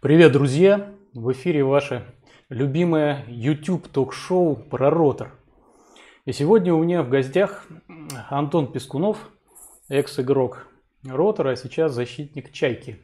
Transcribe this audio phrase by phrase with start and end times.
[0.00, 0.94] Привет, друзья!
[1.12, 2.06] В эфире ваше
[2.48, 5.38] любимое YouTube ток-шоу про ротор.
[6.24, 7.66] И сегодня у меня в гостях
[8.30, 9.18] Антон Пескунов,
[9.90, 10.68] экс-игрок
[11.04, 12.98] ротора, а сейчас защитник Чайки.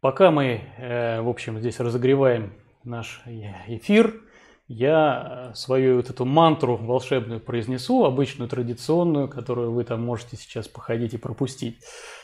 [0.00, 3.22] Пока мы, э, в общем, здесь разогреваем наш
[3.68, 4.20] эфир,
[4.66, 11.14] я свою вот эту мантру волшебную произнесу, обычную традиционную, которую вы там можете сейчас походить
[11.14, 11.78] и пропустить.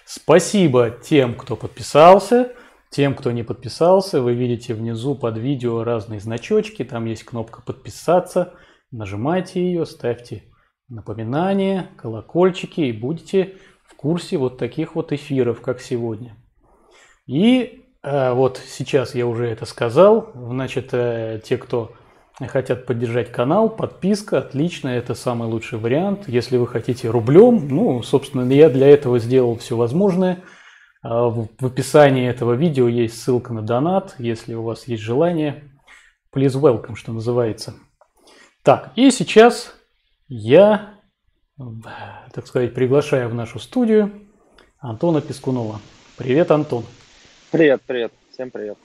[0.05, 2.53] Спасибо тем, кто подписался,
[2.91, 4.21] тем, кто не подписался.
[4.21, 8.55] Вы видите внизу под видео разные значочки, там есть кнопка «Подписаться».
[8.91, 10.43] Нажимайте ее, ставьте
[10.89, 16.37] напоминания, колокольчики и будете в курсе вот таких вот эфиров, как сегодня.
[17.27, 20.33] И э, вот сейчас я уже это сказал.
[20.35, 21.93] Значит, э, те, кто
[22.49, 26.29] хотят поддержать канал, подписка, отлично, это самый лучший вариант.
[26.29, 30.43] Если вы хотите рублем, ну, собственно, я для этого сделал все возможное.
[31.03, 35.65] А, в описании этого видео есть ссылка на донат, если у вас есть желание.
[36.33, 37.75] Please welcome, что называется.
[38.63, 39.75] Так, и сейчас
[40.29, 40.95] я,
[42.35, 44.13] так сказать, приглашаю в нашу студию
[44.79, 45.81] Антона Пескунова.
[46.19, 46.85] Привет, Антон.
[47.51, 48.13] Привет, привет.
[48.33, 48.77] Всем привет.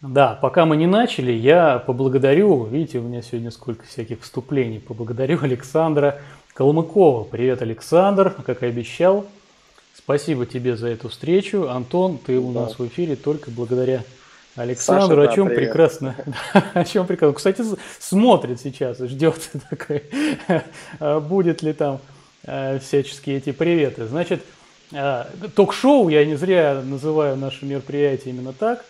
[0.00, 5.38] Да, пока мы не начали, я поблагодарю, видите, у меня сегодня сколько всяких вступлений, поблагодарю
[5.40, 6.20] Александра
[6.54, 7.24] Калмыкова.
[7.24, 9.26] Привет, Александр, как и обещал.
[10.04, 11.68] Спасибо тебе за эту встречу.
[11.68, 12.62] Антон, ты у да.
[12.62, 14.02] нас в эфире только благодаря
[14.56, 16.16] Александру, Саша, о чем да, прекрасно,
[16.74, 17.36] о чем прекрасно.
[17.36, 17.64] Кстати,
[17.98, 20.04] смотрит сейчас, ждет такой,
[21.20, 22.00] будет ли там
[22.44, 24.06] э, всяческие эти приветы.
[24.06, 24.42] Значит,
[24.92, 28.84] а, ток-шоу, я не зря называю наше мероприятие именно так,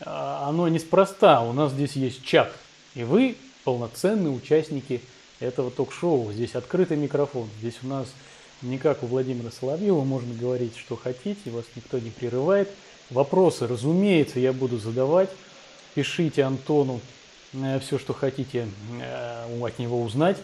[0.00, 1.42] а, оно неспроста.
[1.42, 2.52] У нас здесь есть чат,
[2.94, 5.00] и вы полноценные участники
[5.38, 6.32] этого ток-шоу.
[6.32, 7.48] Здесь открытый микрофон.
[7.60, 8.08] Здесь у нас
[8.62, 12.68] не как у Владимира Соловьева, можно говорить, что хотите, вас никто не прерывает.
[13.10, 15.30] Вопросы, разумеется, я буду задавать.
[15.94, 17.00] Пишите Антону
[17.54, 18.68] э, все, что хотите
[19.00, 20.36] э, от него узнать.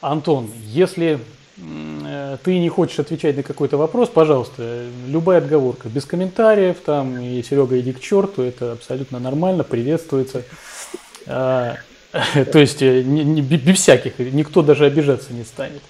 [0.00, 1.20] Антон, если
[1.58, 7.42] Э, ты не хочешь отвечать на какой-то вопрос, пожалуйста, любая отговорка, без комментариев, там, и
[7.42, 10.44] Серега, иди к черту, это абсолютно нормально, приветствуется.
[11.26, 11.76] А,
[12.52, 15.82] то есть, без всяких, никто даже обижаться не станет.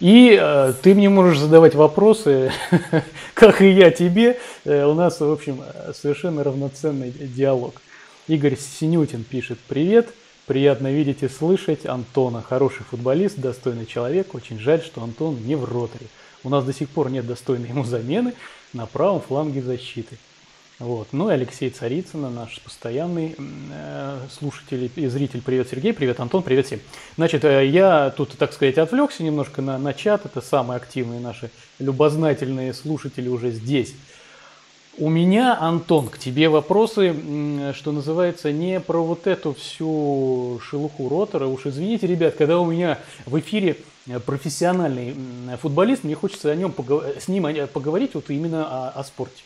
[0.00, 2.52] И э, ты мне можешь задавать вопросы,
[3.34, 4.38] как и я тебе.
[4.64, 5.62] у нас, в общем,
[5.94, 7.80] совершенно равноценный диалог.
[8.28, 10.08] Игорь Синютин пишет «Привет».
[10.46, 12.40] Приятно видеть и слышать Антона.
[12.40, 14.32] Хороший футболист, достойный человек.
[14.32, 16.06] Очень жаль, что Антон не в роторе.
[16.44, 18.32] У нас до сих пор нет достойной ему замены
[18.72, 20.18] на правом фланге защиты.
[20.78, 21.08] Вот.
[21.12, 25.40] Ну и Алексей Царицына, наш постоянный э, слушатель и зритель.
[25.40, 25.94] Привет, Сергей.
[25.94, 26.42] Привет, Антон.
[26.42, 26.80] Привет всем.
[27.16, 30.26] Значит, э, я тут, так сказать, отвлекся немножко на, на чат.
[30.26, 33.94] Это самые активные наши любознательные слушатели уже здесь.
[34.98, 37.14] У меня, Антон, к тебе вопросы,
[37.74, 41.46] что называется, не про вот эту всю шелуху ротора.
[41.46, 43.78] Уж извините, ребят, когда у меня в эфире
[44.26, 45.14] профессиональный
[45.60, 46.74] футболист, мне хочется о нем
[47.18, 49.42] с ним поговорить вот именно о, о спорте.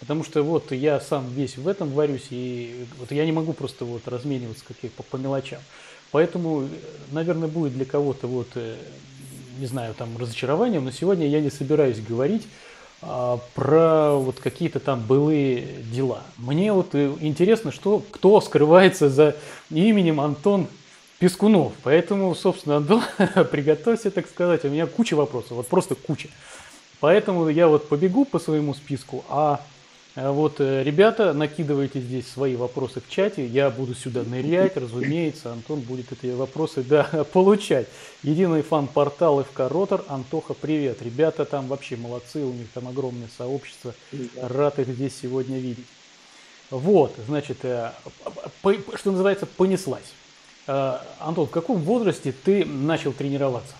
[0.00, 3.84] Потому что вот я сам весь в этом варюсь, и вот я не могу просто
[3.84, 5.60] вот размениваться каких по, по мелочам.
[6.10, 6.68] Поэтому,
[7.10, 8.76] наверное, будет для кого-то вот, э,
[9.58, 12.46] не знаю, там разочарованием, но сегодня я не собираюсь говорить
[13.02, 16.22] а, про вот какие-то там былые дела.
[16.36, 19.36] Мне вот э, интересно, что, кто скрывается за
[19.70, 20.68] именем Антон
[21.18, 21.72] Пескунов.
[21.82, 23.02] Поэтому, собственно, Антон,
[23.50, 26.28] приготовься, так сказать, у меня куча вопросов, вот просто куча.
[27.00, 29.60] Поэтому я вот побегу по своему списку, а
[30.20, 33.46] вот, э, ребята, накидывайте здесь свои вопросы в чате.
[33.46, 35.52] Я буду сюда нырять, разумеется.
[35.52, 37.86] Антон будет эти вопросы да, получать.
[38.24, 40.04] Единый фан-портал ФК Ротор.
[40.08, 41.02] Антоха, привет.
[41.02, 43.94] Ребята там вообще молодцы, у них там огромное сообщество.
[44.42, 45.86] Рад их здесь сегодня видеть.
[46.70, 47.92] Вот, значит, э,
[48.96, 50.12] что называется, понеслась.
[50.66, 53.74] Э, Антон, в каком возрасте ты начал тренироваться?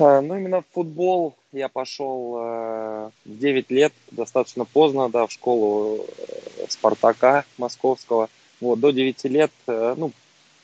[0.00, 5.32] А, ну, именно в футбол я пошел э, в 9 лет, достаточно поздно, да, в
[5.32, 8.30] школу э, Спартака московского.
[8.60, 10.12] Вот, до 9 лет, э, ну,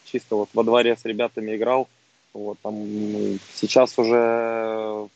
[0.05, 1.87] чисто вот во дворе с ребятами играл.
[2.33, 2.75] Вот, там,
[3.13, 5.09] ну, сейчас уже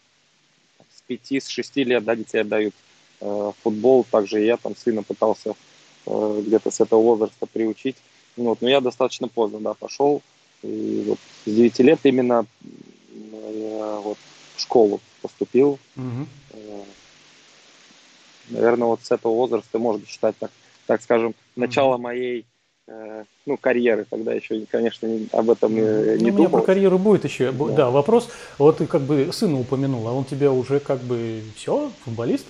[0.94, 2.74] с 5, с 6 лет, да, детей отдают
[3.22, 4.04] э, футбол.
[4.10, 5.54] Также я там сына пытался
[6.04, 7.96] э, где-то с этого возраста приучить.
[8.36, 10.20] Вот, но я достаточно поздно, да, пошел.
[10.62, 12.44] И вот с 9 лет именно
[13.32, 14.18] Э, вот,
[14.56, 15.78] в школу поступил.
[15.96, 16.86] Угу.
[18.50, 20.50] Наверное, вот с этого возраста можно считать, так,
[20.86, 22.02] так скажем, начало угу.
[22.02, 22.46] моей
[22.88, 24.06] э, ну, карьеры.
[24.08, 26.34] Тогда еще, конечно, об этом не ну, думал.
[26.34, 27.52] У меня про карьеру будет еще.
[27.52, 27.66] Да.
[27.66, 28.28] да, вопрос.
[28.58, 32.46] Вот ты как бы сына упомянул, а он тебя уже как бы все, футболист?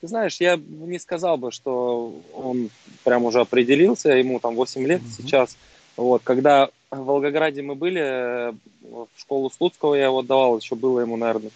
[0.00, 2.70] ты знаешь, я не сказал бы, что он
[3.02, 5.16] прям уже определился, ему там 8 лет mm-hmm.
[5.16, 5.56] сейчас.
[5.96, 8.52] Вот, когда в Волгограде мы были, э,
[8.82, 11.50] в школу Слуцкого я его отдавал, еще было ему, наверное,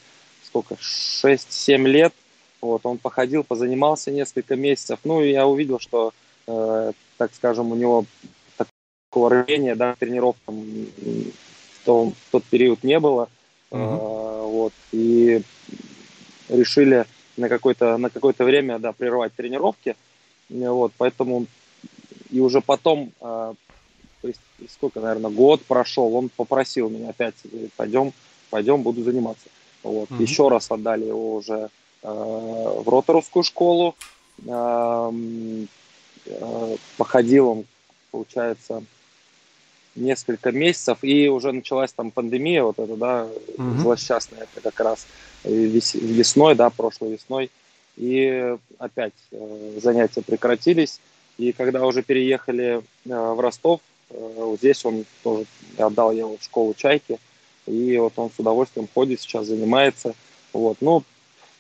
[0.44, 2.14] сколько, 6-7 лет.
[2.62, 4.98] Вот, он походил, позанимался несколько месяцев.
[5.04, 6.12] Ну, и я увидел, что,
[6.46, 8.06] э, так скажем, у него
[8.56, 13.28] такого рвения, да, тренировкам в, том, в тот период не было.
[13.70, 13.96] Mm-hmm.
[13.98, 15.42] Э, вот, и
[16.48, 17.04] решили
[17.36, 19.96] на какое-то на какое-то время, да, прервать тренировки.
[20.48, 21.46] Вот, поэтому
[22.30, 23.54] и уже потом, э,
[24.70, 27.34] сколько, наверное, год прошел, он попросил меня опять,
[27.76, 28.12] пойдем,
[28.50, 29.48] пойдем, буду заниматься.
[29.82, 30.08] Вот.
[30.10, 30.22] Mm-hmm.
[30.22, 31.70] Еще раз отдали его уже
[32.02, 33.94] э, в роторовскую школу.
[34.46, 35.12] Э,
[36.26, 37.64] э, походил он,
[38.10, 38.82] получается,
[39.94, 43.78] несколько месяцев, и уже началась там пандемия, вот это, да, mm-hmm.
[43.78, 45.06] злосчастная, это как раз
[45.44, 47.50] весной, да, прошлой весной,
[47.96, 51.00] и опять э, занятия прекратились,
[51.38, 55.46] и когда уже переехали э, в Ростов, э, вот здесь он тоже,
[55.78, 57.18] отдал его в школу «Чайки»,
[57.66, 60.14] и вот он с удовольствием ходит, сейчас занимается.
[60.52, 60.78] Вот.
[60.80, 61.02] Ну,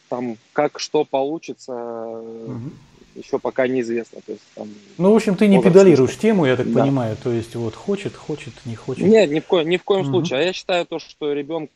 [0.08, 2.70] там как что получится, угу.
[3.14, 4.20] еще пока неизвестно.
[4.24, 6.82] То есть, там, ну, в общем, ты не педалируешь тему, я так да.
[6.82, 7.16] понимаю.
[7.22, 9.04] То есть, вот хочет, хочет, не хочет.
[9.04, 10.10] Нет, ни в, ко- ни в коем угу.
[10.10, 10.38] случае.
[10.38, 11.72] А я считаю то, что ребенка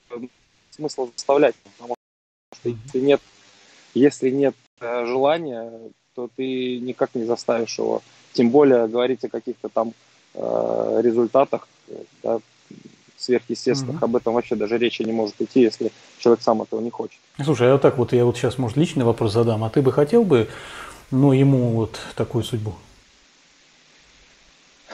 [0.70, 1.94] смысл заставлять, потому
[2.54, 3.20] что если нет,
[3.94, 5.72] если нет э, желания,
[6.14, 8.02] то ты никак не заставишь его.
[8.32, 9.92] Тем более говорить о каких-то там
[10.34, 11.68] э, результатах,
[12.22, 12.40] да,
[13.16, 14.04] сверхъестественных, mm-hmm.
[14.04, 17.20] об этом вообще даже речи не может идти, если человек сам этого не хочет.
[17.42, 19.92] Слушай, а вот так вот я вот сейчас, может, личный вопрос задам, а ты бы
[19.92, 20.48] хотел бы,
[21.10, 22.74] ну, ему вот такую судьбу?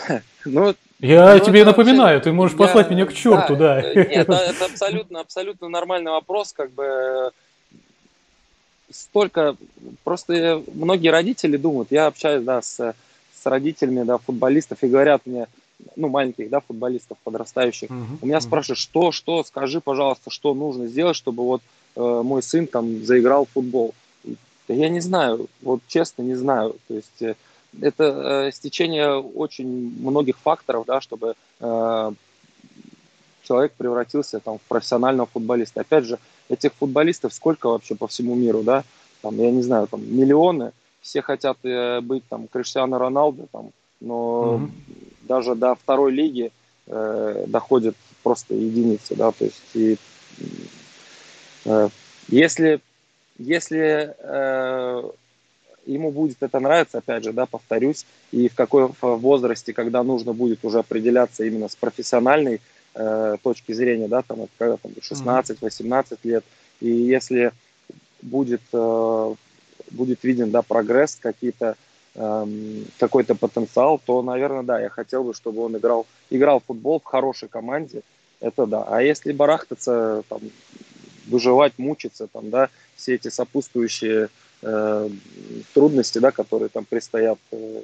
[0.48, 3.82] Ну, я ну, тебе напоминаю, вообще, ты можешь я, послать меня к черту, да.
[3.82, 3.94] да.
[3.94, 7.32] Нет, это, это абсолютно, абсолютно нормальный вопрос, как бы
[8.90, 9.56] столько,
[10.04, 12.94] просто многие родители думают, я общаюсь, да, с,
[13.46, 15.46] с родителями, да, футболистов и говорят мне,
[15.94, 17.88] ну, маленьких, да, футболистов, подрастающих.
[17.88, 18.40] Uh-huh, У меня uh-huh.
[18.40, 21.62] спрашивают, что, что, скажи, пожалуйста, что нужно сделать, чтобы вот
[21.94, 23.94] э, мой сын там заиграл в футбол.
[24.66, 26.74] Да я не знаю, вот честно не знаю.
[26.88, 27.36] То есть э,
[27.80, 29.68] это э, стечение очень
[30.00, 32.12] многих факторов, да, чтобы э,
[33.44, 35.82] человек превратился там в профессионального футболиста.
[35.82, 38.82] Опять же, этих футболистов сколько вообще по всему миру, да?
[39.22, 40.72] Там, я не знаю, там миллионы.
[41.06, 43.70] Все хотят э, быть там Криштиану Роналду, там,
[44.00, 45.12] но mm-hmm.
[45.22, 46.50] даже до второй лиги
[46.88, 47.94] э, доходят
[48.24, 49.96] просто единицы, да, то есть и,
[51.64, 51.88] э,
[52.26, 52.80] если
[53.38, 55.10] если э,
[55.86, 60.64] ему будет это нравиться, опять же, да, повторюсь, и в какой возрасте, когда нужно будет
[60.64, 62.60] уже определяться именно с профессиональной
[62.94, 66.44] э, точки зрения, да, там, когда там 16-18 лет,
[66.80, 67.52] и если
[68.22, 69.34] будет, э,
[69.90, 71.76] будет виден, да, прогресс, какие-то
[72.18, 76.98] Эм, какой-то потенциал, то, наверное, да, я хотел бы, чтобы он играл, играл в футбол
[76.98, 78.00] в хорошей команде,
[78.40, 78.84] это да.
[78.88, 80.40] А если барахтаться, там,
[81.26, 84.30] выживать, мучиться, там, да, все эти сопутствующие
[84.62, 85.10] э,
[85.74, 87.82] трудности, да, которые там предстоят э,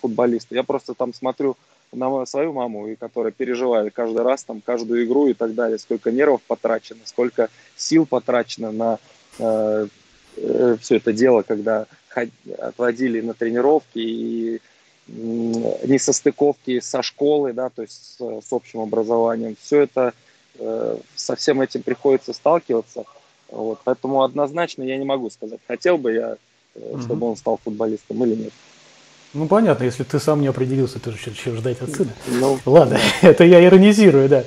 [0.00, 0.54] футболисту.
[0.54, 1.58] Я просто там смотрю
[1.92, 6.10] на свою маму, и которая переживает каждый раз, там, каждую игру и так далее, сколько
[6.10, 8.98] нервов потрачено, сколько сил потрачено на
[9.38, 9.88] э,
[10.36, 11.86] э, все это дело, когда
[12.58, 14.60] отводили на тренировки и
[15.08, 19.56] несостыковки со школы, да, то есть с, с общим образованием.
[19.60, 20.14] Все это
[20.58, 23.04] э, со всем этим приходится сталкиваться.
[23.48, 26.36] Вот, поэтому однозначно я не могу сказать, хотел бы я,
[26.74, 28.52] э, чтобы он стал футболистом или нет.
[29.34, 32.12] Ну понятно, если ты сам не определился, ты же еще ждать от сына.
[32.28, 33.28] Ну, Ладно, да.
[33.28, 34.44] это я иронизирую, да.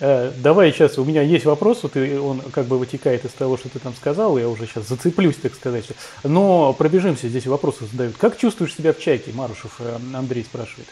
[0.00, 3.68] Э, давай сейчас, у меня есть вопрос, вот он как бы вытекает из того, что
[3.68, 5.86] ты там сказал, я уже сейчас зацеплюсь, так сказать.
[6.22, 8.16] Но пробежимся, здесь вопросы задают.
[8.16, 10.88] Как чувствуешь себя в «Чайке», Марушев э, Андрей спрашивает.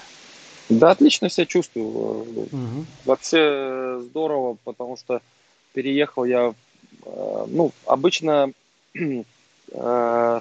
[0.68, 1.86] Да, отлично себя чувствую.
[1.86, 2.86] Угу.
[3.04, 5.20] Вообще здорово, потому что
[5.72, 6.54] переехал я,
[7.04, 8.50] э, ну, обычно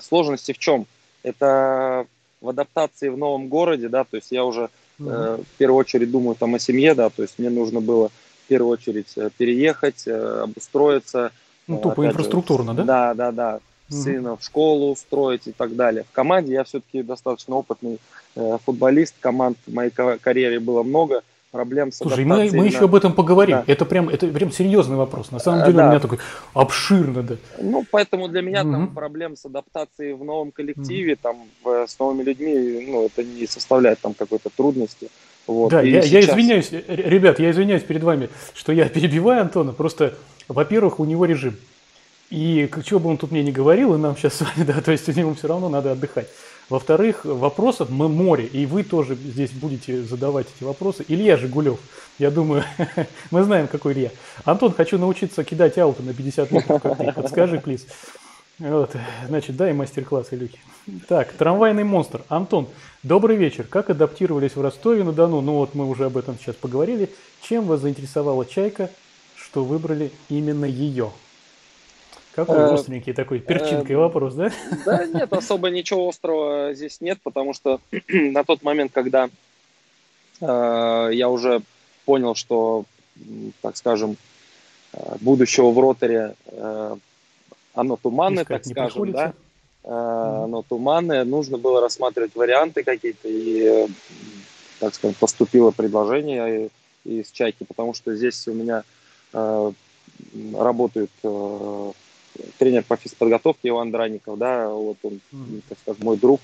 [0.02, 0.86] сложности в чем?
[1.24, 2.06] Это
[2.42, 4.70] в адаптации в новом городе, да, то есть я уже
[5.00, 5.10] угу.
[5.10, 8.12] в первую очередь думаю там о семье, да, то есть мне нужно было
[8.46, 11.32] в первую очередь э, переехать, э, обустроиться.
[11.68, 12.84] Ну, тупо Опять инфраструктурно, же, да?
[12.84, 13.60] Да, да, да.
[13.88, 16.06] Сына в школу устроить и так далее.
[16.10, 18.00] В команде я все-таки достаточно опытный
[18.36, 21.22] э, футболист, команд в моей карьере было много,
[21.52, 23.58] проблем с Слушай, мы, мы еще об этом поговорим.
[23.58, 23.64] Да.
[23.68, 25.32] Это прям это прям серьезный вопрос.
[25.32, 25.86] На самом деле да.
[25.86, 26.20] у меня такой
[26.54, 27.36] обширный, да.
[27.60, 28.72] Ну, поэтому для меня угу.
[28.72, 31.20] там проблем с адаптацией в новом коллективе, угу.
[31.22, 35.10] там с новыми людьми, ну, это не составляет там какой-то трудности.
[35.48, 35.70] Вот.
[35.70, 36.12] Да, я, сейчас...
[36.12, 39.74] я извиняюсь, ребят, я извиняюсь перед вами, что я перебиваю Антона.
[39.74, 40.16] Просто,
[40.48, 41.56] во-первых, у него режим.
[42.32, 44.92] И чего бы он тут мне не говорил, и нам сейчас с вами, да, то
[44.92, 46.28] есть ему все равно надо отдыхать.
[46.68, 51.06] Во-вторых, вопросов мы море, и вы тоже здесь будете задавать эти вопросы.
[51.08, 51.80] Илья Жигулев,
[52.18, 52.64] я думаю,
[53.32, 54.10] мы знаем, какой Илья.
[54.46, 57.12] Антон, хочу научиться кидать ауты на 50 метров, как ты.
[57.12, 57.86] Подскажи, плиз.
[58.58, 58.96] Вот,
[59.28, 60.58] значит, дай мастер-класс, Илюхи.
[61.08, 62.24] Так, трамвайный монстр.
[62.30, 62.68] Антон,
[63.06, 63.66] добрый вечер.
[63.68, 65.42] Как адаптировались в Ростове-на-Дону?
[65.42, 67.10] Ну вот мы уже об этом сейчас поговорили.
[67.42, 68.90] Чем вас заинтересовала «Чайка»,
[69.36, 71.12] что выбрали именно ее?
[72.34, 74.52] Какой э, остренький такой, перчинкой э, вопрос, да?
[74.86, 79.30] Да нет, особо ничего острого здесь нет, потому что на тот момент, когда
[80.42, 81.62] э, я уже
[82.06, 82.86] понял, что,
[83.62, 84.18] так скажем,
[85.22, 86.36] будущего в роторе
[87.74, 89.34] оно туманное, так скажем, да,
[89.88, 93.88] оно туманное, нужно было рассматривать варианты какие-то, и,
[94.80, 96.70] так скажем, поступило предложение
[97.04, 98.84] из «Чайки», потому что здесь у меня
[100.58, 101.12] работают
[102.58, 105.20] тренер по физподготовке Иван Драников, да, вот он,
[105.70, 106.42] так сказать, мой друг,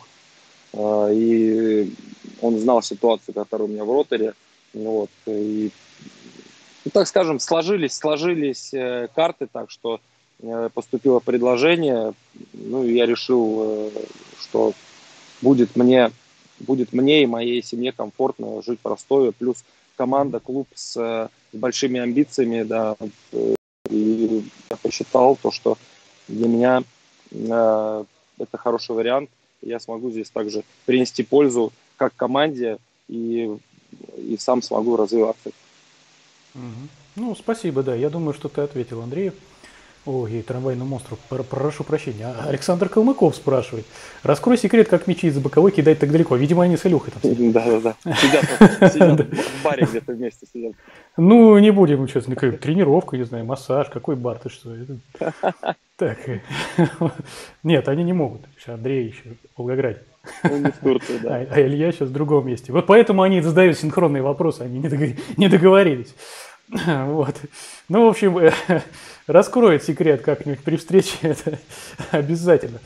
[0.77, 1.93] и
[2.41, 4.33] он знал ситуацию, которая у меня в роторе,
[4.73, 5.71] вот, и,
[6.85, 9.99] ну, так скажем, сложились, сложились э, карты так, что э,
[10.73, 12.13] поступило предложение,
[12.53, 13.89] ну, и я решил, э,
[14.39, 14.73] что
[15.41, 16.11] будет мне,
[16.59, 19.63] будет мне и моей семье комфортно жить в Ростове, плюс
[19.95, 22.95] команда, клуб с, с большими амбициями, да,
[23.89, 25.77] и я посчитал то, что
[26.27, 26.83] для меня
[27.31, 28.03] э,
[28.39, 29.29] это хороший вариант.
[29.61, 33.55] Я смогу здесь также принести пользу как команде и,
[34.17, 35.51] и сам смогу развиваться.
[36.55, 36.87] Угу.
[37.17, 37.93] Ну, спасибо, да.
[37.93, 39.33] Я думаю, что ты ответил Андрею.
[40.05, 42.25] Ой, трамвайный монстр, прошу прощения.
[42.25, 43.85] А Александр Калмыков спрашивает.
[44.23, 46.35] Раскрой секрет, как мячи из боковой кидать так далеко.
[46.35, 47.53] Видимо, они с Илюхой там сидят.
[47.53, 48.15] Да, да, да.
[48.15, 48.45] Сидят,
[48.93, 50.73] сидят в баре где-то вместе сидят.
[51.17, 54.75] Ну, не будем сейчас, тренировка, не знаю, массаж, какой бар, ты что?
[55.97, 56.17] Так,
[57.61, 58.41] нет, они не могут.
[58.65, 60.01] Андрей еще в Волгограде.
[60.43, 61.35] Ну, не в Турции, да.
[61.35, 62.73] А, а Илья сейчас в другом месте.
[62.73, 66.15] Вот поэтому они задают синхронные вопросы, они не договорились.
[66.69, 67.35] Вот.
[67.87, 68.51] Ну, в общем,
[69.27, 71.59] раскроет секрет как-нибудь при встрече, это
[72.11, 72.79] обязательно.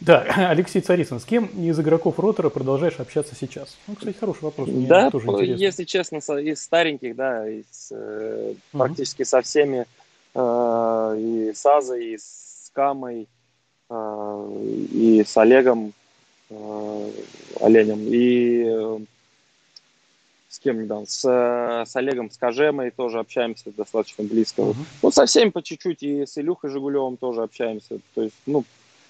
[0.00, 3.76] Да, Алексей Царицын, с кем из игроков ротора продолжаешь общаться сейчас?
[3.86, 4.68] Ну, кстати, хороший вопрос.
[4.68, 8.78] Мне да, тоже если честно, из стареньких, да, из, э, угу.
[8.78, 9.86] практически со всеми,
[10.34, 13.28] э, и с Азой, и с Камой,
[13.90, 15.92] э, и с Олегом,
[16.50, 17.10] э,
[17.60, 19.06] Оленем, и
[20.52, 24.60] с кем недавно, с, с Олегом Скажемой тоже общаемся достаточно близко.
[24.60, 24.76] Uh-huh.
[25.00, 28.00] Ну, со всеми по чуть-чуть, и с Илюхой Жигулевым тоже общаемся.
[28.14, 28.64] То есть, ну,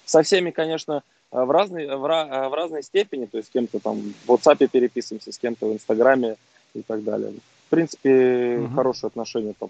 [0.05, 4.31] со всеми, конечно, в разной, в, в разной степени, то есть с кем-то там в
[4.31, 6.37] WhatsApp переписываемся, с кем-то в Инстаграме
[6.73, 7.33] и так далее.
[7.67, 8.75] В принципе, uh-huh.
[8.75, 9.69] хорошие отношения там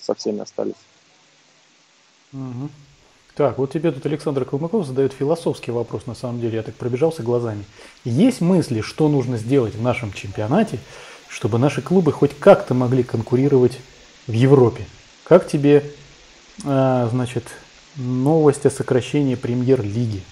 [0.00, 0.72] со всеми остались.
[2.32, 2.70] Uh-huh.
[3.38, 7.22] Так, вот тебе тут Александр Калмыков задает философский вопрос, на самом деле, я так пробежался
[7.22, 7.64] глазами.
[8.04, 10.80] Есть мысли, что нужно сделать в нашем чемпионате,
[11.28, 13.78] чтобы наши клубы хоть как-то могли конкурировать
[14.26, 14.86] в Европе?
[15.22, 15.84] Как тебе,
[16.64, 17.44] а, значит,
[17.94, 20.24] новость о сокращении премьер-лиги?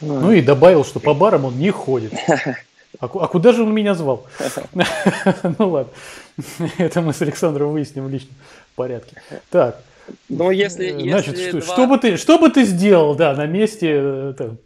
[0.00, 2.12] Ну и добавил, что по барам он не ходит.
[2.98, 4.26] А, а куда же он меня звал?
[5.58, 5.92] Ну ладно,
[6.78, 8.34] это мы с Александром выясним в личном
[8.74, 9.22] порядке.
[9.50, 9.80] Так,
[10.28, 11.74] но если, э, Значит, если что, два...
[11.74, 14.58] что, бы ты, что бы ты сделал, да, на месте э, там,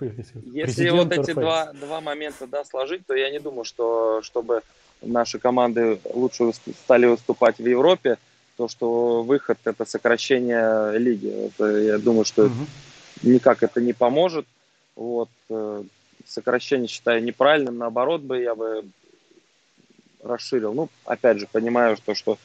[0.53, 4.63] Если вот эти два, два момента, да, сложить, то я не думаю, что чтобы
[5.01, 6.53] наши команды лучше
[6.85, 8.19] стали выступать в Европе,
[8.57, 11.29] то, что выход– это сокращение лиги.
[11.29, 12.67] Это, я думаю, что угу.
[13.23, 14.47] никак это не поможет.
[14.95, 15.31] Вот.
[15.49, 15.83] Э,
[16.27, 18.85] сокращение считаю неправильным, наоборот бы я бы
[20.23, 20.75] расширил.
[20.75, 22.39] Ну, опять же, понимаю, что, что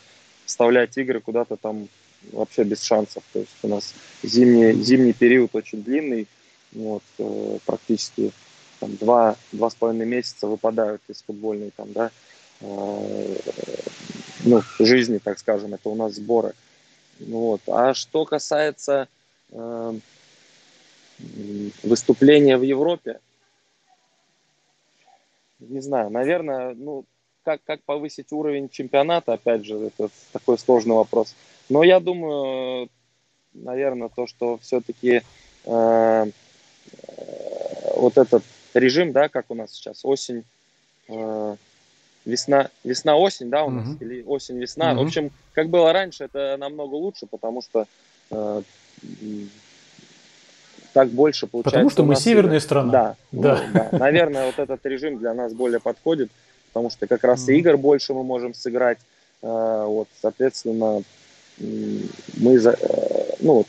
[0.45, 1.87] вставлять игры куда-то там
[2.31, 3.23] вообще без шансов.
[3.33, 3.93] То есть у нас
[4.23, 6.27] зимний, зимний период очень длинный,
[6.71, 8.31] вот, э, практически
[8.79, 12.11] там, два, два с половиной месяца выпадают из футбольной там, да,
[12.61, 13.35] э,
[14.45, 16.53] ну, жизни, так скажем, это у нас сборы.
[17.19, 17.61] Вот.
[17.67, 19.07] А что касается
[19.51, 19.99] э,
[21.83, 23.19] выступления в Европе,
[25.59, 27.05] не знаю, наверное, ну,
[27.43, 31.33] как, как повысить уровень чемпионата, опять же, это такой сложный вопрос.
[31.69, 32.89] Но я думаю,
[33.53, 35.21] наверное, то, что все-таки
[35.65, 36.25] э,
[37.95, 38.43] вот этот
[38.73, 40.43] режим, да, как у нас сейчас, осень,
[41.09, 41.55] э,
[42.25, 43.97] весна, весна-осень, да, у нас, uh-huh.
[44.01, 44.91] или осень-весна.
[44.91, 44.97] Uh-huh.
[44.97, 47.85] В общем, как было раньше, это намного лучше, потому что
[48.31, 48.61] э,
[50.93, 51.71] так больше получается.
[51.71, 52.91] Потому что мы северная страна.
[52.91, 53.63] Да, да.
[53.73, 53.97] Ну, да.
[53.97, 56.29] Наверное, вот этот режим для нас более подходит,
[56.67, 58.99] потому что как раз и игр больше мы можем сыграть.
[59.41, 61.03] Э, вот, соответственно,
[61.59, 63.65] мы, за, э, ну,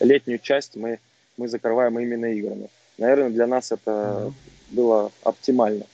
[0.00, 0.98] летнюю часть мы,
[1.36, 2.68] мы закрываем именно играми.
[2.98, 4.32] Наверное, для нас это
[4.70, 5.86] было оптимально.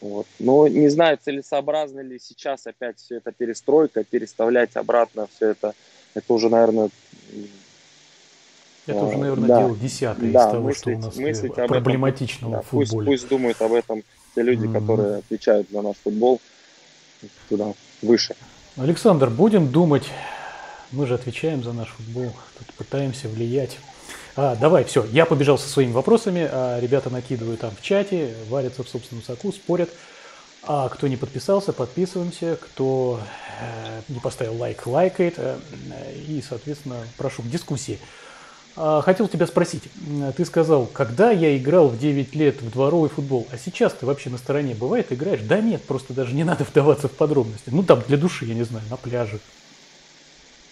[0.00, 0.26] Вот.
[0.38, 5.74] Но не знаю, целесообразно ли сейчас опять все это перестройка, переставлять обратно все это.
[6.14, 6.90] Это уже, наверное,
[8.86, 9.58] это уже, наверное, да.
[9.60, 13.04] дело десятое да, из того, мыслить, что у нас мыслить проблематичного этом, да, футбола.
[13.04, 14.02] Пусть, пусть думают об этом
[14.34, 14.72] те люди, mm-hmm.
[14.80, 16.40] которые отвечают за наш футбол
[17.48, 18.36] туда выше.
[18.76, 20.10] Александр, будем думать.
[20.94, 23.78] Мы же отвечаем за наш футбол, тут пытаемся влиять.
[24.36, 28.84] А, давай, все, я побежал со своими вопросами, а ребята накидывают там в чате, варятся
[28.84, 29.90] в собственном соку, спорят.
[30.66, 32.56] А кто не подписался, подписываемся.
[32.56, 33.20] Кто
[33.60, 35.34] э, не поставил лайк, лайкает.
[35.36, 35.58] Э,
[36.26, 37.98] и, соответственно, прошу к дискуссии.
[38.76, 39.82] А, хотел тебя спросить.
[40.36, 44.30] Ты сказал, когда я играл в 9 лет в дворовый футбол, а сейчас ты вообще
[44.30, 45.42] на стороне бывает играешь?
[45.42, 47.70] Да нет, просто даже не надо вдаваться в подробности.
[47.70, 49.40] Ну там для души, я не знаю, на пляже.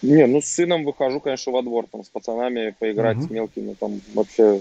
[0.03, 3.27] Не, ну с сыном выхожу, конечно, во двор, там с пацанами поиграть угу.
[3.27, 4.61] с мелкими, там вообще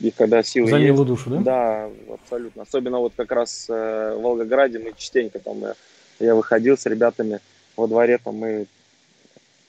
[0.00, 1.06] и когда силы Заняло есть.
[1.06, 1.38] душу, да?
[1.38, 2.62] Да, абсолютно.
[2.62, 5.74] Особенно вот как раз э, в Волгограде мы частенько там, я,
[6.18, 7.38] э, я выходил с ребятами
[7.76, 8.66] во дворе, там мы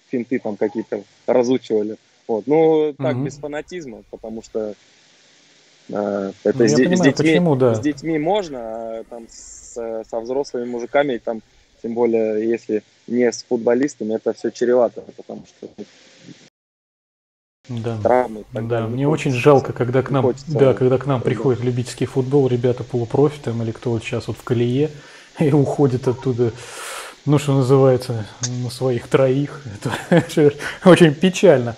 [0.10, 1.98] финты там какие-то разучивали.
[2.28, 2.48] Вот.
[2.48, 3.26] Ну, так, угу.
[3.26, 4.74] без фанатизма, потому что
[5.90, 7.76] э, это ну, с, понимаю, с, детьми, почему, да.
[7.76, 11.42] с детьми можно, а там с, со взрослыми мужиками, там,
[11.86, 15.70] тем более, если не с футболистами, это все чревато, потому что
[17.70, 18.00] да.
[18.02, 18.44] травмы.
[18.52, 22.48] Да, мне очень жалко, когда к нам, хочется, да, когда к нам приходит любительский футбол,
[22.48, 24.90] ребята полупрофи там или кто вот сейчас вот в колее
[25.40, 26.54] и уходит оттуда
[27.28, 28.26] ну, что называется,
[28.64, 29.64] на своих троих.
[30.10, 30.54] Это
[30.86, 31.76] очень печально.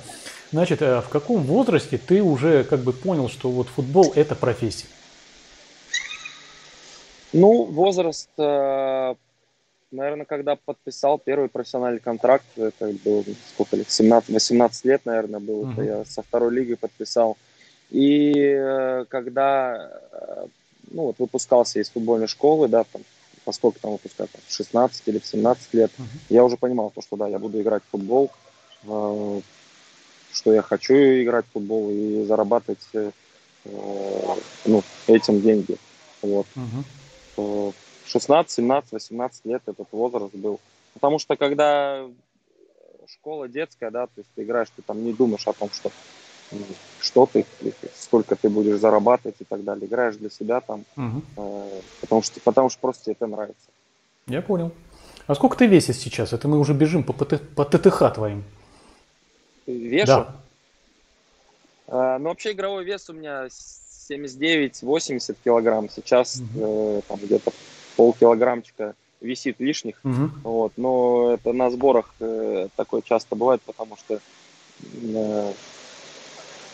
[0.53, 4.87] Значит, э, в каком возрасте ты уже как бы понял, что вот футбол– это профессия?
[7.33, 9.15] Ну, возраст, э,
[9.91, 15.65] наверное, когда подписал первый профессиональный контракт, это было сколько лет, 17, 18 лет, наверное, было,
[15.65, 15.86] uh-huh.
[15.86, 17.38] я со второй лиги подписал.
[17.89, 19.91] И э, когда
[20.92, 23.01] ну, вот, выпускался из футбольной школы, да, там,
[23.46, 26.03] поскольку там выпускают в 16 или в 17 лет, uh-huh.
[26.29, 28.31] я уже понимал, то, что да, я буду играть в футбол,
[28.83, 33.11] что я хочу играть в футбол и зарабатывать э,
[34.66, 35.77] ну, этим деньги.
[36.22, 36.48] Вот.
[36.55, 37.74] Угу.
[38.07, 40.59] 16, 17, 18 лет этот возраст был.
[40.93, 42.05] Потому что когда
[43.07, 45.91] школа детская, да, то есть ты играешь, ты там не думаешь о том, что
[47.01, 47.46] что ты,
[47.96, 49.85] сколько ты будешь зарабатывать и так далее.
[49.85, 51.22] Играешь для себя там, угу.
[51.35, 53.67] э, потому, что, потому что просто тебе это нравится.
[54.27, 54.72] Я понял.
[55.25, 56.31] А сколько ты весишь сейчас?
[56.33, 58.43] Это мы уже бежим по, ПТ, по ТТХ твоим.
[59.65, 60.05] Вешу?
[60.07, 60.35] Да.
[61.87, 65.89] А, ну, вообще игровой вес у меня 79-80 килограмм.
[65.89, 67.00] Сейчас угу.
[67.00, 67.51] э, там где-то
[67.98, 70.00] полкилограммчика висит лишних.
[70.03, 70.29] Угу.
[70.44, 74.20] Вот, но это на сборах э, такое часто бывает, потому что
[74.83, 75.51] э,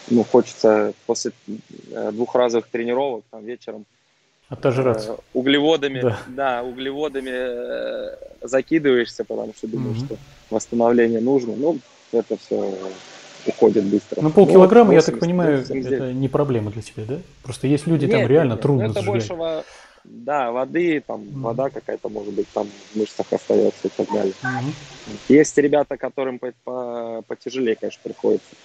[0.09, 1.31] ну, хочется после
[1.91, 3.85] э, двухразовых тренировок там вечером
[4.49, 5.13] Отожраться.
[5.13, 6.19] Э, углеводами, да.
[6.27, 10.05] да, углеводами э, закидываешься, потому что думаешь, угу.
[10.05, 10.17] что
[10.49, 11.55] восстановление нужно.
[11.55, 11.79] Ну,
[12.11, 12.77] это все
[13.47, 14.21] уходит быстро.
[14.21, 15.91] Ну, полкилограмма, ну, 80, я так понимаю, 80.
[15.91, 17.19] это не проблема для тебя, да?
[17.41, 19.07] Просто есть люди, нет, там реально нет, трудно Это сжигать.
[19.07, 19.63] больше,
[20.03, 21.41] да, воды, там, mm.
[21.41, 24.33] вода какая-то, может быть, там в мышцах остается и так далее.
[24.41, 25.17] Mm-hmm.
[25.29, 28.55] Есть ребята, которым по, по, потяжелее, конечно, приходится,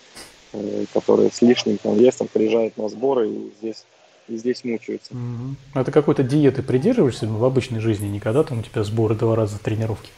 [0.53, 3.85] э, которые с лишним там весом приезжают на сборы и здесь
[4.29, 5.14] и здесь мучаются.
[5.14, 5.57] Угу.
[5.74, 8.09] А ты какой-то диеты придерживаешься в обычной жизни?
[8.09, 10.11] Никогда там у тебя сборы два раза тренировки?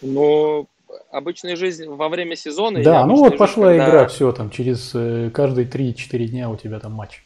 [0.00, 0.66] Ну,
[1.12, 2.82] обычная жизнь во время сезона.
[2.82, 6.80] Да, ну вот пошла жизнь, игра, все там, через э, каждые 3-4 дня у тебя
[6.80, 7.22] там матч.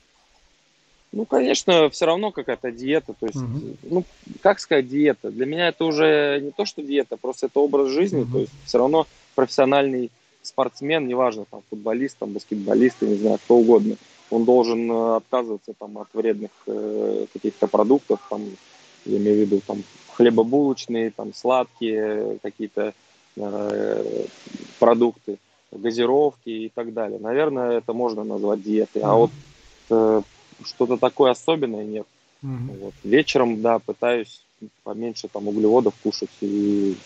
[1.13, 3.15] Ну, конечно, все равно какая-то диета.
[3.19, 3.77] То есть, угу.
[3.83, 4.05] ну,
[4.43, 5.31] как сказать диета?
[5.31, 8.23] Для меня это уже не то, что диета, просто это образ жизни.
[8.23, 8.33] Угу.
[8.33, 10.11] То есть, все равно профессиональный
[10.43, 13.97] спортсмен, неважно, там, футболист, там, баскетболист, не знаю, кто угодно,
[14.31, 18.43] он должен э, отказываться там, от вредных э, каких-то продуктов, там,
[19.05, 22.95] я имею в виду там, хлебобулочные, там, сладкие какие-то
[23.39, 24.25] Э,
[24.79, 25.37] продукты,
[25.71, 27.19] газировки и так далее.
[27.19, 29.03] Наверное, это можно назвать диетой.
[29.03, 29.31] А вот
[29.91, 30.23] э,
[30.65, 32.07] что-то такое особенное нет.
[32.43, 32.79] Mm-hmm.
[32.81, 32.95] Вот.
[33.05, 34.43] Вечером, да, пытаюсь
[34.85, 36.97] поменьше там углеводов кушать и,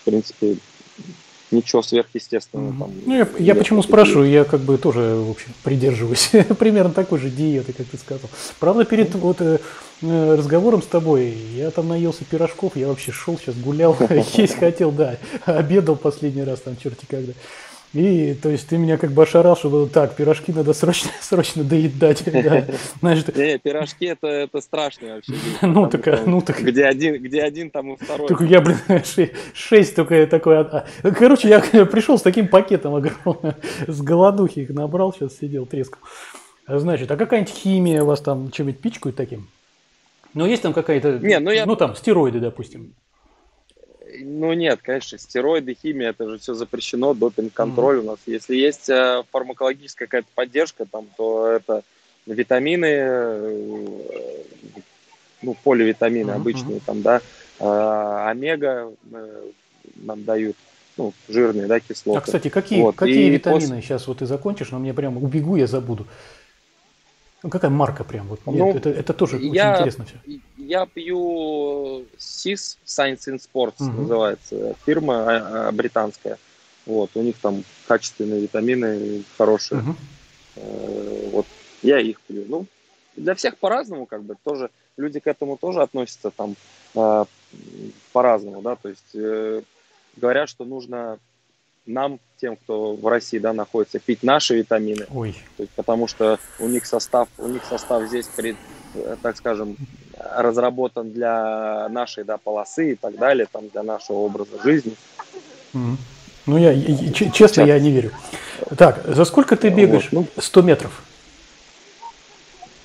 [0.00, 0.56] в принципе,
[1.50, 2.78] ничего сверхъестественного mm-hmm.
[2.78, 2.92] там.
[3.06, 7.30] Ну, я, я почему спрашиваю, я как бы тоже, в общем, придерживаюсь примерно такой же
[7.30, 8.28] диеты, как ты сказал.
[8.58, 9.18] Правда, перед mm-hmm.
[9.18, 9.58] вот э,
[10.02, 13.96] э, разговором с тобой я там наелся пирожков, я вообще шел сейчас гулял,
[14.34, 17.32] есть хотел, да, обедал последний раз там черти когда.
[17.94, 21.64] И, то есть, ты меня как бы ошарал, что было так, пирожки надо срочно, срочно
[21.64, 22.22] доедать.
[22.26, 22.66] Да.
[23.00, 25.32] Знаешь, не, пирожки это, это страшно вообще.
[25.62, 26.60] Ну, так, ну, так.
[26.60, 28.28] Где один, где один, там и второй.
[28.28, 28.78] Только я, блин,
[29.54, 30.58] шесть только такой.
[30.58, 33.54] А, а, короче, я пришел с таким пакетом огромным,
[33.86, 36.00] с голодухи их набрал, сейчас сидел, трескал.
[36.66, 39.48] Значит, а какая-нибудь химия у вас там что-нибудь пичкают таким?
[40.34, 41.64] Ну, есть там какая-то, не, ну, я...
[41.64, 42.92] ну там, стероиды, допустим.
[44.20, 48.02] Ну нет, конечно, стероиды, химия, это же все запрещено, допинг-контроль mm-hmm.
[48.02, 48.18] у нас.
[48.26, 51.82] Если есть э, фармакологическая какая-то поддержка, там, то это
[52.26, 53.96] витамины, э,
[55.42, 56.34] ну, поливитамины mm-hmm.
[56.34, 57.20] обычные, там, да,
[57.60, 58.92] э, омега
[59.96, 60.56] нам дают,
[60.96, 62.18] ну, жирные, да, кислоты.
[62.18, 62.96] А, кстати, какие, вот.
[62.96, 63.82] какие и витамины после...
[63.82, 66.06] сейчас вот ты закончишь, но мне прямо убегу, я забуду.
[67.42, 68.26] Ну, какая марка прям?
[68.26, 70.40] Вот, ну, это, это тоже я, очень интересно все.
[70.56, 74.02] Я пью SIS, Science in Sports угу.
[74.02, 76.38] называется, фирма а, а, британская.
[76.84, 79.80] Вот, у них там качественные витамины хорошие.
[79.80, 79.96] Угу.
[81.32, 81.46] вот,
[81.82, 82.44] я их пью.
[82.48, 82.66] Ну,
[83.14, 86.56] для всех по-разному, как бы, тоже, люди к этому тоже относятся там
[86.94, 87.24] э,
[88.12, 89.62] по-разному, да, то есть э,
[90.16, 91.18] говорят, что нужно
[91.88, 95.06] нам, тем, кто в России да, находится, пить наши витамины.
[95.10, 95.32] Ой.
[95.56, 98.56] То есть, потому что у них состав, у них состав здесь, пред,
[99.22, 99.76] так скажем,
[100.18, 104.94] разработан для нашей да, полосы и так далее, там, для нашего образа жизни.
[105.72, 105.96] Mm.
[106.46, 108.12] Ну, я, я честно, я не верю.
[108.76, 110.08] Так, за сколько ты бегаешь?
[110.12, 111.02] Вот, ну, 100 метров.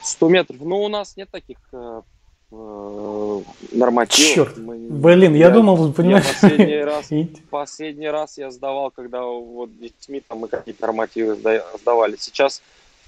[0.04, 0.58] 100 метров.
[0.60, 2.02] Ну, у нас нет таких э,
[2.56, 4.34] Э, нормативов.
[4.36, 6.26] Черт, мы, блин, я, я думал, понимаешь.
[6.26, 7.10] Я последний раз,
[7.50, 12.16] последний раз я сдавал, когда вот детьми там мы какие-то нормативы сдавали.
[12.20, 12.62] Сейчас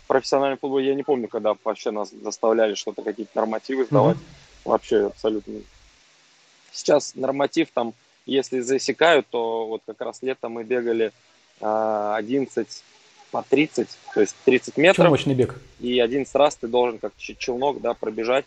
[0.03, 4.17] в профессиональном футболе я не помню, когда вообще нас заставляли что-то, какие-то нормативы сдавать.
[4.17, 4.65] Mm-hmm.
[4.69, 5.53] Вообще абсолютно.
[6.71, 7.93] Сейчас норматив там,
[8.25, 11.11] если засекают, то вот как раз летом мы бегали
[11.61, 12.71] 11 а,
[13.31, 15.09] по 30, то есть 30 метров.
[15.09, 15.59] мощный бег.
[15.79, 18.45] И 11 раз ты должен как челнок да, пробежать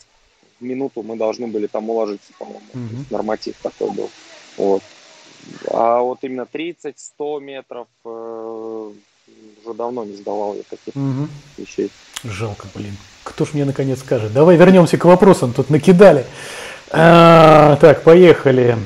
[0.61, 2.67] минуту мы должны были там уложиться, по-моему.
[2.75, 3.05] Угу.
[3.11, 4.11] Норматив такой был.
[4.57, 4.83] Вот.
[5.71, 8.93] А вот именно 30-100 метров э,
[9.65, 11.29] уже давно не сдавал я таких угу.
[11.57, 11.91] вещей.
[12.25, 12.97] Жалко, блин.
[13.25, 14.33] Кто ж мне наконец скажет?
[14.33, 16.25] Давай вернемся к вопросам, тут накидали.
[16.91, 18.79] А, так, поехали.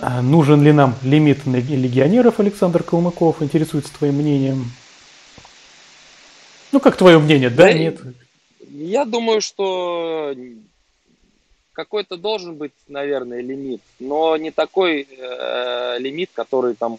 [0.00, 4.70] А, нужен ли нам лимит легионеров, Александр Калмыков, интересуется твоим мнением.
[6.70, 8.00] Ну, как твое мнение, да, да нет?
[8.70, 10.34] Я думаю, что
[11.72, 16.98] какой-то должен быть, наверное, лимит, но не такой э, лимит, который там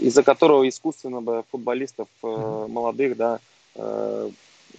[0.00, 3.40] из-за которого искусственно бы футболистов э, молодых, да,
[3.74, 4.30] э,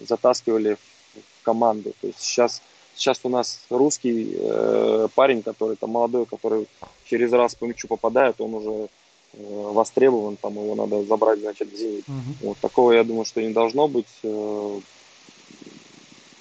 [0.07, 0.77] затаскивали
[1.13, 1.93] в команду.
[2.01, 2.61] То есть сейчас
[2.95, 6.67] сейчас у нас русский э, парень, который там молодой, который
[7.05, 8.89] через раз по мячу попадает, он уже
[9.33, 12.05] э, востребован, там его надо забрать, значит, в зенит.
[12.07, 12.49] Угу.
[12.49, 14.07] Вот такого я думаю, что не должно быть.
[14.23, 14.79] Э,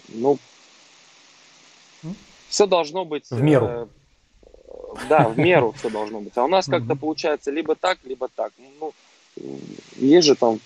[0.09, 0.39] ну,
[2.49, 3.31] все должно быть...
[3.31, 3.67] В меру.
[3.67, 3.87] Э,
[5.09, 6.37] да, в меру все должно быть.
[6.37, 8.53] А у нас как-то получается либо так, либо так.
[8.81, 8.93] Ну,
[9.97, 10.59] есть же там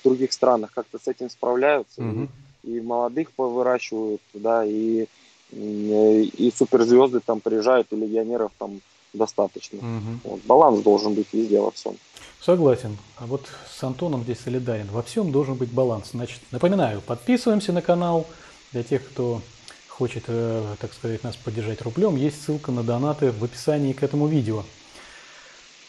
[0.00, 2.02] в других странах как-то с этим справляются.
[2.02, 2.28] Угу.
[2.64, 5.06] И, и молодых выращивают, да, и,
[5.50, 8.80] и, и суперзвезды там приезжают, и легионеров там
[9.12, 9.78] достаточно.
[9.78, 10.18] Угу.
[10.24, 11.96] Вот, баланс должен быть везде во всем.
[12.40, 12.96] Согласен.
[13.18, 14.88] А вот с Антоном здесь солидарен.
[14.90, 16.10] Во всем должен быть баланс.
[16.10, 18.26] Значит, напоминаю, подписываемся на канал,
[18.72, 19.42] для тех, кто
[19.88, 24.26] хочет, э, так сказать, нас поддержать рублем, есть ссылка на донаты в описании к этому
[24.26, 24.64] видео.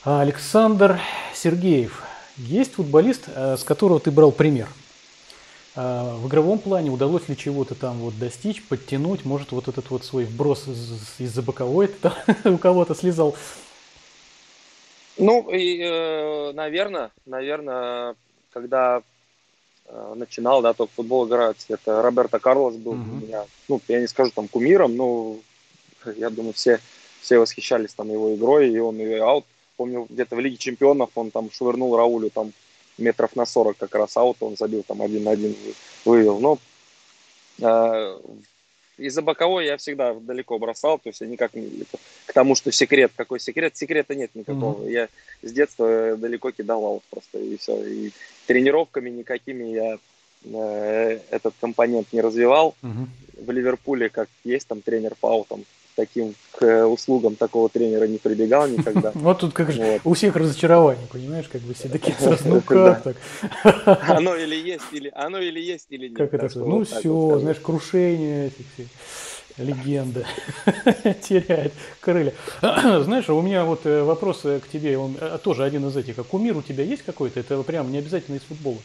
[0.03, 0.99] Александр
[1.33, 2.03] Сергеев.
[2.35, 4.67] Есть футболист, э, с которого ты брал пример?
[5.75, 9.23] Э, в игровом плане удалось ли чего-то там вот достичь, подтянуть?
[9.23, 11.89] Может, вот этот вот свой вброс из-за боковой
[12.43, 13.35] у кого-то слезал?
[15.17, 18.15] Ну, и, наверное, наверное,
[18.51, 19.03] когда
[20.15, 21.65] начинал, да, только футбол играть.
[21.67, 23.11] Это Роберто Карлос был mm-hmm.
[23.11, 25.37] у меня, ну, я не скажу там кумиром, но
[26.17, 26.79] я думаю, все,
[27.21, 29.45] все восхищались там его игрой, и он и аут.
[29.77, 32.53] Помню, где-то в Лиге Чемпионов он там швырнул Раулю там
[32.97, 35.55] метров на 40 как раз аут, он забил там один на один,
[36.05, 36.39] вывел.
[36.39, 36.59] Но
[37.59, 38.19] э,
[38.97, 41.83] из-за боковой я всегда далеко бросал, то есть я никак не...
[42.25, 43.75] К тому, что секрет, какой секрет?
[43.75, 44.83] Секрета нет никакого.
[44.83, 44.91] Mm-hmm.
[44.91, 45.09] Я
[45.41, 47.83] с детства далеко кидал просто, и все.
[47.85, 48.11] И
[48.45, 49.97] тренировками никакими я
[50.45, 52.75] э, этот компонент не развивал.
[52.81, 53.45] Mm-hmm.
[53.45, 58.67] В Ливерпуле, как есть там тренер по аутам, таким к услугам такого тренера не прибегал
[58.67, 59.11] никогда.
[59.15, 63.03] Вот тут как же у всех разочарование, понимаешь, как бы все такие сразу, ну как
[63.03, 63.17] так?
[64.09, 66.17] Оно или есть, или оно или есть, или нет.
[66.17, 66.59] Как это?
[66.59, 68.87] Ну все, знаешь, крушение этих
[69.57, 70.25] Легенда.
[71.21, 72.33] Теряет крылья.
[72.61, 76.17] Знаешь, у меня вот э, вопрос к тебе, он э, тоже один из этих.
[76.17, 77.39] А кумир у тебя есть какой-то?
[77.39, 78.79] Это прям не обязательно из футбола.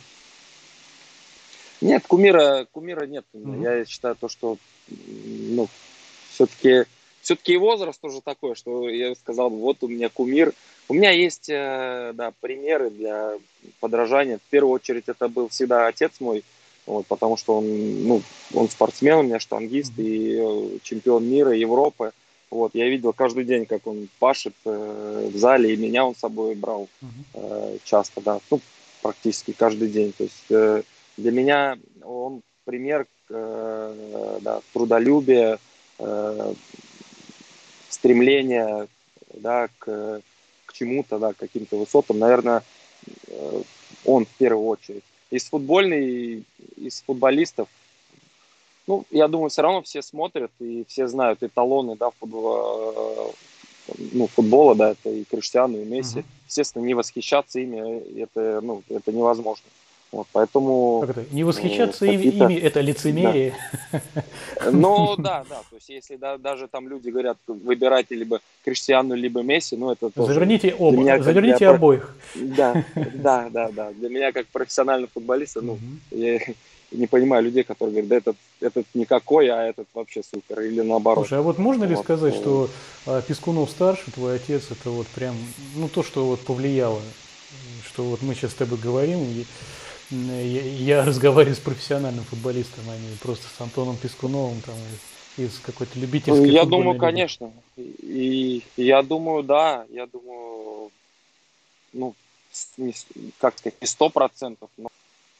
[1.80, 3.24] Нет, кумира, кумира нет.
[3.34, 3.62] Mm-hmm.
[3.62, 5.68] Я считаю то, что ну,
[6.30, 6.84] все-таки
[7.28, 10.54] все-таки и возраст тоже такой, что я сказал, вот у меня кумир.
[10.88, 13.34] У меня есть э, да, примеры для
[13.80, 14.38] подражания.
[14.38, 16.42] В первую очередь это был всегда отец мой,
[16.86, 18.22] вот, потому что он, ну,
[18.54, 20.06] он спортсмен, у меня штангист mm-hmm.
[20.06, 22.12] и э, чемпион мира, Европы.
[22.50, 26.20] Вот, я видел каждый день, как он пашет э, в зале, и меня он с
[26.20, 26.88] собой брал
[27.34, 28.62] э, часто, да, ну,
[29.02, 30.14] практически каждый день.
[30.16, 30.82] То есть э,
[31.18, 35.58] для меня он пример э, да, трудолюбия,
[35.98, 36.54] э,
[37.88, 38.88] стремления
[39.34, 40.20] да, к,
[40.66, 42.18] к чему-то, да, к каким-то высотам.
[42.18, 42.62] Наверное,
[43.28, 43.62] э,
[44.04, 45.04] он в первую очередь.
[45.30, 46.44] Из футбольной,
[46.76, 47.68] из футболистов,
[48.86, 53.32] ну, я думаю, все равно все смотрят и все знают эталоны, да, футбола,
[53.88, 56.20] э, ну, футбола, да, это и Криштиану, и Месси.
[56.20, 56.24] Uh-huh.
[56.46, 59.64] Естественно, не восхищаться ими, это, ну, это невозможно.
[60.10, 61.00] Вот, поэтому...
[61.00, 61.34] Как это?
[61.34, 63.54] Не восхищаться э, ими, это лицемерие.
[63.92, 64.00] Да.
[64.70, 69.42] Ну да, да, то есть если да, даже там люди говорят, выбирайте либо Криштиану, либо
[69.42, 70.32] Месси, ну это тоже...
[70.32, 72.14] Заверните оба, меня, заверните обоих.
[72.34, 73.92] Да, да, да, да.
[73.92, 75.78] Для меня как профессионального футболиста, ну,
[76.10, 76.40] я
[76.90, 81.26] не понимаю людей, которые говорят, да этот, этот никакой, а этот вообще супер, или наоборот.
[81.26, 82.04] Слушай, а вот можно ли вот.
[82.04, 82.70] сказать, что
[83.06, 85.36] а, Пескунов старший, твой отец, это вот прям,
[85.76, 87.00] ну то, что вот повлияло,
[87.84, 89.44] что вот мы сейчас с тобой говорим, и
[90.10, 94.76] я, разговариваю с профессиональным футболистом, а не просто с Антоном Пескуновым там,
[95.36, 97.00] из какой-то любительской Я думаю, лиги.
[97.00, 97.52] конечно.
[97.76, 100.90] И я думаю, да, я думаю,
[101.92, 102.14] ну,
[102.76, 102.94] не,
[103.38, 104.88] как сказать, не сто процентов, но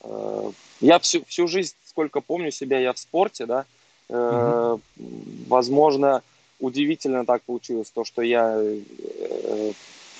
[0.03, 0.51] э,
[0.81, 3.65] я всю, всю жизнь, сколько помню себя, я в спорте, да,
[4.09, 4.83] э, угу.
[5.49, 6.23] возможно,
[6.61, 9.73] удивительно так получилось, то, что я э,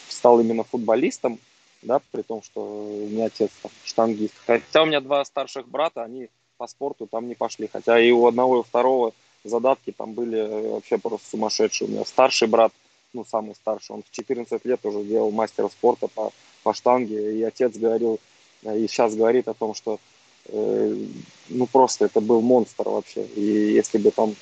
[0.09, 1.39] стал именно футболистом,
[1.83, 4.35] да, при том, что у меня отец там, штангист.
[4.47, 7.69] Хотя у меня два старших брата, они по спорту там не пошли.
[7.73, 9.13] Хотя и у одного, и у второго
[9.45, 11.89] задатки там были вообще просто сумасшедшие.
[11.89, 12.73] У меня старший брат,
[13.13, 17.39] ну, самый старший, он в 14 лет уже делал мастера спорта по, по штанге.
[17.39, 18.19] И отец говорил,
[18.63, 20.01] и сейчас говорит о том, что
[20.47, 21.07] э,
[21.49, 23.25] ну, просто это был монстр вообще.
[23.25, 24.35] И если бы там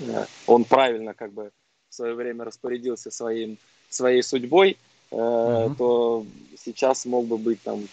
[0.00, 1.50] э, он правильно как бы
[1.90, 3.58] в свое время распорядился своим,
[3.90, 4.76] своей судьбой,
[5.10, 5.74] угу.
[5.76, 7.86] то сейчас мог бы быть там,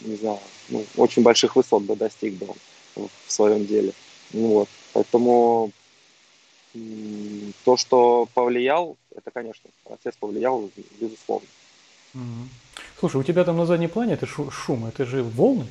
[0.00, 0.38] не знаю,
[0.68, 2.48] ну, очень больших высот бы достиг бы
[2.96, 3.92] он в своем деле.
[4.32, 4.68] Ну, вот.
[4.92, 5.70] Поэтому
[7.64, 11.48] то, что повлиял, это, конечно, процесс повлиял, безусловно.
[12.98, 15.66] Слушай, у тебя там на заднем плане это шум, это же волны?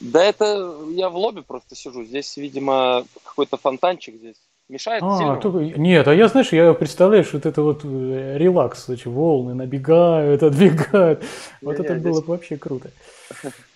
[0.00, 2.04] Да это я в лобби просто сижу.
[2.04, 4.36] Здесь, видимо, какой-то фонтанчик здесь
[4.68, 5.36] Мешает а, сильно?
[5.36, 5.58] Только...
[5.78, 10.42] Нет, а я, знаешь, я представляю, что вот это вот э, релакс, значит, волны набегают,
[10.42, 11.22] отбегают.
[11.60, 12.90] Вот это было бы вообще круто.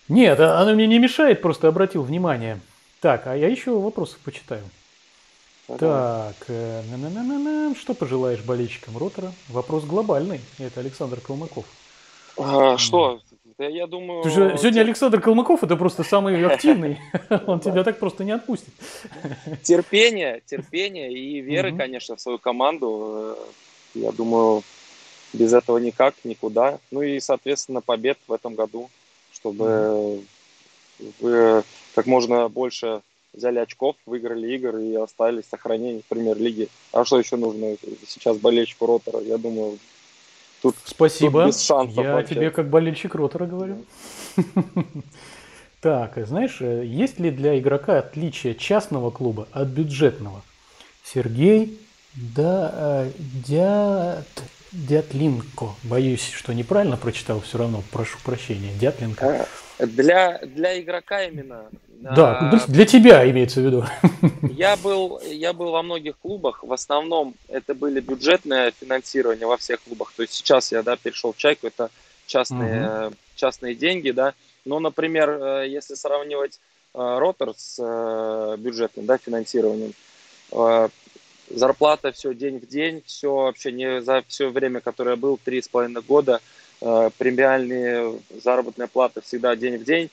[0.07, 2.59] Нет, а она мне не мешает, просто обратил внимание.
[3.01, 4.63] Так, а я еще вопросов почитаю.
[5.77, 6.81] Так, э,
[7.79, 9.31] что пожелаешь болельщикам Ротора?
[9.49, 10.41] Вопрос глобальный.
[10.57, 11.65] Это Александр Калмыков.
[12.37, 13.21] А, что?
[13.59, 14.23] Я думаю...
[14.23, 16.97] Ты же, сегодня Александр Калмыков это просто самый активный.
[17.45, 18.73] Он тебя так просто не отпустит.
[19.63, 23.37] Терпение, терпение и веры, конечно, в свою команду.
[23.93, 24.63] Я думаю,
[25.33, 26.79] без этого никак, никуда.
[26.89, 28.89] Ну и, соответственно, побед в этом году,
[29.33, 30.21] чтобы
[31.19, 31.63] вы
[31.95, 33.01] как можно больше
[33.33, 36.69] взяли очков, выиграли игры и остались сохранение премьер-лиги.
[36.91, 37.75] А что еще нужно
[38.07, 39.19] сейчас болельщику Ротора?
[39.21, 39.77] Я думаю,
[40.61, 41.43] Тут, Спасибо.
[41.45, 42.35] Тут без шансов Я вообще.
[42.35, 43.77] тебе как болельщик Ротора говорю.
[45.81, 50.41] Так, знаешь, есть ли для игрока отличие частного клуба от бюджетного?
[51.05, 51.79] Сергей
[52.13, 53.11] да, э,
[53.47, 54.27] Дят,
[54.71, 55.69] Дятлинко.
[55.83, 58.73] Боюсь, что неправильно прочитал, все равно прошу прощения.
[58.79, 59.47] Дятлинко.
[59.79, 61.69] Для, для игрока именно
[62.01, 63.85] да, а, для тебя имеется в виду.
[64.53, 66.63] Я был, я был во многих клубах.
[66.63, 70.13] В основном это были бюджетное финансирование во всех клубах.
[70.15, 71.89] То есть сейчас я да, перешел в Чайку, это
[72.25, 73.15] частные, угу.
[73.35, 74.11] частные деньги.
[74.11, 74.33] Да.
[74.63, 76.61] Но, например, э, если сравнивать
[76.93, 79.93] э, Ротор с э, бюджетным да, финансированием,
[81.49, 85.61] зарплата все день в день, все вообще не за все время, которое я был, три
[85.61, 86.41] с половиной года,
[86.79, 90.09] премиальные заработная плата всегда день в день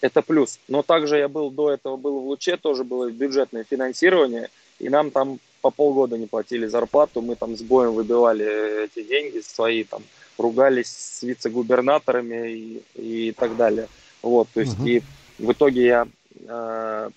[0.00, 0.58] это плюс.
[0.68, 5.10] Но также я был до этого был в Луче, тоже было бюджетное финансирование, и нам
[5.10, 10.02] там по полгода не платили зарплату, мы там с боем выбивали эти деньги свои, там
[10.38, 13.88] ругались с вице-губернаторами и, и так далее.
[14.22, 14.86] Вот, то есть, угу.
[14.86, 15.02] и
[15.38, 16.08] в итоге я
[16.46, 17.10] э,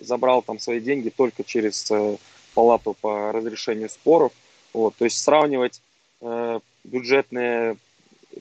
[0.00, 2.16] забрал там свои деньги только через э,
[2.54, 4.32] палату по разрешению споров.
[4.72, 5.80] Вот, то есть сравнивать
[6.22, 7.76] э, бюджетные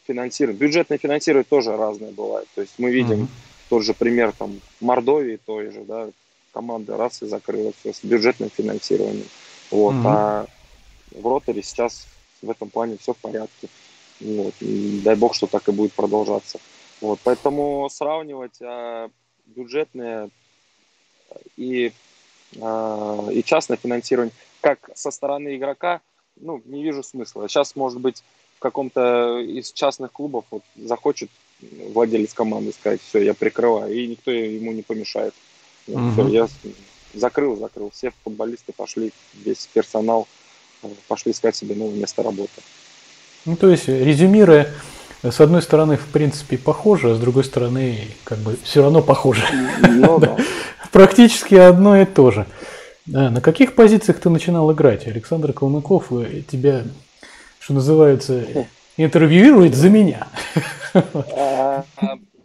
[0.05, 0.59] финансирование.
[0.59, 2.47] Бюджетное финансирование тоже разное бывает.
[2.55, 3.69] То есть мы видим mm-hmm.
[3.69, 6.09] тот же пример там Мордовии той же, да,
[6.53, 9.27] команда раз и закрылась все с бюджетным финансированием.
[9.71, 10.05] Вот, mm-hmm.
[10.05, 10.47] а
[11.11, 12.07] в Роторе сейчас
[12.41, 13.67] в этом плане все в порядке.
[14.19, 16.59] Вот, и дай бог, что так и будет продолжаться.
[17.01, 19.09] Вот, поэтому сравнивать а,
[19.45, 20.29] бюджетное
[21.55, 21.91] и,
[22.59, 26.01] а, и частное финансирование как со стороны игрока,
[26.41, 27.47] ну, не вижу смысла.
[27.47, 28.23] Сейчас, может быть,
[28.57, 31.29] в каком-то из частных клубов вот, захочет
[31.93, 35.33] владелец команды сказать, все, я прикрываю, и никто ему не помешает.
[35.87, 36.11] Угу.
[36.11, 36.47] все, я
[37.13, 37.91] закрыл, закрыл.
[37.91, 40.27] Все футболисты пошли, весь персонал
[40.83, 42.61] э, пошли искать себе новое место работы.
[43.45, 44.73] Ну, то есть, резюмируя,
[45.23, 49.43] с одной стороны, в принципе, похоже, а с другой стороны, как бы все равно похоже.
[49.81, 50.37] Ну, да.
[50.91, 52.45] Практически одно и то же.
[53.07, 55.07] На каких позициях ты начинал играть?
[55.07, 56.83] Александр Калмыков э, тебя
[57.67, 58.45] что называется,
[58.95, 60.29] интервьюирует за меня.
[60.93, 61.83] А,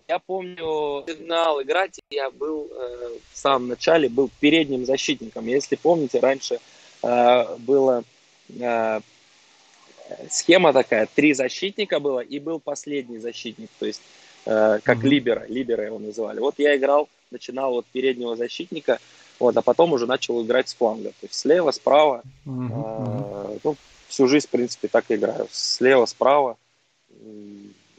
[0.09, 5.47] я помню, начинал играть, я был э, в самом начале, был передним защитником.
[5.47, 6.59] Если помните, раньше
[7.05, 8.03] э, была
[8.59, 9.01] э,
[10.29, 14.03] схема такая, три защитника было, и был последний защитник, то есть
[14.45, 15.07] как mm-hmm.
[15.07, 16.41] либера, либера его называли.
[16.41, 18.99] Вот я играл, начинал от переднего защитника,
[19.43, 23.61] вот, а потом уже начал играть с фланга, то есть слева, справа, mm-hmm.
[23.65, 23.77] ну,
[24.07, 25.49] всю жизнь, в принципе, так и играю.
[25.51, 26.57] Слева, справа,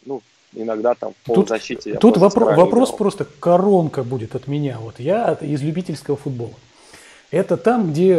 [0.05, 0.21] ну,
[0.53, 1.95] иногда там в полузащите.
[1.95, 2.97] Тут, тут вопро- вопрос играл.
[2.97, 4.77] просто коронка будет от меня.
[4.79, 6.53] Вот я из любительского футбола.
[7.29, 8.15] Это там, где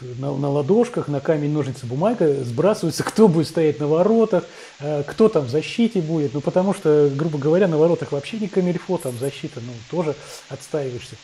[0.00, 4.44] на, на ладошках, на камень, ножницы, бумага сбрасываются, кто будет стоять на воротах,
[4.78, 6.32] э, кто там в защите будет.
[6.32, 10.14] Ну, потому что, грубо говоря, на воротах вообще не камильфо, там защита, ну, тоже
[10.48, 11.16] отстаиваешься.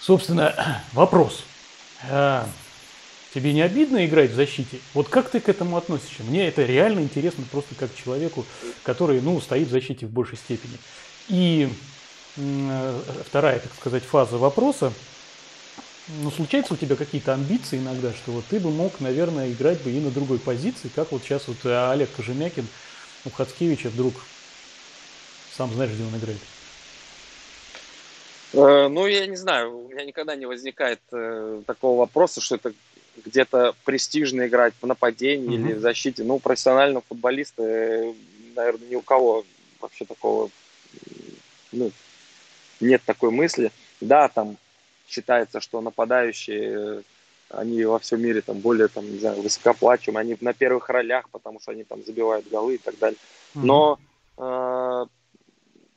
[0.00, 1.44] Собственно, вопрос.
[2.08, 2.48] А,
[3.36, 4.78] Тебе не обидно играть в защите?
[4.94, 6.22] Вот как ты к этому относишься?
[6.22, 8.46] Мне это реально интересно просто как человеку,
[8.82, 10.78] который, ну, стоит в защите в большей степени.
[11.28, 11.68] И
[12.38, 14.90] э, вторая, так сказать, фаза вопроса.
[16.22, 19.90] Ну, случаются у тебя какие-то амбиции иногда, что вот ты бы мог, наверное, играть бы
[19.90, 22.66] и на другой позиции, как вот сейчас вот Олег Кожемякин
[23.26, 24.14] у Хацкевича вдруг,
[25.54, 26.40] сам знаешь, где он играет?
[28.52, 32.72] Э, ну, я не знаю, у меня никогда не возникает э, такого вопроса, что это
[33.24, 35.64] где-то престижно играть в нападении mm-hmm.
[35.68, 36.24] или в защите.
[36.24, 38.12] Ну, профессионального футболиста, э,
[38.54, 39.44] наверное, ни у кого
[39.80, 40.50] вообще такого
[41.72, 41.90] ну,
[42.80, 43.72] нет такой мысли.
[44.00, 44.56] Да, там
[45.08, 47.02] считается, что нападающие,
[47.50, 51.60] они во всем мире там более, там, не знаю, высокоплачиваемые, они на первых ролях, потому
[51.60, 53.18] что они там забивают голы и так далее.
[53.54, 53.60] Mm-hmm.
[53.64, 53.98] Но
[54.36, 55.06] э,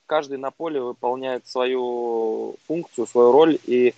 [0.09, 3.93] каждый на поле выполняет свою функцию, свою роль, и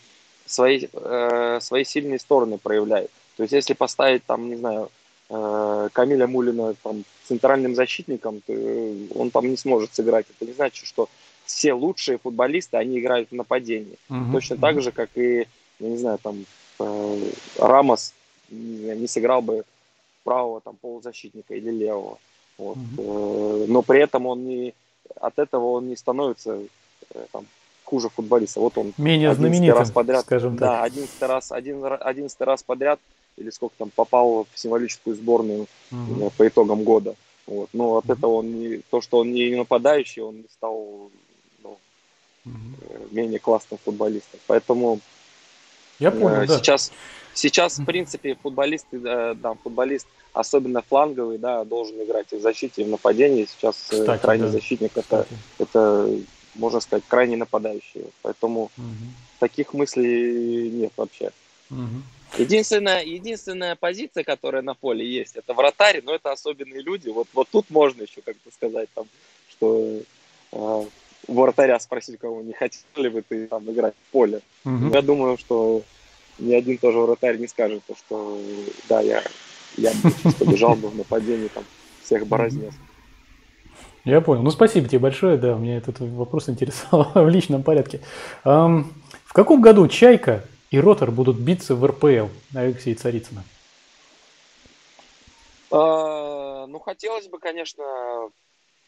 [0.46, 3.10] свои, э, свои сильные стороны проявляет.
[3.38, 4.92] То есть если поставить там, не знаю,
[5.30, 8.54] э, Камиля Мулина там, центральным защитником, то
[9.16, 10.26] он там не сможет сыграть.
[10.30, 11.08] Это не значит, что
[11.46, 13.98] все лучшие футболисты, они играют в нападении.
[14.10, 14.32] Uh-huh.
[14.34, 15.48] Точно так же, как и,
[15.80, 16.46] я не знаю, там
[16.80, 18.14] э, Рамос
[18.50, 19.64] не, не сыграл бы
[20.26, 22.20] правого там полузащитника или левого.
[22.58, 22.78] Вот.
[22.78, 23.68] Uh-huh.
[23.68, 24.74] Но при этом он не
[25.20, 26.60] от этого он не становится
[27.14, 27.46] э, там,
[27.84, 28.60] хуже футболиста.
[28.60, 30.70] Вот он менее знаменитым, раз подряд, скажем так.
[30.70, 33.00] Да, одиннадцатый раз, один, одиннадцатый раз подряд
[33.38, 36.32] или сколько там попал в символическую сборную угу.
[36.38, 37.16] по итогам года.
[37.48, 37.70] Вот.
[37.74, 38.14] Но от угу.
[38.14, 41.10] этого он не, то, что он не нападающий, он стал
[41.64, 41.78] ну,
[42.46, 42.54] угу.
[43.12, 44.40] менее классным футболистом.
[44.48, 45.00] Поэтому
[46.00, 46.58] я понял, э, да.
[46.58, 46.92] сейчас,
[47.34, 52.82] сейчас в принципе футболисты, да, да, футболист особенно фланговый, да, должен играть и в защите,
[52.82, 53.46] и в нападении.
[53.46, 54.52] Сейчас Кстати, крайний да.
[54.52, 56.10] защитник это, это
[56.56, 58.06] можно сказать, крайне нападающие.
[58.22, 58.96] Поэтому угу.
[59.40, 61.32] таких мыслей нет вообще.
[61.70, 62.38] Угу.
[62.38, 67.10] Единственная, единственная позиция, которая на поле есть, это вратарь, но это особенные люди.
[67.10, 69.06] Вот, вот тут можно еще как-то сказать, там,
[69.50, 70.00] что
[70.54, 70.86] э,
[71.28, 74.42] вратаря спросить, кого не хотел ли бы ты там играть в поле.
[74.64, 74.94] Угу.
[74.94, 75.84] Я думаю, что
[76.42, 78.40] ни один тоже вратарь не скажет, что
[78.90, 79.24] да, я,
[79.78, 79.92] я
[80.40, 81.64] побежал бы в нападении, там,
[82.04, 82.74] всех борознес.
[84.04, 84.42] Я понял.
[84.42, 85.38] Ну, спасибо тебе большое.
[85.38, 88.02] Да, меня этот вопрос интересовал в личном порядке.
[88.44, 88.94] Эм,
[89.26, 93.44] в каком году «Чайка» и «Ротор» будут биться в РПЛ, Алексей Царицына?
[95.70, 97.84] А, ну, хотелось бы, конечно,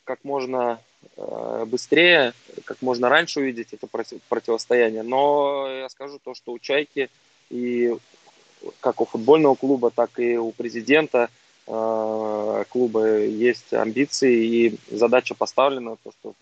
[0.03, 0.81] как можно
[1.15, 2.33] э, быстрее,
[2.65, 3.87] как можно раньше увидеть это
[4.27, 5.03] противостояние.
[5.03, 7.09] Но я скажу то, что у «Чайки»
[7.49, 7.95] и
[8.79, 11.29] как у футбольного клуба, так и у президента–
[11.65, 16.33] Э, клуба есть амбиции и задача поставлена, то, что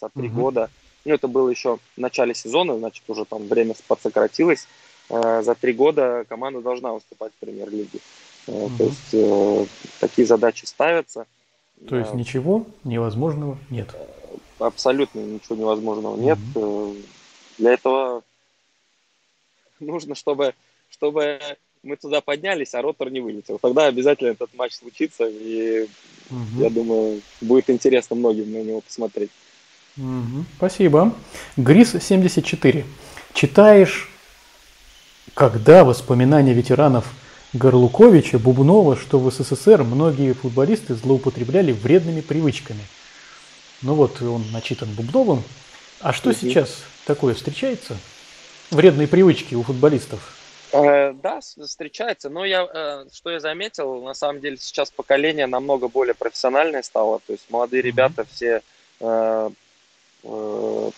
[0.00, 0.42] за три угу.
[0.42, 0.70] года
[1.04, 4.68] Ну, это было еще в начале сезона, значит, уже там время подсократилось.
[5.08, 7.98] Э, за три года команда должна выступать в премьер-лиге.
[8.46, 8.70] Угу.
[8.78, 9.66] То есть э,
[9.98, 11.26] такие задачи ставятся.
[11.88, 13.88] То есть ничего невозможного нет?
[14.58, 16.38] Абсолютно ничего невозможного нет.
[16.54, 16.96] Угу.
[17.58, 18.22] Для этого
[19.80, 20.54] нужно, чтобы,
[20.90, 21.40] чтобы
[21.82, 23.58] мы туда поднялись, а ротор не вылетел.
[23.58, 25.88] Тогда обязательно этот матч случится, и
[26.30, 26.60] угу.
[26.62, 29.30] я думаю, будет интересно многим на него посмотреть.
[29.96, 30.44] Угу.
[30.56, 31.14] Спасибо.
[31.56, 32.84] Грис 74.
[33.32, 34.08] Читаешь,
[35.34, 37.12] когда воспоминания ветеранов
[37.52, 42.82] Горлуковича, Бубнова, что в СССР многие футболисты злоупотребляли вредными привычками.
[43.82, 45.42] Ну вот он начитан Бубновым.
[46.00, 46.38] А что угу.
[46.40, 47.96] сейчас такое встречается?
[48.70, 50.36] Вредные привычки у футболистов?
[50.72, 55.88] Э, да, встречается, но я, э, что я заметил, на самом деле сейчас поколение намного
[55.88, 58.62] более профессиональное стало, то есть молодые ребята все
[59.00, 59.50] э,
[60.22, 60.90] э,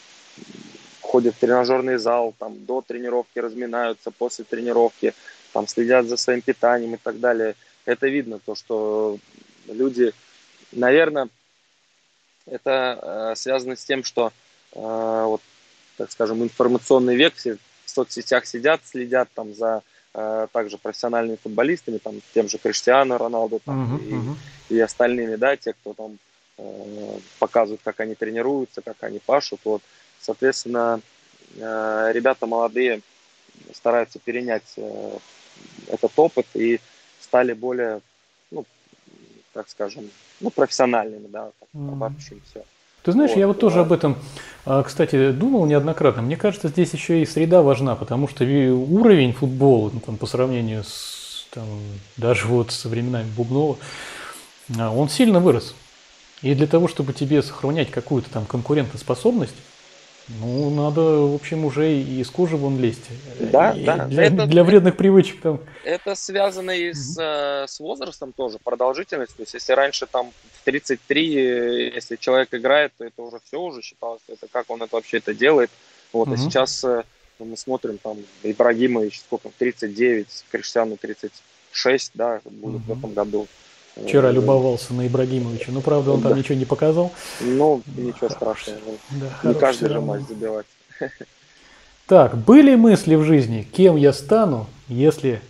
[1.01, 5.15] ходят в тренажерный зал, там до тренировки разминаются, после тренировки,
[5.55, 7.55] там следят за своим питанием и так далее.
[7.87, 9.19] Это видно, то, что
[9.67, 10.13] люди,
[10.73, 11.29] наверное,
[12.45, 12.99] это
[13.33, 14.33] э, связано с тем, что
[14.75, 15.41] э, вот,
[15.97, 19.83] так скажем, информационный век, все в соцсетях сидят, следят там за
[20.15, 24.37] э, также профессиональными футболистами, там тем же Криштиану Роналду там, uh-huh, и, uh-huh.
[24.71, 26.19] и остальными, да, те, кто там
[26.59, 29.83] э, показывают, как они тренируются, как они пашут, вот,
[30.21, 31.01] соответственно,
[31.57, 33.03] э, ребята молодые
[33.73, 35.19] стараются перенять э,
[35.89, 36.81] этот опыт и
[37.21, 38.01] стали более,
[38.51, 38.65] ну,
[39.53, 42.41] так скажем, ну, профессиональными, да, так, mm-hmm.
[42.51, 42.65] все.
[43.03, 44.17] Ты знаешь, вот, я вот тоже об этом,
[44.65, 46.23] а, кстати, думал неоднократно.
[46.23, 50.85] Мне кажется, здесь еще и среда важна, потому что уровень футбола ну, там, по сравнению
[50.85, 51.67] с там,
[52.17, 53.77] даже вот со временами Бубнова,
[54.79, 55.75] а, он сильно вырос.
[56.41, 59.55] И для того, чтобы тебе сохранять какую-то там конкурентоспособность,
[60.29, 63.07] ну, надо, в общем, уже и из кожи вон лезть.
[63.39, 64.07] Да, и да.
[64.07, 65.61] Для, это, для вредных привычек там.
[65.85, 69.37] Это связано и с, mm с возрастом тоже, продолжительность.
[69.37, 70.33] То есть, если раньше там
[70.65, 75.19] 33, если человек играет, то это уже все уже считалось, это как он это вообще
[75.19, 75.71] это делает.
[76.13, 77.05] Вот, mm а сейчас э,
[77.39, 83.47] мы смотрим там Ибрагимович, сколько, 39, Криштиану 36, да, будет mm в этом году.
[83.97, 85.73] Вчера э, любовался на Ибрагимовича.
[85.73, 86.31] Ну, правда, он да.
[86.31, 87.13] там ничего не показал.
[87.41, 88.81] Ну, ничего страшного.
[89.11, 90.67] Да, не каждый же матч забивать.
[92.09, 95.41] Так, были мысли в жизни, кем я стану, если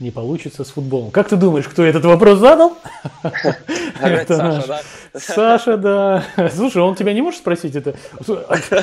[0.00, 1.10] не получится с футболом.
[1.10, 2.78] Как ты думаешь, кто этот вопрос задал?
[4.00, 4.82] Это Саша, да?
[5.18, 6.24] Саша, да.
[6.54, 7.96] Слушай, он тебя не может спросить это?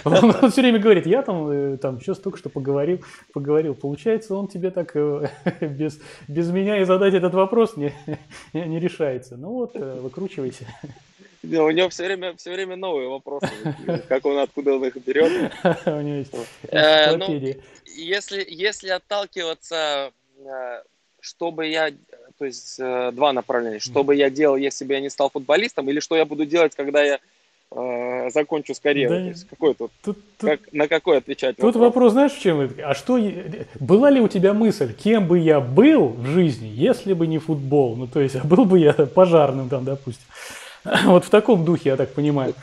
[0.04, 3.02] Он все время говорит, я там, э, там сейчас только что поговорил,
[3.32, 3.76] поговорил.
[3.76, 5.30] Получается, он тебе так э,
[5.62, 7.94] без, без меня и задать этот вопрос не,
[8.54, 9.38] не решается.
[9.38, 10.66] Ну вот, э, выкручивайся.
[11.44, 13.48] Да, у него все время, все время новые вопросы.
[14.10, 15.54] Как он, откуда он их берет.
[15.86, 17.56] У него есть ну,
[17.86, 20.12] если, если отталкиваться
[21.26, 21.92] что бы я,
[22.38, 25.90] то есть э, два направления, что бы я делал, если бы я не стал футболистом,
[25.90, 27.20] или что я буду делать, когда я
[27.72, 29.18] э, закончу с карьерой.
[29.18, 31.84] Да, то есть какой тут, тут, как, тут, на какой отвечать Тут вопрос?
[31.84, 32.72] вопрос знаешь в чем?
[32.84, 33.20] А что,
[33.80, 37.96] была ли у тебя мысль, кем бы я был в жизни, если бы не футбол?
[37.96, 40.26] Ну, то есть, а был бы я пожарным там, допустим.
[41.06, 42.54] Вот в таком духе, я так понимаю.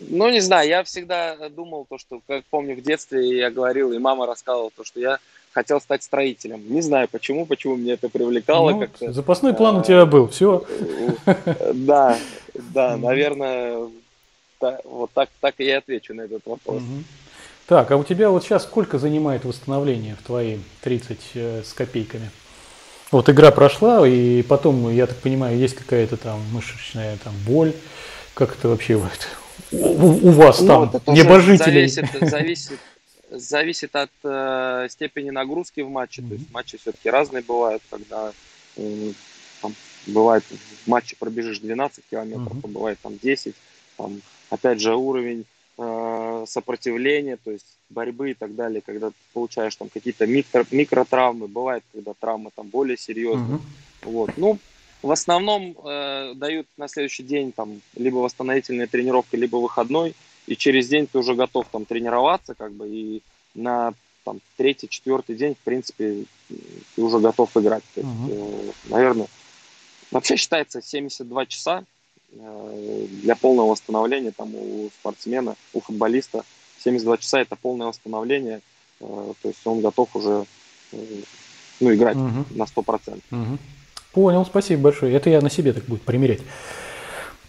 [0.00, 3.98] Ну, не знаю, я всегда думал то, что, как помню, в детстве я говорил, и
[3.98, 5.18] мама рассказывала то, что я
[5.54, 6.62] хотел стать строителем.
[6.68, 9.12] Не знаю почему, почему мне это привлекало ну, как-то.
[9.12, 10.64] Запасной план у тебя был, все.
[11.74, 12.18] Да,
[12.54, 13.88] да, наверное,
[14.60, 16.82] вот так, так и я отвечу на этот вопрос.
[17.66, 22.30] Так, а у тебя вот сейчас сколько занимает восстановление в твои 30 э, с копейками?
[23.10, 27.72] Вот игра прошла, и потом, я так понимаю, есть какая-то там мышечная там боль.
[28.34, 29.10] Как это вообще вот
[29.72, 31.88] у, у вас ну, там, небожителей?
[31.88, 32.78] Зависит, зависит,
[33.30, 36.22] зависит от э, степени нагрузки в матче.
[36.22, 36.28] Mm-hmm.
[36.28, 38.32] То есть матчи все-таки разные бывают, когда
[38.76, 39.12] э,
[39.60, 39.74] там,
[40.06, 42.64] бывает в матче пробежишь 12 километров, mm-hmm.
[42.64, 43.54] а бывает там 10.
[43.96, 44.20] Там,
[44.50, 45.44] опять же, уровень
[45.78, 51.48] э, сопротивления, то есть борьбы и так далее, когда ты получаешь там какие-то микро, микротравмы,
[51.48, 53.58] бывает, когда травмы там более серьезные.
[53.58, 54.10] Mm-hmm.
[54.10, 54.30] Вот.
[54.36, 54.58] Ну,
[55.02, 60.14] в основном э, дают на следующий день там либо восстановительная тренировка, либо выходной
[60.46, 63.22] и через день ты уже готов там тренироваться, как бы, и
[63.54, 67.84] на там, третий, четвертый день, в принципе, ты уже готов играть.
[67.94, 68.68] То есть, uh-huh.
[68.68, 69.26] э, наверное,
[70.10, 71.84] вообще считается 72 часа
[72.32, 76.44] э, для полного восстановления там у спортсмена, у футболиста.
[76.82, 78.60] 72 часа это полное восстановление,
[79.00, 80.44] э, то есть он готов уже
[80.92, 80.96] э,
[81.80, 82.56] ну, играть uh-huh.
[82.56, 83.20] на 100%.
[83.30, 83.58] Uh-huh.
[84.12, 85.14] Понял, спасибо большое.
[85.14, 86.40] Это я на себе так буду примерять.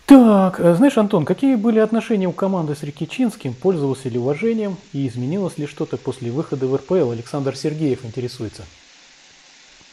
[0.06, 3.56] Так, э, знаешь, Антон, какие были отношения у команды с Рикичинским?
[3.56, 7.12] Пользовался ли уважением и изменилось ли что-то после выхода в РПЛ?
[7.12, 8.66] Александр Сергеев интересуется.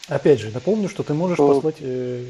[0.09, 1.77] Опять же, напомню, что ты можешь послать...
[1.81, 2.25] Э...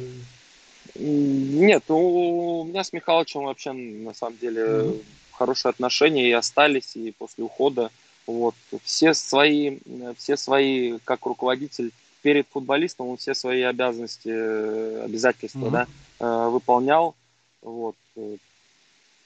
[0.94, 5.02] Нет, у меня с Михалычем вообще на самом деле mm-hmm.
[5.32, 7.90] хорошие отношения и остались, и после ухода.
[8.26, 8.54] Вот.
[8.84, 9.78] Все свои,
[10.18, 15.86] все свои, как руководитель перед футболистом, он все свои обязанности, э, обязательства mm-hmm.
[16.20, 17.16] да, выполнял
[17.62, 18.36] вот, э,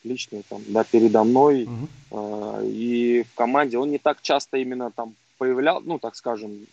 [0.05, 1.89] лично там, да, передо мной угу.
[2.13, 3.79] э, и в команде.
[3.79, 6.67] Он не так часто именно там появлял, ну, так скажем,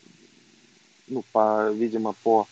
[1.08, 2.48] ну, по, видимо, по,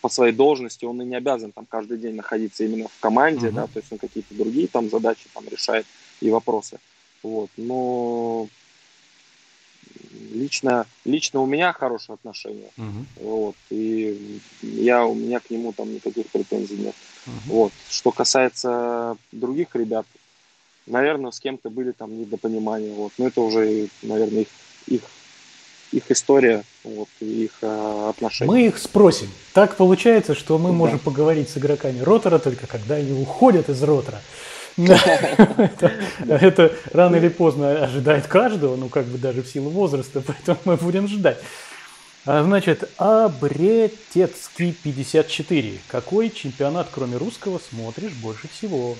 [0.00, 3.56] по своей должности он и не обязан там каждый день находиться именно в команде, угу.
[3.56, 5.86] да, то есть он какие-то другие там задачи там решает
[6.20, 6.78] и вопросы.
[7.22, 8.48] Вот, но
[10.32, 12.70] лично, лично у меня хорошие отношения.
[12.76, 13.26] Угу.
[13.28, 16.94] Вот, и я, у меня к нему там никаких претензий нет.
[17.26, 17.34] Угу.
[17.46, 17.72] Вот.
[17.88, 20.06] Что касается других ребят,
[20.86, 22.92] наверное, с кем-то были там недопонимания.
[22.94, 23.12] Вот.
[23.18, 24.48] Но это уже, наверное, их,
[24.86, 25.02] их,
[25.92, 28.50] их история, вот, их э, отношения.
[28.50, 29.28] Мы их спросим.
[29.52, 30.74] Так получается, что мы да.
[30.74, 34.20] можем поговорить с игроками ротора только когда они уходят из ротора.
[36.28, 40.76] Это рано или поздно ожидает каждого, ну как бы даже в силу возраста, поэтому мы
[40.76, 41.38] будем ждать.
[42.26, 45.78] А, значит, Абретецкий 54.
[45.88, 48.96] Какой чемпионат, кроме русского, смотришь больше всего?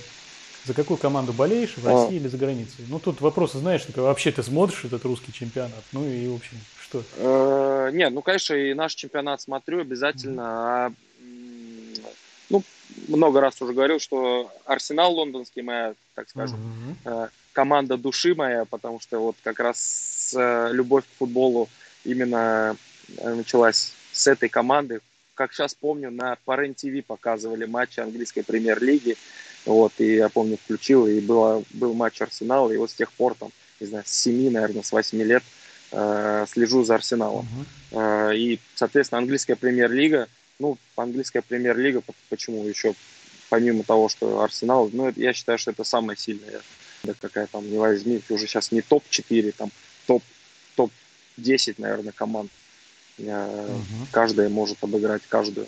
[0.65, 2.19] За какую команду болеешь, в России а.
[2.19, 2.85] или за границей?
[2.87, 5.83] Ну, тут вопросы, знаешь, вообще ты смотришь этот русский чемпионат?
[5.91, 7.03] Ну и, в общем, что?
[7.17, 10.93] Э, нет, ну, конечно, и наш чемпионат смотрю обязательно.
[13.07, 16.59] Много раз уже говорил, что Арсенал лондонский моя, так скажем,
[17.03, 17.29] mm-hmm.
[17.53, 21.69] команда души моя, потому что вот как раз э, любовь к футболу
[22.03, 22.75] именно
[23.17, 25.01] э, началась с этой команды.
[25.35, 29.17] Как сейчас помню, на Парен ТВ показывали матчи английской премьер-лиги.
[29.65, 33.35] Вот, и я помню, включил, и было, был матч Арсенала, и вот с тех пор,
[33.35, 35.43] там, не знаю, с 7, наверное, с 8 лет
[35.91, 37.47] э, слежу за Арсеналом.
[37.91, 38.31] Uh-huh.
[38.31, 40.27] Э, и, соответственно, английская премьер-лига–
[40.61, 42.93] ну, английская премьер-лига, почему еще,
[43.49, 46.61] помимо того, что Арсенал, ну, я считаю, что это самая сильная,
[47.03, 49.71] да какая там, не возьми, уже сейчас не топ-4, там
[50.05, 50.23] топ,
[50.75, 52.51] топ-10, наверное, команд.
[53.17, 54.07] Угу.
[54.11, 55.67] Каждая может обыграть каждую.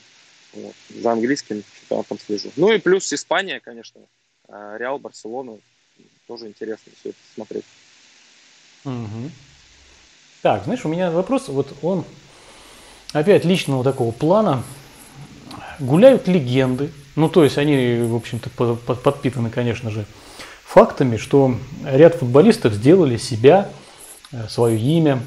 [0.54, 0.74] Вот.
[0.90, 2.52] За английским чемпионатом слежу.
[2.56, 4.02] Ну и плюс Испания, конечно.
[4.48, 5.58] А, Реал, Барселона.
[6.28, 7.66] Тоже интересно все это смотреть.
[8.86, 9.32] Угу.
[10.42, 12.06] Так, знаешь, у меня вопрос, вот он
[13.14, 14.64] опять личного такого плана
[15.80, 20.06] гуляют легенды, ну то есть они, в общем-то, подпитаны, конечно же,
[20.66, 21.56] фактами, что
[21.86, 23.70] ряд футболистов сделали себя,
[24.32, 25.22] э, свое имя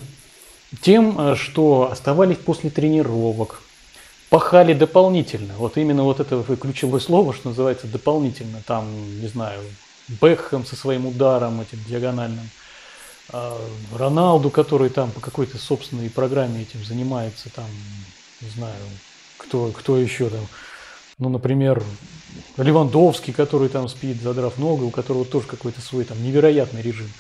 [0.81, 3.63] тем, э, что оставались после тренировок,
[4.29, 5.55] пахали дополнительно.
[5.57, 8.63] Вот именно вот это ключевое слово, что называется дополнительно.
[8.67, 8.87] Там,
[9.21, 9.61] не знаю,
[10.09, 12.49] Бекхэм со своим ударом этим диагональным,
[13.33, 13.59] а,
[13.93, 17.67] Роналду, который там по какой-то собственной программе этим занимается, там,
[18.41, 18.77] не знаю,
[19.37, 20.47] кто, кто еще там,
[21.19, 21.83] ну, например,
[22.57, 27.11] Левандовский, который там спит, задрав ногу, у которого тоже какой-то свой там невероятный режим.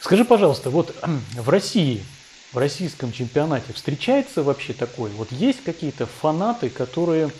[0.00, 0.94] Скажи, пожалуйста, вот
[1.34, 2.04] в России,
[2.52, 5.10] в российском чемпионате встречается вообще такой?
[5.10, 7.30] Вот есть какие-то фанаты, которые,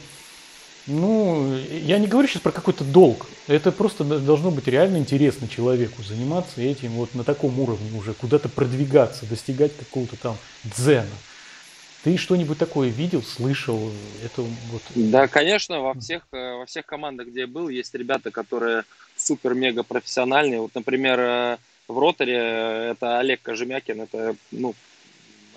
[0.87, 6.03] ну, я не говорю сейчас про какой-то долг, это просто должно быть реально интересно человеку
[6.03, 11.07] заниматься этим вот на таком уровне уже, куда-то продвигаться, достигать какого-то там дзена.
[12.09, 13.93] Ты что-нибудь такое видел, слышал?
[14.25, 14.81] Это вот...
[14.95, 18.85] Да, конечно, во всех, э, во всех командах, где я был, есть ребята, которые
[19.15, 20.61] супер-мега профессиональные.
[20.61, 24.75] Вот, например, э, в роторе это Олег Кожемякин, это ну,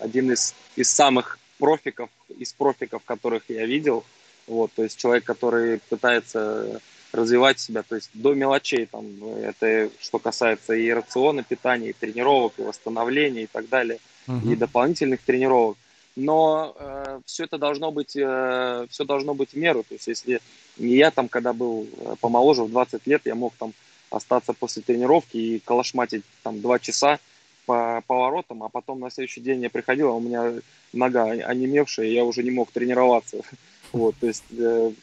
[0.02, 4.04] один из, из самых профиков, из профиков, которых я видел.
[4.46, 6.82] Вот, то есть человек, который пытается
[7.14, 9.06] развивать себя, то есть до мелочей, там,
[9.38, 14.52] это что касается и рациона питания, и тренировок, и восстановления, и так далее, uh-huh.
[14.52, 15.78] и дополнительных тренировок
[16.16, 19.84] но э, все это должно быть, э, все должно быть в меру.
[19.84, 20.42] То есть, если
[20.78, 23.74] не я там, когда был э, помоложе, в 20 лет, я мог там
[24.10, 27.20] остаться после тренировки и калашматить там два часа
[27.66, 30.54] по поворотам, а потом на следующий день я приходил, а у меня
[30.92, 33.38] нога онемевшая, я уже не мог тренироваться.
[33.94, 34.94] Вот, то есть э,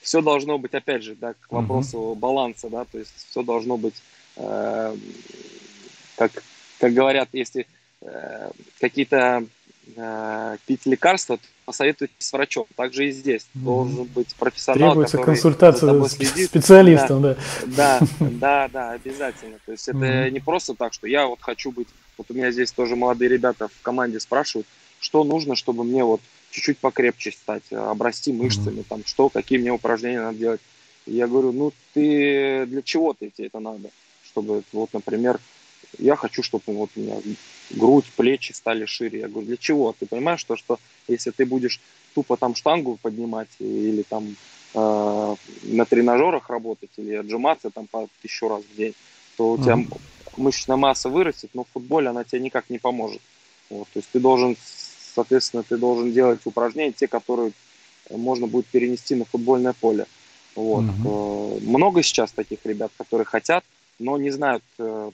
[0.00, 2.14] все должно быть, опять же, да, к вопросу uh-huh.
[2.14, 3.94] баланса, да, то есть все должно быть,
[4.36, 4.96] э,
[6.16, 6.42] как,
[6.78, 7.66] как говорят, если
[8.00, 8.50] э,
[8.80, 9.44] какие-то
[9.96, 12.66] э, пить лекарства, посоветуйтесь с врачом.
[12.76, 17.36] Также и здесь должен быть профессионал, Требуется консультация с специалистом, да.
[17.66, 19.58] Да, да, да, обязательно.
[19.64, 21.88] То есть это не просто так, что я вот хочу быть...
[22.18, 24.66] Вот у меня здесь тоже молодые ребята в команде спрашивают,
[25.00, 26.20] что нужно, чтобы мне вот
[26.50, 30.60] чуть-чуть покрепче стать, обрасти мышцами, там, что, какие мне упражнения надо делать.
[31.06, 33.90] Я говорю, ну ты для чего ты тебе это надо?
[34.24, 35.40] Чтобы вот, например,
[35.98, 37.16] я хочу, чтобы вот у меня
[37.72, 39.20] грудь, плечи стали шире.
[39.20, 39.94] Я говорю, для чего?
[39.98, 41.80] Ты понимаешь, что, что если ты будешь
[42.14, 44.36] тупо там штангу поднимать или там
[44.74, 48.94] э, на тренажерах работать или отжиматься там по тысячу раз в день,
[49.36, 49.62] то у mm-hmm.
[49.62, 49.78] тебя
[50.36, 53.20] мышечная масса вырастет, но в футболе она тебе никак не поможет.
[53.70, 54.56] Вот, то есть ты должен,
[55.14, 57.52] соответственно, ты должен делать упражнения, те, которые
[58.10, 60.06] можно будет перенести на футбольное поле.
[60.54, 60.84] Вот.
[60.84, 61.66] Mm-hmm.
[61.66, 63.64] Много сейчас таких ребят, которые хотят,
[63.98, 65.10] но не знают, э,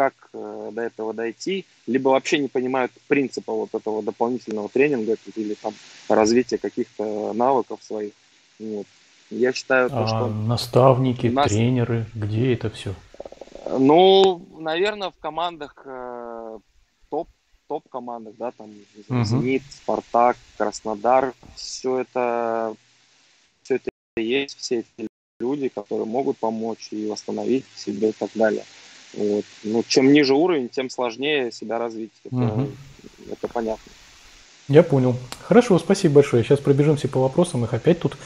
[0.00, 5.52] как э, до этого дойти, либо вообще не понимают принципа вот этого дополнительного тренинга или
[5.52, 5.74] там
[6.08, 8.12] развития каких-то навыков своих.
[8.58, 8.86] Вот.
[9.28, 10.28] Я считаю, то, а что...
[10.28, 11.50] Наставники, нас...
[11.50, 12.94] тренеры, где это все?
[13.78, 16.58] Ну, наверное, в командах э,
[17.10, 17.28] топ,
[17.68, 19.24] топ командах, да, там угу.
[19.24, 22.74] Зенит, Спартак, Краснодар, все это,
[23.64, 25.08] все это есть, все эти
[25.40, 28.64] люди, которые могут помочь и восстановить себе и так далее.
[29.14, 29.44] Вот.
[29.64, 32.12] Ну, чем ниже уровень, тем сложнее себя развить.
[32.24, 32.68] Это, угу.
[33.30, 33.92] это понятно.
[34.68, 35.16] Я понял.
[35.42, 36.44] Хорошо, спасибо большое.
[36.44, 37.64] Сейчас пробежимся по вопросам.
[37.64, 38.16] Их опять тут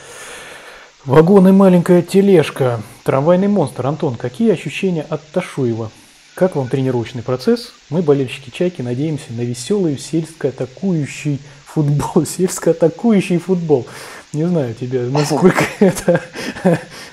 [1.05, 2.83] вагон и маленькая тележка.
[3.03, 3.87] Трамвайный монстр.
[3.87, 5.91] Антон, какие ощущения от Ташуева?
[6.35, 7.73] Как вам тренировочный процесс?
[7.91, 12.25] Мы, болельщики «Чайки», надеемся на веселый сельско-атакующий футбол.
[12.27, 13.87] Сельско-атакующий футбол.
[14.35, 16.21] Не знаю тебя, насколько это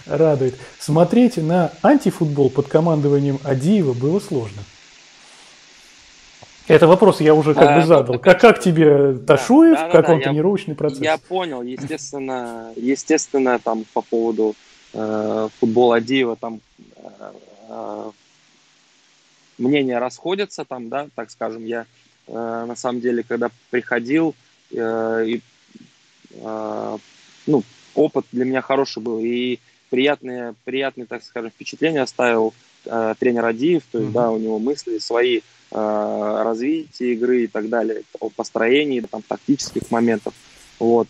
[0.05, 0.55] радует.
[0.79, 4.61] Смотреть на антифутбол под командованием Адиева было сложно.
[6.67, 8.19] Это вопрос я уже как а, бы задал.
[8.19, 11.01] Как, как тебе Ташуев, да, да, как да, он я, тренировочный процесс?
[11.01, 14.55] Я понял, естественно, естественно, там по поводу
[14.93, 16.61] э, футбола Адиева там
[16.95, 17.31] э,
[17.69, 18.11] э,
[19.57, 21.85] мнения расходятся, там, да, так скажем, я
[22.27, 24.33] э, на самом деле, когда приходил
[24.71, 25.41] э, и
[26.33, 27.63] ну,
[27.95, 29.19] опыт для меня хороший был.
[29.19, 29.59] И
[29.91, 32.53] приятные, приятные, так скажем, впечатления оставил
[32.85, 33.83] э, тренер Адиев.
[33.91, 34.13] То есть, mm-hmm.
[34.13, 35.41] да, у него мысли свои, э,
[36.43, 40.33] развитие игры и так далее, о построении, там, тактических моментов.
[40.79, 41.07] Вот.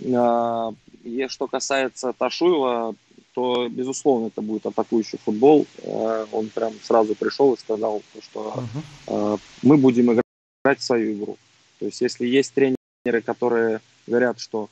[0.00, 0.72] Э,
[1.04, 2.94] и что касается Ташуева,
[3.34, 5.66] то, безусловно, это будет атакующий футбол.
[5.78, 8.64] Э, он прям сразу пришел и сказал, что
[9.06, 9.40] uh-huh.
[9.62, 11.36] мы будем играть в свою игру.
[11.78, 14.68] То есть, если есть тренеры, которые говорят, что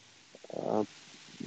[0.51, 0.85] э,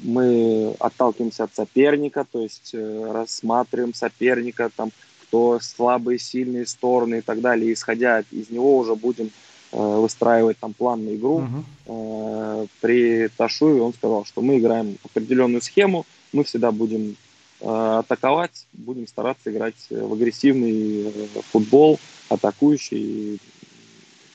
[0.04, 4.92] мы отталкиваемся от соперника, то есть э, рассматриваем соперника, там,
[5.24, 7.74] кто слабые, сильные стороны и так далее.
[7.74, 9.32] исходя из него уже будем
[9.72, 11.48] э, выстраивать там план на игру.
[11.88, 12.68] Uh-huh.
[12.82, 17.16] При Ташуеве он сказал, что мы играем определенную схему, мы всегда будем
[17.62, 21.12] атаковать, будем стараться играть в агрессивный
[21.52, 23.40] футбол, атакующий.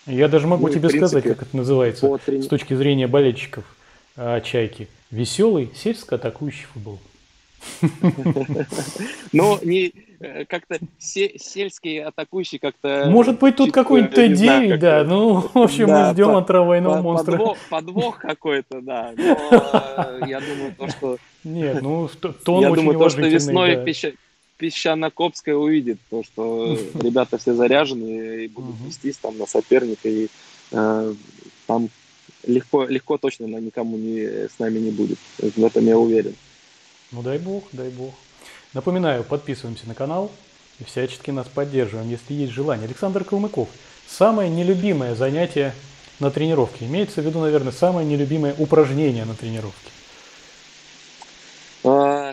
[0.06, 2.42] Я даже могу ну, тебе принципе, сказать, как это называется трени...
[2.42, 3.64] с точки зрения болельщиков
[4.16, 4.88] «Чайки».
[5.10, 6.98] Веселый сельско-атакующий футбол.
[9.32, 13.04] Ну, не э, как-то сельский атакующий как-то...
[13.08, 15.04] Может быть, тут какой-нибудь Т9, да.
[15.04, 17.54] Ну, в общем, мы ждем от трамвайного монстра.
[17.68, 19.12] Подвох какой-то, да.
[19.16, 21.16] Но я думаю, то, что...
[21.44, 22.08] Нет, ну,
[22.44, 23.76] тон Я думаю, то, что весной
[24.60, 30.28] Песчано-Копская увидит, то, что ребята все заряжены и будут вестись там на соперника, и
[30.72, 31.14] э,
[31.66, 31.88] там
[32.46, 35.18] легко, легко точно никому не, с нами не будет.
[35.38, 36.34] В этом я уверен.
[37.12, 38.14] Ну дай бог, дай бог.
[38.72, 40.30] Напоминаю, подписываемся на канал
[40.78, 42.86] и всячески нас поддерживаем, если есть желание.
[42.86, 43.68] Александр Калмыков.
[44.06, 45.74] Самое нелюбимое занятие
[46.20, 46.86] на тренировке.
[46.86, 49.90] Имеется в виду, наверное, самое нелюбимое упражнение на тренировке.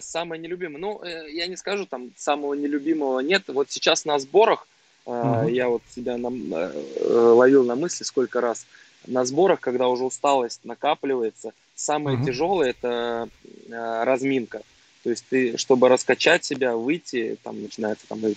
[0.08, 0.80] Самое нелюбимое.
[0.80, 3.44] Ну, э, я не скажу, там самого нелюбимого нет.
[3.48, 4.66] Вот сейчас на сборах
[5.04, 5.50] угу.
[5.50, 8.66] я вот себя на, э, ловил на мысли сколько раз
[9.06, 12.26] на сборах, когда уже усталость накапливается, самое mm-hmm.
[12.26, 13.30] тяжелое это
[13.70, 14.64] разминка.
[15.04, 18.36] То есть ты, чтобы раскачать себя, выйти, там начинается там мы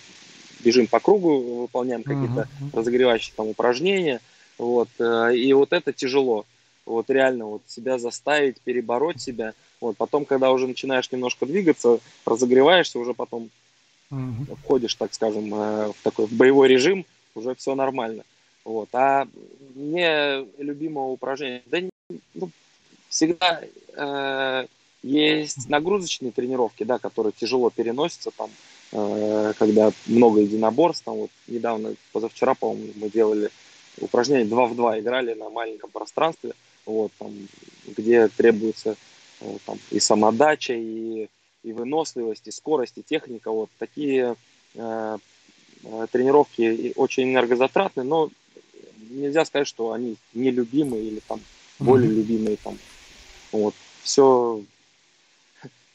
[0.61, 2.77] бежим по кругу, выполняем какие-то mm-hmm.
[2.77, 4.21] разогревающие там упражнения,
[4.59, 6.47] вот, и вот это тяжело.
[6.87, 9.55] Вот реально вот себя заставить, перебороть себя.
[9.81, 13.51] Вот потом, когда уже начинаешь немножко двигаться, разогреваешься, уже потом
[14.11, 14.57] mm-hmm.
[14.62, 18.24] входишь, так скажем, э, в такой в боевой режим, уже все нормально.
[18.64, 18.89] Вот.
[18.93, 19.26] А
[19.74, 21.78] мне любимое упражнение, да
[22.35, 22.51] ну,
[23.09, 23.62] всегда
[23.97, 24.66] э,
[25.03, 28.51] есть нагрузочные тренировки, да, которые тяжело переносятся, там,
[28.93, 33.51] э, когда много единоборств, там, вот недавно, позавчера, по-моему, мы делали
[34.01, 36.53] упражнение 2 в 2, играли на маленьком пространстве,
[36.91, 37.32] вот, там,
[37.86, 38.97] где требуется
[39.41, 41.28] э, там, и самодача, и,
[41.62, 44.36] и выносливость, и скорость, и техника, вот такие
[44.74, 45.18] э,
[45.84, 48.30] э тренировки очень энергозатратные, но
[49.11, 51.41] нельзя сказать, что они нелюбимые или там
[51.78, 52.14] более mm-hmm.
[52.14, 52.78] любимые там.
[53.53, 53.74] Вот.
[54.03, 54.62] Все,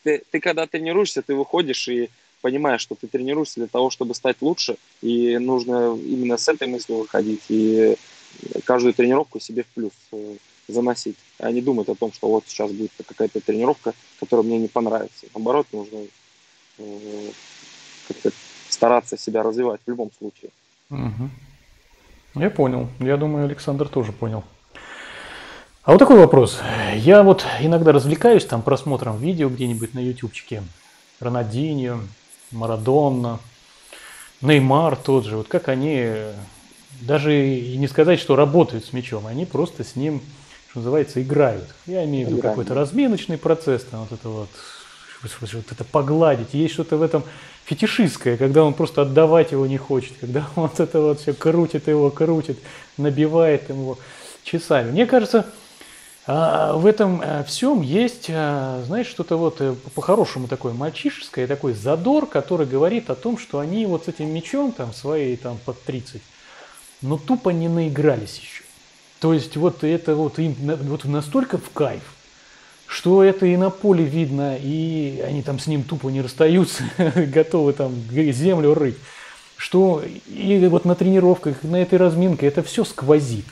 [0.04, 2.10] ты, ты когда тренируешься, ты выходишь и
[2.42, 7.00] понимаешь, что ты тренируешься для того, чтобы стать лучше, и нужно именно с этой мыслью
[7.00, 7.96] выходить, и
[8.66, 10.36] каждую тренировку себе в плюс э,
[10.68, 14.68] заносить, а не думать о том, что вот сейчас будет какая-то тренировка, которая мне не
[14.68, 15.26] понравится.
[15.34, 16.00] Наоборот, нужно
[16.78, 17.30] э,
[18.08, 18.32] как-то
[18.70, 20.52] стараться себя развивать в любом случае.
[20.90, 21.30] Угу.
[22.36, 22.90] Я понял.
[23.00, 24.44] Я думаю, Александр тоже понял.
[25.84, 26.60] А вот такой вопрос.
[26.96, 30.64] Я вот иногда развлекаюсь там просмотром видео где-нибудь на ютубчике.
[31.20, 32.00] Ронадиньо,
[32.52, 33.40] Марадонна,
[34.42, 35.38] Неймар тот же.
[35.38, 36.12] Вот как они,
[37.02, 40.22] даже и не сказать, что работают с мячом, они просто с ним,
[40.76, 41.64] что называется, играют.
[41.86, 44.50] Я имею в виду какой-то разминочный процесс, там вот это вот,
[45.24, 46.54] вот это погладить.
[46.54, 47.24] Есть что-то в этом
[47.64, 51.88] фетишистское, когда он просто отдавать его не хочет, когда он вот это вот все крутит
[51.88, 52.60] его, крутит,
[52.98, 53.98] набивает его
[54.44, 54.92] часами.
[54.92, 55.46] Мне кажется,
[56.28, 61.72] а, в этом э, всем есть, э, знаешь, что-то вот э, по-хорошему такое мальчишеское, такой
[61.72, 65.82] задор, который говорит о том, что они вот с этим мечом там своей там под
[65.84, 66.22] 30,
[67.02, 68.65] но тупо не наигрались еще.
[69.20, 72.04] То есть вот это вот им вот настолько в кайф,
[72.88, 77.74] что это и на поле видно, и они там с ним тупо не расстаются, готовы
[77.74, 78.98] там землю рыть,
[79.58, 83.46] что и вот на тренировках, на этой разминке это все сквозит.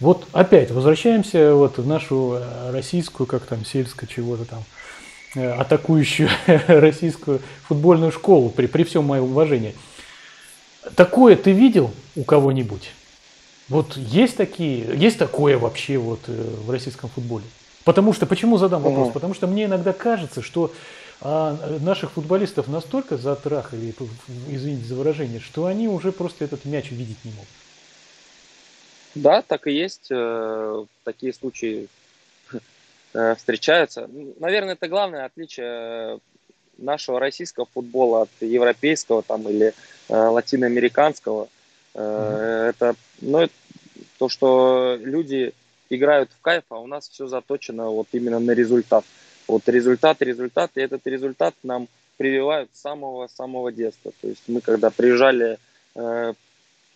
[0.00, 4.64] Вот опять возвращаемся вот в нашу э, российскую, как там, сельскую чего-то там,
[5.36, 6.28] э, атакующую
[6.66, 9.74] российскую футбольную школу, при, при всем моем уважении.
[10.96, 12.90] Такое ты видел у кого-нибудь?
[13.68, 17.44] Вот есть такие, есть такое вообще вот э, в российском футболе?
[17.84, 19.08] Потому что, почему задам вопрос?
[19.08, 19.14] Угу.
[19.14, 20.72] Потому что мне иногда кажется, что
[21.20, 23.94] а, наших футболистов настолько затрахали,
[24.48, 27.48] извините за выражение, что они уже просто этот мяч видеть не могут.
[29.14, 30.08] Да, так и есть.
[30.10, 31.88] Э, такие случаи
[33.12, 34.08] э, встречаются.
[34.40, 36.20] Наверное, это главное отличие
[36.76, 39.72] нашего российского футбола от европейского там, или
[40.08, 41.48] латиноамериканского.
[41.94, 42.68] Mm-hmm.
[42.70, 43.48] Это ну,
[44.18, 45.52] то, что люди
[45.90, 49.04] играют в кайф, а у нас все заточено вот именно на результат.
[49.46, 54.12] Вот результат, результат, и этот результат нам прививают с самого-самого детства.
[54.20, 55.58] То есть мы когда приезжали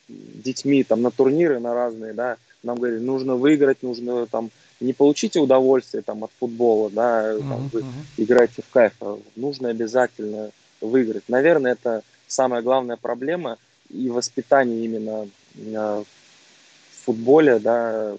[0.08, 5.40] детьми там на турниры, на разные, да, нам говорили, нужно выиграть, нужно там не получите
[5.40, 7.84] удовольствие там от футбола, да, там, вы
[8.16, 11.24] играете в кайф, а нужно обязательно выиграть.
[11.28, 13.58] Наверное, это самая главная проблема
[13.90, 16.04] и воспитание именно в
[17.04, 18.16] футболе, да,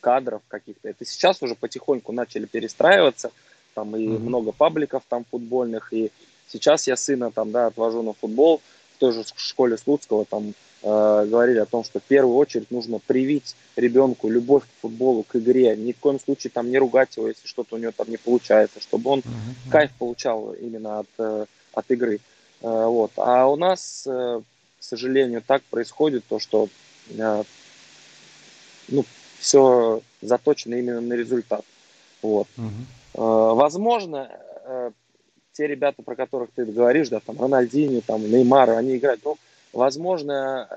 [0.00, 0.88] кадров каких-то.
[0.88, 3.32] Это сейчас уже потихоньку начали перестраиваться,
[3.74, 4.18] там и mm-hmm.
[4.18, 6.10] много пабликов там футбольных, и
[6.48, 8.60] сейчас я сына там, да, отвожу на футбол
[8.96, 13.00] в той же школе Слуцкого, там Э, говорили о том, что в первую очередь нужно
[13.00, 17.28] привить ребенку любовь к футболу, к игре, ни в коем случае там не ругать его,
[17.28, 19.70] если что-то у него там не получается, чтобы он uh-huh.
[19.70, 22.20] кайф получал именно от, э, от игры.
[22.62, 23.12] Э, вот.
[23.16, 24.08] А у нас,
[24.80, 26.68] к сожалению, так происходит, то, что
[28.88, 29.04] ну,
[29.38, 31.64] все заточено именно на результат.
[32.22, 32.48] Вот.
[32.56, 33.54] Uh-huh.
[33.54, 34.30] Возможно,
[35.52, 39.36] те ребята, про которых ты говоришь, да, там Рональдини, там Неймар, они играют, ну,
[39.72, 40.68] возможно,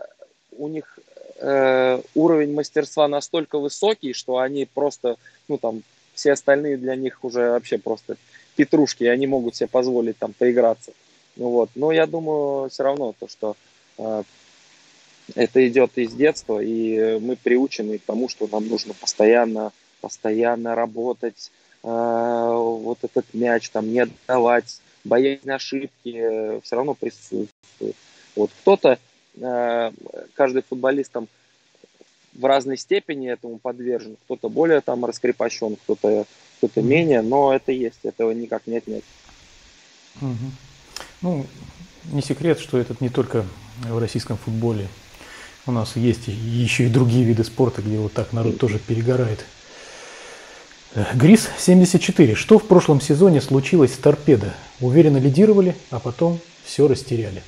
[0.52, 1.00] у них
[1.40, 5.16] э, уровень мастерства настолько высокий, что они просто,
[5.48, 5.84] ну там,
[6.14, 8.18] все остальные для них уже вообще просто
[8.56, 10.92] петрушки, и они могут себе позволить там поиграться.
[11.36, 11.70] Ну, вот.
[11.76, 13.56] Но я думаю, все равно то, что э,
[13.98, 19.72] это идет из детства, и мы приучены к тому, что нам нужно постоянно,
[20.02, 21.52] постоянно работать,
[21.84, 27.96] э, вот этот мяч там не отдавать, боязнь ошибки, э, все равно присутствует.
[28.36, 29.00] Вот кто-то,
[29.38, 29.92] э,
[30.34, 31.28] каждый футболист там
[32.34, 36.26] в разной степени этому подвержен, кто-то более там раскрепощен, кто-то
[36.64, 39.04] кто-то менее, но это есть, этого никак не отнять.
[40.22, 40.52] Угу.
[41.22, 41.46] Ну,
[42.06, 43.46] не секрет, что это не только
[43.78, 44.88] в российском футболе.
[45.66, 49.46] У нас есть еще и другие виды спорта, где вот так народ тоже перегорает.
[51.16, 52.36] Грис 74.
[52.36, 54.54] Что в прошлом сезоне случилось с торпедо?
[54.80, 57.42] Уверенно лидировали, а потом все растеряли.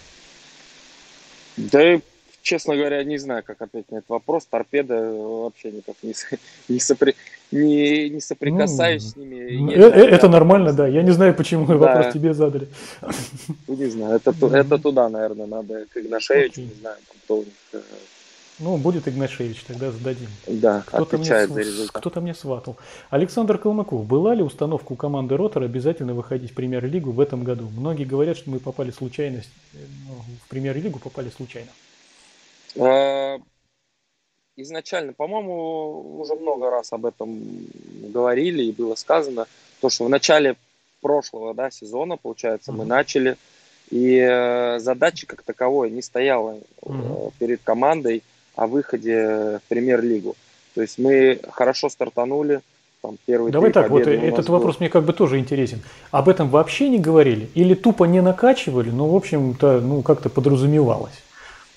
[1.57, 1.99] Да,
[2.45, 4.45] честно говоря, не знаю, как ответить на этот вопрос.
[4.45, 6.13] Торпеда вообще никак не,
[6.69, 7.15] не, сопри,
[7.51, 9.73] не, не соприкасаюсь ну, с ними.
[9.73, 10.87] Э, э, это нормально, да.
[10.87, 11.75] Я не знаю, почему да.
[11.75, 12.67] вопрос тебе задали.
[13.67, 17.53] Ну, не знаю, это, это туда, наверное, надо к Игнашевичу, не знаю, кто у них
[17.73, 17.81] э,
[18.59, 20.29] ну, будет Игнашевич, тогда зададим.
[20.47, 21.97] Да, кто-то мне, за результат.
[21.97, 22.77] Кто-то мне сватал.
[23.09, 27.67] Александр Калмыков, была ли установка у команды Ротор обязательно выходить в премьер-лигу в этом году?
[27.75, 29.41] Многие говорят, что мы попали случайно,
[29.73, 30.13] ну,
[30.45, 31.69] в премьер-лигу попали случайно.
[32.79, 33.37] А,
[34.55, 37.41] изначально, по-моему, уже много раз об этом
[38.09, 39.47] говорили и было сказано,
[39.81, 40.55] то, что в начале
[41.01, 42.75] прошлого да, сезона, получается, mm-hmm.
[42.75, 43.37] мы начали.
[43.91, 47.33] И э, задачи как таковой не стояла mm-hmm.
[47.37, 48.23] перед командой
[48.55, 50.35] о выходе в премьер-лигу.
[50.73, 52.61] То есть мы хорошо стартанули,
[53.01, 54.55] там первые Давай так, вот этот был.
[54.55, 55.81] вопрос мне как бы тоже интересен.
[56.09, 57.49] Об этом вообще не говорили?
[57.53, 61.21] Или тупо не накачивали, но, в общем-то, ну, как-то подразумевалось?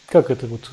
[0.08, 0.70] Как это вот?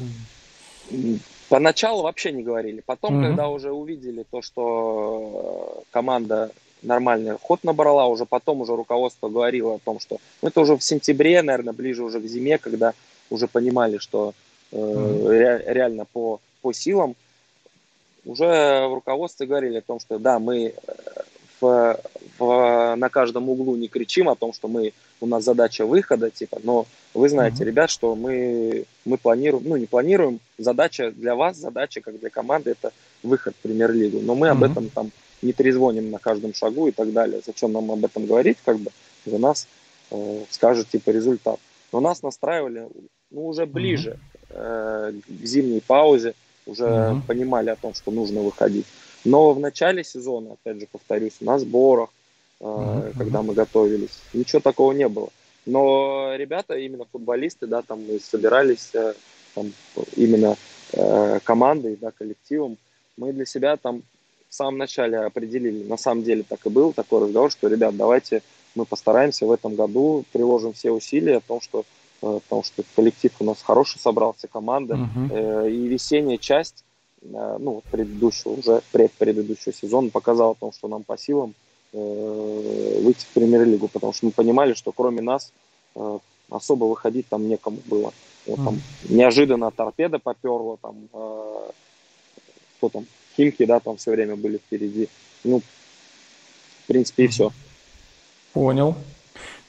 [1.50, 2.82] Поначалу вообще не говорили.
[2.86, 3.28] Потом, угу.
[3.28, 9.76] когда уже увидели то, что э, команда нормальный ход набрала, уже потом уже руководство говорило
[9.76, 12.94] о том, что ну, это уже в сентябре, наверное, ближе уже к зиме, когда
[13.30, 14.34] уже понимали, что
[14.72, 17.16] э, ре, реально по, по силам
[18.26, 20.74] уже в руководстве говорили о том, что да, мы э,
[21.62, 22.00] в,
[22.38, 26.60] в, на каждом углу не кричим о том, что мы, у нас задача выхода, типа,
[26.64, 27.68] но вы знаете, mm-hmm.
[27.68, 32.72] ребят, что мы, мы планируем, ну не планируем, задача для вас, задача как для команды,
[32.72, 32.92] это
[33.24, 34.52] выход в премьер-лигу, но мы mm-hmm.
[34.52, 35.12] об этом там
[35.42, 37.42] не трезвоним на каждом шагу и так далее.
[37.46, 38.92] Зачем нам об этом говорить, как бы
[39.26, 39.68] за нас
[40.12, 41.60] э, скажет типа результат.
[41.92, 42.88] Но нас настраивали
[43.32, 45.14] ну, уже ближе mm-hmm.
[45.30, 46.34] э, к зимней паузе,
[46.66, 47.22] уже mm-hmm.
[47.28, 48.86] понимали о том, что нужно выходить.
[49.24, 52.10] Но в начале сезона, опять же повторюсь, на сборах,
[52.60, 53.18] mm-hmm.
[53.18, 55.30] когда мы готовились, ничего такого не было.
[55.66, 59.14] Но ребята, именно футболисты, да, там мы собирались э,
[59.56, 59.72] там,
[60.16, 60.56] именно
[60.94, 62.78] э, командой, да, коллективом,
[63.18, 64.04] мы для себя там
[64.50, 68.42] в самом начале определили, на самом деле так и был такой разговор, что, ребят, давайте
[68.76, 71.86] мы постараемся в этом году, приложим все усилия о том, что
[72.22, 74.96] Э, потому что коллектив у нас хороший собрался, команда.
[74.96, 75.72] Uh-huh.
[75.72, 76.84] И весенняя часть,
[77.22, 81.54] э, ну, предыдущего, уже предпредыдущего сезона показала о том, что нам по силам
[81.94, 85.52] выйти в премьер-лигу, потому что мы понимали, что кроме нас
[86.50, 88.14] особо выходить там некому было.
[88.46, 91.08] Вот, там, неожиданно торпеда поперла, там,
[92.78, 93.06] кто там,
[93.36, 95.10] Химки, да, там все время были впереди.
[95.44, 97.52] Ну, в принципе, и все.
[98.54, 98.96] Понял.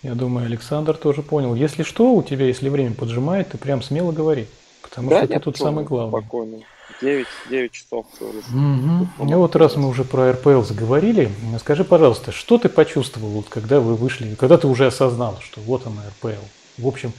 [0.02, 1.54] Я думаю, Александр тоже понял.
[1.54, 4.46] Если что, у тебя, если время поджимает, ты прям смело говори.
[4.82, 6.20] Потому да, что ты тут самый главный.
[6.20, 6.58] Спокойно.
[7.00, 8.44] 9, 9 часов всего лишь.
[8.48, 9.26] Угу.
[9.26, 11.30] Ну вот раз мы уже про РПЛ заговорили,
[11.60, 15.86] скажи, пожалуйста, что ты почувствовал, вот, когда вы вышли, когда ты уже осознал, что вот
[15.86, 16.42] она РПЛ?
[16.78, 17.12] В общем,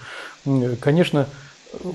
[0.80, 1.28] конечно,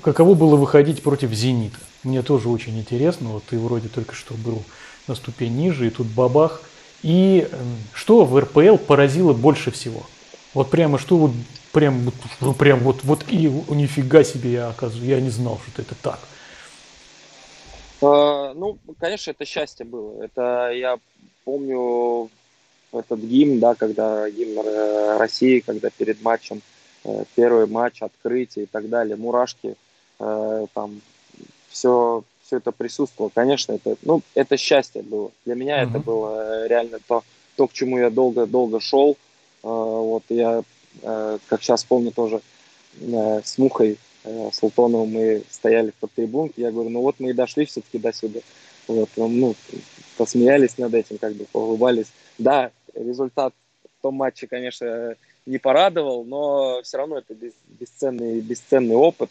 [0.03, 1.79] каково было выходить против «Зенита»?
[2.03, 4.63] Мне тоже очень интересно, вот ты вроде только что был
[5.07, 6.63] на ступень ниже, и тут бабах.
[7.03, 7.49] И
[7.93, 10.05] что в РПЛ поразило больше всего?
[10.55, 11.33] Вот прямо что вот
[11.73, 15.83] прям вот, ну, прям вот, вот и нифига себе я оказываю, я не знал, что
[15.83, 16.21] это так.
[18.03, 20.23] А, ну, конечно, это счастье было.
[20.23, 20.99] Это я
[21.45, 22.31] помню
[22.93, 26.61] этот гимн, да, когда гимн э, России, когда перед матчем
[27.05, 29.77] э, первый матч, открытие и так далее, мурашки,
[30.19, 31.01] э, там
[31.69, 33.31] все, все это присутствовало.
[33.35, 35.31] Конечно, это, ну, это счастье было.
[35.45, 35.91] Для меня uh-huh.
[35.91, 37.25] это было реально то,
[37.57, 39.17] то, к чему я долго-долго шел.
[39.63, 40.63] А, вот я,
[41.03, 42.41] э, как сейчас помню, тоже
[43.01, 46.63] э, с Мухой э, Султоновым мы стояли под трибунке.
[46.63, 48.41] Я говорю, ну вот мы и дошли все-таки до сюда.
[48.89, 49.55] Вот, ну,
[50.17, 52.09] посмеялись над этим, как бы улыбались.
[52.39, 53.55] Да, результат
[53.99, 55.15] в том матче, конечно,
[55.47, 57.35] не порадовал, но все равно это
[57.79, 59.31] бесценный, бесценный опыт.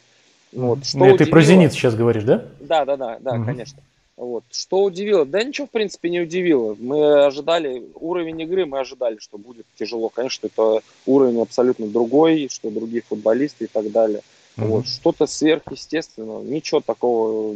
[0.52, 2.46] Вот, что ну, Ты про «Зенит» сейчас говоришь, да?
[2.60, 3.46] Да, да, да, да, угу.
[3.46, 3.82] конечно.
[4.18, 4.44] Вот.
[4.52, 5.26] Что удивило?
[5.26, 6.76] Да ничего, в принципе, не удивило.
[6.80, 10.10] Мы ожидали, уровень игры мы ожидали, что будет тяжело.
[10.10, 14.22] Конечно, это уровень абсолютно другой, что другие футболисты и так далее.
[14.58, 14.66] Mm-hmm.
[14.66, 14.88] Вот.
[14.88, 17.56] Что-то сверхъестественного, ничего такого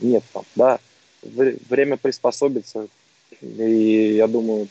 [0.00, 0.78] нет там, да.
[1.22, 2.88] Время приспособиться,
[3.40, 4.68] и я думаю,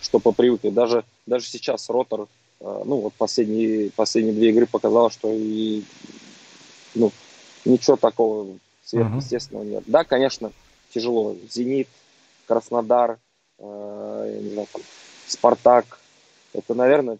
[0.00, 0.70] что по привыкли.
[0.70, 2.22] Даже, даже сейчас Ротор,
[2.60, 5.82] э, ну вот последние, последние две игры показал, что и
[6.94, 7.12] ну,
[7.64, 9.84] ничего такого сверхъестественного нет.
[9.86, 10.52] Да, конечно,
[10.92, 11.36] тяжело.
[11.50, 11.88] Зенит,
[12.46, 13.18] Краснодар,
[13.58, 14.82] э, не знаю, там,
[15.26, 16.00] Спартак.
[16.52, 17.18] Это, наверное,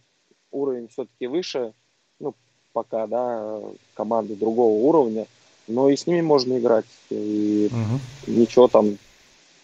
[0.51, 1.73] уровень все-таки выше,
[2.21, 2.35] ну,
[2.73, 3.61] пока, да,
[3.95, 5.27] команды другого уровня,
[5.67, 6.87] но и с ними можно играть.
[7.11, 8.01] И угу.
[8.27, 8.99] ничего там,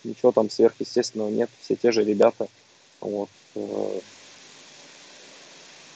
[0.05, 1.51] ничего там сверхъестественного нет.
[1.61, 2.49] Все те же ребята.
[3.01, 3.29] Вот.
[3.55, 4.01] Э.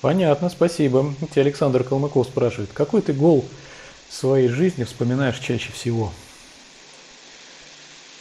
[0.01, 1.15] Понятно, спасибо.
[1.33, 3.45] Тебя Александр Калмыков спрашивает, какой ты гол
[4.09, 6.11] в своей жизни вспоминаешь чаще всего?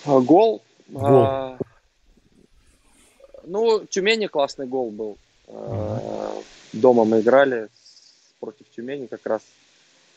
[0.05, 0.61] А, гол?
[0.87, 1.23] Гол.
[1.23, 1.57] А,
[3.45, 5.17] ну, Тюмени классный гол был.
[5.47, 6.33] А,
[6.73, 7.69] дома мы играли
[8.39, 9.41] против Тюмени как раз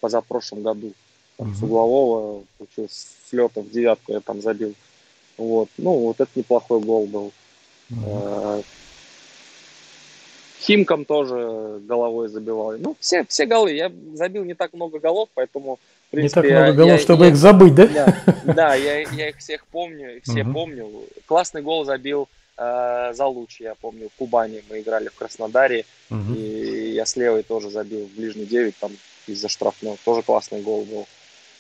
[0.01, 0.93] позапрошлом году.
[1.37, 4.75] Там, С углового получилось с лета в девятку я там забил.
[5.37, 5.69] Вот.
[5.79, 7.33] Ну, вот это неплохой гол был.
[7.91, 8.65] Угу.
[10.61, 12.75] Химкам тоже головой забивал.
[12.79, 13.73] Ну, все, все голы.
[13.73, 16.43] Я забил не так много голов, поэтому, в принципе...
[16.43, 17.87] Не так много голов, я, чтобы я, их забыть, да?
[17.87, 20.53] Да, да я, я их всех помню, их все угу.
[20.53, 20.91] помню.
[21.27, 26.35] Классный гол забил э, за луч, я помню, в Кубани мы играли в Краснодаре, угу.
[26.35, 30.85] и я с левой тоже забил в ближний 9, там из-за штрафного, тоже классный гол
[30.85, 31.07] был.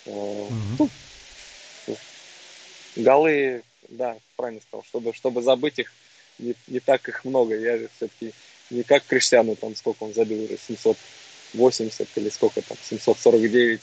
[0.06, 0.88] Угу.
[2.96, 5.92] Голы, да, правильно сказал, чтобы, чтобы забыть их,
[6.38, 8.32] не, не так их много, я все-таки
[8.70, 13.80] не как Криштиану, там сколько он забил уже, 780 или сколько там, 749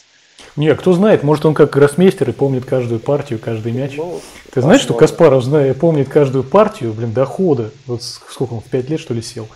[0.56, 3.94] не, кто знает, может он как гроссмейстер и помнит каждую партию, каждый мяч.
[3.98, 4.22] Ну,
[4.52, 7.72] Ты знаешь, что Каспаров знает, помнит каждую партию, блин, дохода.
[7.86, 9.48] Вот сколько он, в 5 лет что ли сел?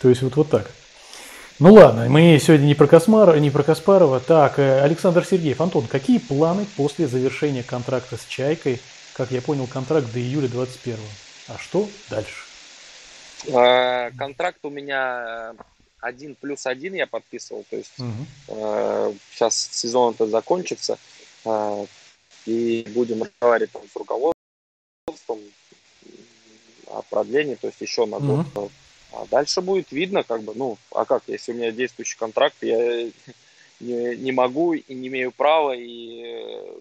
[0.00, 0.70] То есть вот, вот так.
[1.62, 4.18] Ну ладно, мы сегодня не про, Космара, не про Каспарова.
[4.18, 5.60] Так, э, Александр Сергеев.
[5.60, 8.80] Антон, какие планы после завершения контракта с «Чайкой»?
[9.12, 10.98] Как я понял, контракт до июля 21
[11.46, 12.34] А что дальше?
[13.54, 15.62] А, контракт у меня э,
[16.00, 18.08] один плюс один я подписывал, то есть угу.
[18.48, 20.98] э, сейчас сезон это закончится,
[21.44, 21.86] э,
[22.44, 25.38] и будем разговаривать с руководством
[26.88, 28.46] о продлении, то есть еще на год.
[28.52, 28.70] Угу.
[29.12, 33.10] А дальше будет видно, как бы, ну, а как, если у меня действующий контракт, я
[33.80, 36.74] не, не могу и не имею права и э,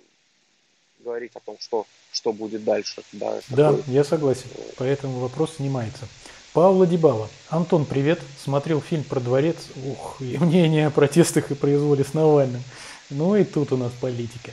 [1.00, 3.04] говорить о том, что, что будет дальше.
[3.12, 3.94] Да, да такой...
[3.94, 6.08] я согласен, поэтому вопрос снимается.
[6.54, 7.30] Павла Дебала.
[7.50, 8.20] Антон, привет.
[8.38, 9.56] Смотрел фильм про дворец.
[9.86, 12.62] Ух, и мнение о протестах и произволе с Навальным.
[13.10, 14.52] Ну и тут у нас политика.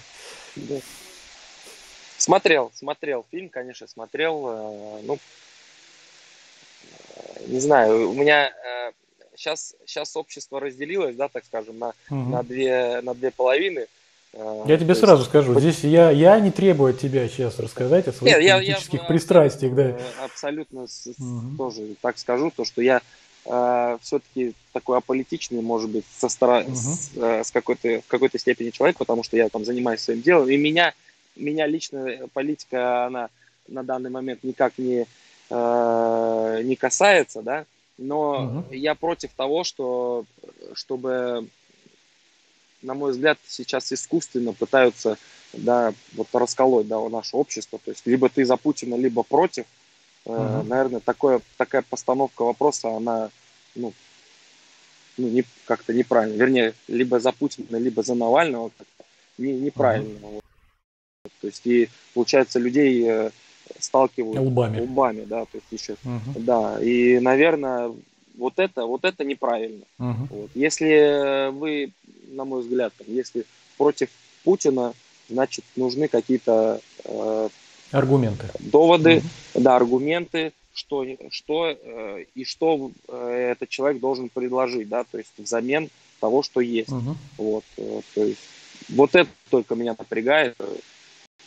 [2.16, 4.46] Смотрел, смотрел фильм, конечно, смотрел.
[4.48, 5.18] Э, ну,
[7.48, 8.52] не знаю, у меня
[9.34, 12.30] сейчас, э, сейчас общество разделилось, да, так скажем, на, угу.
[12.30, 13.86] на, две, на две половины.
[14.34, 15.00] Я тебе есть...
[15.00, 18.94] сразу скажу, здесь я, я не требую от тебя сейчас рассказать о своих Нет, политических
[18.94, 19.74] я, я, пристрастиях.
[19.74, 19.96] Да.
[20.22, 21.56] Абсолютно угу.
[21.56, 23.00] тоже так скажу, то, что я
[23.46, 26.76] э, все-таки такой аполитичный, может быть, со стороны, угу.
[26.76, 30.48] с, э, с какой-то, в какой-то степени человек, потому что я там занимаюсь своим делом,
[30.48, 30.92] и меня,
[31.34, 33.30] меня лично политика, она
[33.66, 35.06] на данный момент никак не,
[35.50, 38.74] э, не касается, да, но угу.
[38.74, 40.24] я против того, что,
[40.74, 41.48] чтобы
[42.82, 45.18] на мой взгляд, сейчас искусственно пытаются
[45.52, 47.80] да, вот расколоть да, наше общество.
[47.84, 49.66] То есть либо ты за Путина, либо против.
[50.24, 50.62] Uh-huh.
[50.64, 53.30] Наверное, такое, такая постановка вопроса, она
[53.74, 53.92] ну,
[55.16, 56.36] ну, не, как-то неправильно.
[56.36, 58.70] Вернее, либо за Путина, либо за Навального
[59.38, 60.18] не, неправильно.
[60.18, 60.42] Uh-huh.
[61.40, 63.30] То есть и получается людей э,
[63.78, 66.40] сталкивают лбами, лбами да, то есть еще, uh-huh.
[66.40, 67.92] да, и, наверное,
[68.36, 69.84] вот это, вот это неправильно.
[69.98, 70.26] Uh-huh.
[70.30, 70.50] Вот.
[70.54, 71.92] Если вы
[72.30, 73.44] на мой взгляд, если
[73.76, 74.10] против
[74.44, 74.94] Путина,
[75.28, 77.48] значит, нужны какие-то э,
[77.90, 78.46] аргументы.
[78.58, 79.62] Доводы, угу.
[79.62, 85.32] да, аргументы, что, что э, и что э, этот человек должен предложить, да, то есть
[85.36, 85.90] взамен
[86.20, 86.92] того, что есть.
[86.92, 87.16] Угу.
[87.38, 88.40] Вот, э, то есть,
[88.88, 90.56] вот это только меня напрягает.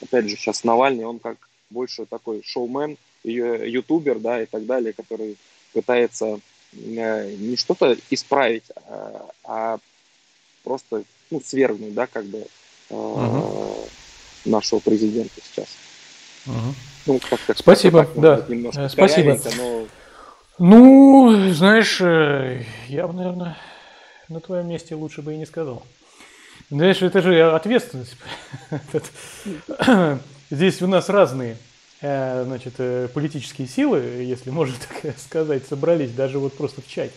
[0.01, 1.37] Опять же, сейчас Навальный, он как
[1.71, 5.37] больше такой шоумен, ютубер, да, и так далее, который
[5.73, 6.39] пытается
[6.73, 9.79] э, не что-то исправить, а, а
[10.63, 12.45] просто ну, свергнуть, да, как бы
[12.89, 13.87] угу.
[14.45, 15.67] нашего президента сейчас.
[16.45, 16.75] Угу.
[17.07, 18.45] Ну, как-то, Спасибо, как да.
[18.47, 19.39] Немножко Спасибо.
[19.57, 19.87] Но...
[20.59, 23.57] Ну, знаешь, э, я бы, наверное,
[24.29, 25.83] на твоем месте лучше бы и не сказал.
[26.69, 28.15] Знаешь, это же ответственность.
[30.51, 31.57] Здесь у нас разные
[32.01, 32.73] э, значит,
[33.13, 37.13] политические силы, если можно так сказать, собрались даже вот просто в чате.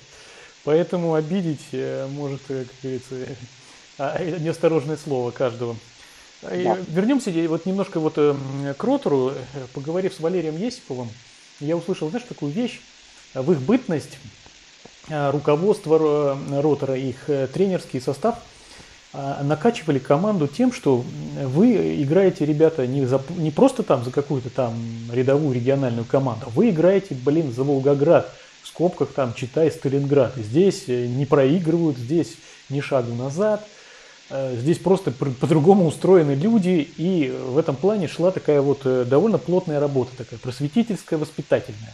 [0.62, 3.14] Поэтому обидеть э, может, э, как говорится,
[3.98, 5.76] а, э, неосторожное слово каждого.
[6.42, 6.78] Да.
[6.88, 9.32] Вернемся вот немножко вот к Ротору.
[9.72, 11.08] Поговорив с Валерием Есиповым,
[11.58, 12.80] я услышал, знаешь, такую вещь.
[13.32, 14.18] В их бытность
[15.08, 18.38] руководство Ротора, их тренерский состав
[19.42, 21.04] накачивали команду тем, что
[21.40, 24.74] вы играете, ребята, не, за, не просто там за какую-то там
[25.12, 28.30] рядовую региональную команду, вы играете, блин, за Волгоград–
[28.64, 30.32] в скобках там читай Сталинград.
[30.36, 32.36] Здесь э, не проигрывают, здесь
[32.70, 33.64] ни шагу назад.
[34.30, 39.36] Э, здесь просто по-другому устроены люди, и в этом плане шла такая вот э, довольно
[39.36, 41.92] плотная работа, такая просветительская, воспитательная.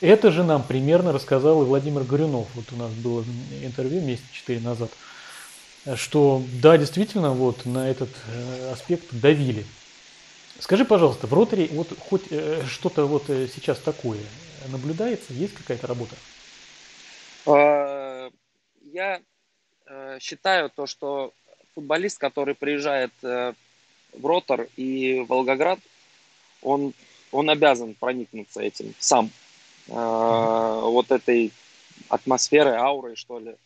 [0.00, 2.46] Это же нам примерно рассказал и Владимир Горюнов.
[2.54, 3.24] Вот у нас было
[3.62, 4.90] интервью месяца четыре назад,
[5.96, 8.10] что да, действительно, вот на этот
[8.72, 9.64] аспект давили.
[10.58, 12.26] Скажи, пожалуйста, в роторе вот хоть
[12.68, 14.20] что-то вот сейчас такое
[14.68, 15.32] наблюдается?
[15.32, 16.14] Есть какая-то работа?
[17.46, 18.30] А,
[18.92, 19.20] я
[19.86, 21.32] э, считаю то, что
[21.74, 23.52] футболист, который приезжает э,
[24.12, 25.78] в Ротор и Волгоград,
[26.60, 26.94] он,
[27.30, 29.30] он обязан проникнуться этим сам.
[29.88, 30.90] Mm-hmm.
[30.90, 31.52] Вот этой
[32.08, 33.56] атмосферой, аурой, что ли.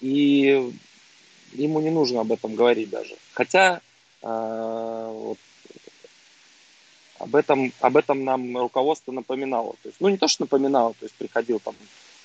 [0.00, 0.72] И
[1.52, 3.16] ему не нужно об этом говорить даже.
[3.32, 3.80] Хотя
[4.20, 5.38] вот
[7.18, 9.74] об этом, об этом нам руководство напоминало.
[9.82, 11.74] То есть, ну, не то, что напоминало, то есть приходил там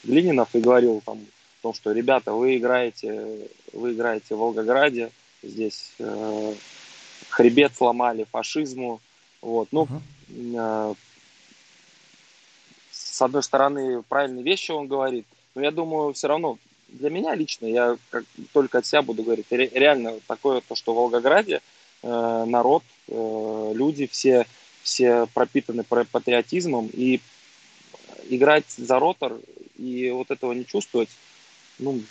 [0.03, 5.11] Глининов и говорил там о том, что, ребята, вы играете, вы играете в Волгограде,
[5.41, 6.55] здесь э,
[7.29, 9.01] хребет сломали фашизму,
[9.41, 9.87] вот, ну,
[10.29, 10.93] э,
[12.91, 16.57] с одной стороны, правильные вещи он говорит, но я думаю, все равно
[16.93, 18.23] для меня лично, я как,
[18.53, 21.61] только от себя буду говорить, реально такое то, что в Волгограде
[22.01, 24.45] э, народ, э, люди все,
[24.81, 27.19] все пропитаны патриотизмом, и
[28.29, 29.39] играть за ротор
[29.77, 31.09] и вот этого не чувствовать,
[31.79, 32.01] ну,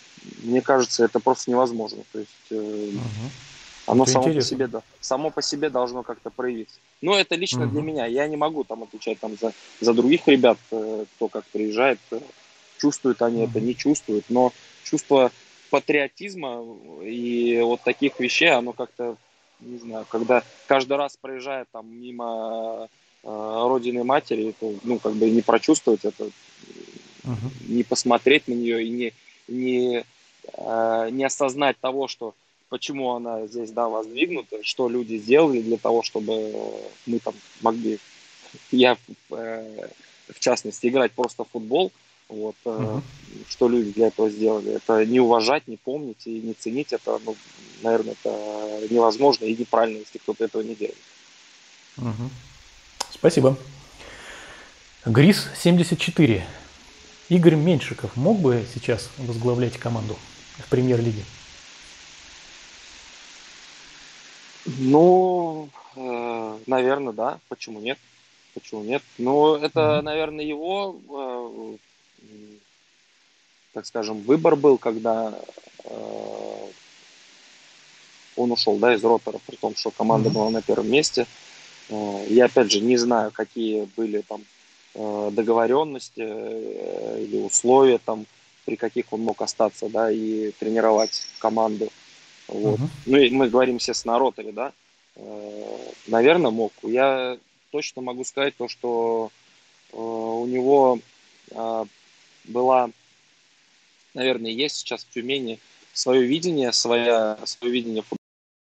[0.43, 2.03] мне кажется, это просто невозможно.
[2.11, 3.31] То есть э, угу.
[3.87, 6.75] оно само по себе, да, само по себе должно как-то проявиться.
[7.01, 7.71] Но это лично угу.
[7.71, 8.05] для меня.
[8.05, 12.19] Я не могу там отвечать там за, за других ребят, э, кто как приезжает, э,
[12.77, 13.51] чувствуют они угу.
[13.51, 14.25] это, не чувствуют.
[14.29, 14.53] Но
[14.83, 15.31] чувство
[15.69, 16.63] патриотизма
[17.03, 19.17] и вот таких вещей, оно как-то,
[19.59, 22.89] не знаю, когда каждый раз проезжает там мимо
[23.23, 27.35] э, родины матери, то, ну, как бы не прочувствовать это, uh
[27.67, 29.13] не посмотреть на нее и не,
[29.47, 30.03] не,
[30.53, 32.35] э, не осознать того, что
[32.69, 36.53] почему она здесь, да, воздвигнута, что люди сделали для того, чтобы
[37.05, 37.97] мы там могли,
[38.71, 38.97] я
[39.31, 39.87] э,
[40.27, 41.91] в частности, играть просто в футбол,
[42.33, 43.01] вот, uh
[43.49, 44.73] что люди для этого сделали.
[44.73, 47.35] Это не уважать, не помнить и не ценить, это, ну,
[47.81, 50.97] наверное, это невозможно и неправильно, если кто-то этого не делает.
[51.97, 52.13] uh
[53.11, 53.57] Спасибо.
[55.05, 56.45] Грис 74.
[57.29, 60.17] Игорь Меньшиков мог бы сейчас возглавлять команду
[60.59, 61.23] в премьер-лиге?
[64.65, 67.39] Ну, э, наверное, да.
[67.49, 67.97] Почему нет?
[68.53, 69.01] Почему нет?
[69.17, 71.77] Ну, это, наверное, его, э,
[73.73, 75.37] так скажем, выбор был, когда
[75.83, 76.67] э,
[78.35, 80.33] он ушел, да, из ротора, при том, что команда mm-hmm.
[80.33, 81.27] была на первом месте.
[81.89, 84.43] Э, я, опять же, не знаю, какие были там
[84.95, 88.27] Э, договоренности э, или условия там,
[88.63, 91.89] при каких он мог остаться, да, и тренировать команду.
[92.47, 92.79] Вот.
[92.79, 92.87] Uh-huh.
[93.07, 94.71] Ну и мы говорим, естественно, о роторе, да.
[95.15, 96.73] Э, наверное, мог.
[96.83, 97.39] Я
[97.71, 99.31] точно могу сказать то, что
[99.93, 100.99] у него
[102.45, 102.89] была,
[104.13, 105.59] наверное, есть сейчас в Тюмени
[105.93, 108.03] свое видение, свое, свое видение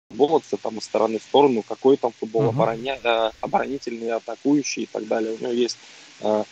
[0.09, 2.49] футбола, там из стороны в сторону, какой там футбол uh-huh.
[2.49, 5.35] обороня, оборонительный, атакующий и так далее.
[5.35, 5.77] У него есть
[6.21, 6.43] Э,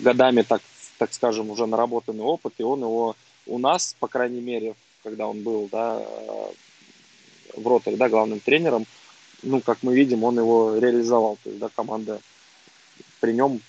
[0.00, 0.62] годами, так,
[0.98, 3.16] так скажем, уже наработанный опыт, и он его
[3.46, 6.50] у нас, по крайней мере, когда он был да, э,
[7.56, 8.86] в роторе, да, главным тренером,
[9.42, 11.38] ну, как мы видим, он его реализовал.
[11.42, 12.20] То есть, да, команда
[13.20, 13.60] при нем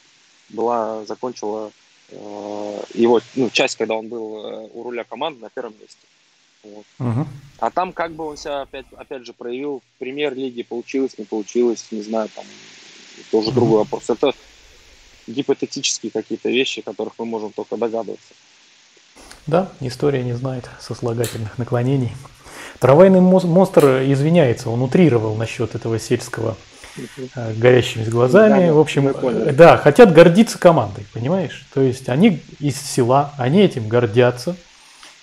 [0.49, 1.71] была, закончила э,
[2.09, 5.97] его, ну, часть, когда он был э, у руля команды на первом месте.
[6.63, 6.85] Вот.
[6.99, 7.25] Uh-huh.
[7.59, 11.85] А там как бы он себя опять, опять же проявил в премьер-лиге, получилось, не получилось,
[11.91, 12.45] не знаю, там
[13.31, 13.53] тоже uh-huh.
[13.53, 14.09] другой вопрос.
[14.09, 14.33] Это
[15.27, 18.33] гипотетические какие-то вещи, которых мы можем только догадываться.
[19.45, 22.11] Да, история не знает сослагательных наклонений.
[22.79, 26.76] Трамвайный монстр извиняется, он утрировал насчет этого сельского э,
[27.55, 28.67] горящими глазами.
[28.67, 29.13] Да, в общем,
[29.55, 31.65] да, хотят гордиться командой, понимаешь?
[31.73, 34.55] То есть они из села, они этим гордятся,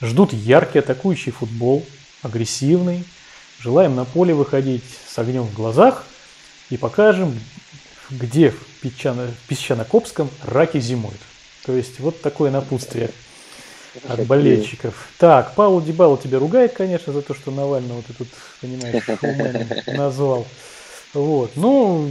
[0.00, 1.84] ждут яркий атакующий футбол,
[2.22, 3.04] агрессивный.
[3.60, 6.04] Желаем на поле выходить с огнем в глазах
[6.70, 7.38] и покажем,
[8.10, 11.20] где в, Песчано, в Песчанокопском раки зимуют.
[11.64, 13.10] То есть вот такое напутствие
[14.08, 15.08] от болельщиков.
[15.18, 18.28] Так, Паул Дебало тебя ругает, конечно, за то, что Навального ты тут,
[18.60, 20.46] понимаешь, назвал.
[21.14, 22.10] Вот, ну,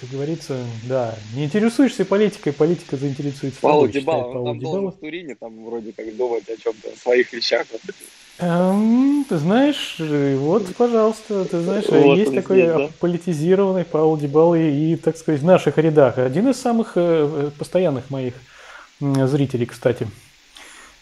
[0.00, 4.90] как говорится, да, не интересуешься политикой, политика заинтересуется Паулу Дебало, он там Дебало.
[4.92, 7.66] в Турине, там вроде как думать о чем-то, о своих вещах.
[8.38, 12.88] Эм, ты знаешь, вот, пожалуйста, ты знаешь, вот есть такой здесь, да?
[13.00, 16.16] политизированный Паул Дебал и, и, так сказать, в наших рядах.
[16.18, 18.34] Один из самых э, постоянных моих
[19.00, 20.06] зрителей, кстати.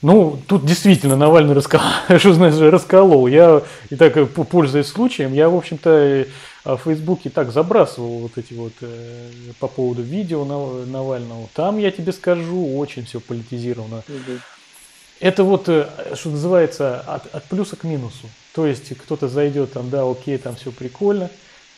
[0.01, 1.81] Ну, тут действительно Навальный раскол...
[2.19, 3.27] что значит, расколол.
[3.27, 6.27] Я, и так, э, пользуясь случаем, я, в общем-то,
[6.65, 11.49] в Фейсбуке так забрасывал вот эти вот э, по поводу видео Навального.
[11.55, 13.99] Там, я тебе скажу, очень все политизировано.
[14.09, 14.39] Угу.
[15.21, 18.29] Это вот, э, что называется, от, от плюса к минусу.
[18.55, 21.31] То есть кто-то зайдет там, да, окей, там все прикольно.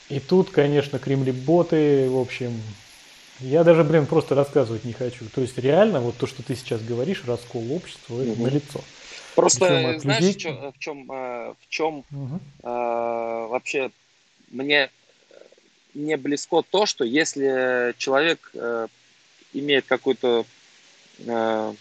[0.09, 2.61] И тут, конечно, кремли-боты, в общем,
[3.39, 5.27] я даже, блин, просто рассказывать не хочу.
[5.35, 8.43] То есть реально вот то, что ты сейчас говоришь, раскол общества, это угу.
[8.43, 8.81] налицо.
[9.37, 10.33] Просто знаешь, людей...
[10.33, 12.41] в чем, в чем угу.
[12.63, 13.91] э, вообще
[14.51, 14.91] мне
[15.95, 18.87] не близко то, что если человек э,
[19.53, 20.45] имеет какую-то
[21.19, 21.75] э,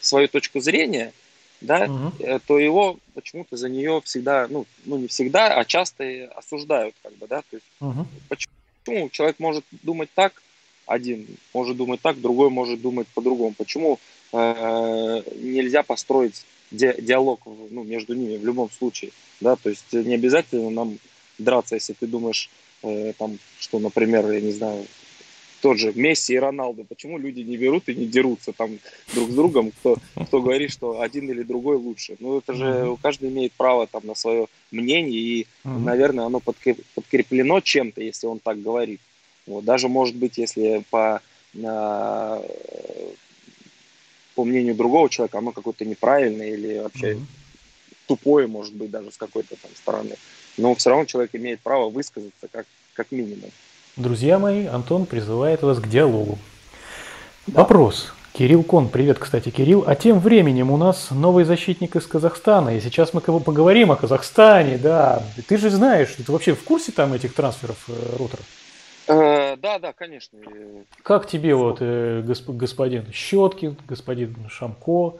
[0.00, 1.12] свою точку зрения,
[1.60, 2.40] да, угу.
[2.46, 7.26] то его почему-то за нее всегда, ну, ну не всегда, а часто осуждают, как бы,
[7.26, 8.06] да, то есть угу.
[8.28, 8.52] почему?
[8.86, 10.42] почему человек может думать так,
[10.86, 13.54] один может думать так, другой может думать по-другому.
[13.56, 13.98] Почему
[14.32, 19.10] э, нельзя построить ди диалог ну, между ними в любом случае?
[19.40, 20.98] Да, то есть не обязательно нам
[21.38, 22.50] драться, если ты думаешь,
[22.82, 24.86] э, там, что, например, я не знаю,
[25.60, 28.78] тот же Месси и Роналду, почему люди не берут и не дерутся там
[29.14, 29.96] друг с другом, кто,
[30.26, 32.16] кто говорит, что один или другой лучше.
[32.20, 38.00] Ну, это же каждый имеет право там на свое мнение, и, наверное, оно подкреплено чем-то,
[38.00, 39.00] если он так говорит.
[39.46, 41.22] Вот, даже, может быть, если по,
[44.34, 47.26] по мнению другого человека оно какое-то неправильное или вообще mm-hmm.
[48.06, 50.16] тупое, может быть, даже с какой-то там стороны.
[50.56, 53.50] Но все равно человек имеет право высказаться как, как минимум.
[53.96, 56.38] Друзья мои, Антон призывает вас к диалогу.
[57.46, 57.60] Да.
[57.60, 58.12] Вопрос.
[58.32, 59.84] Кирилл Кон, привет, кстати, Кирилл.
[59.86, 64.76] А тем временем у нас новый защитник из Казахстана, и сейчас мы поговорим о Казахстане,
[64.76, 65.22] да.
[65.48, 68.42] Ты же знаешь, ты вообще в курсе там этих трансферов э, Ротора?
[69.08, 70.38] Э, да, да, конечно.
[71.02, 75.16] Как тебе вот э, госп, господин Щеткин, господин Шамко,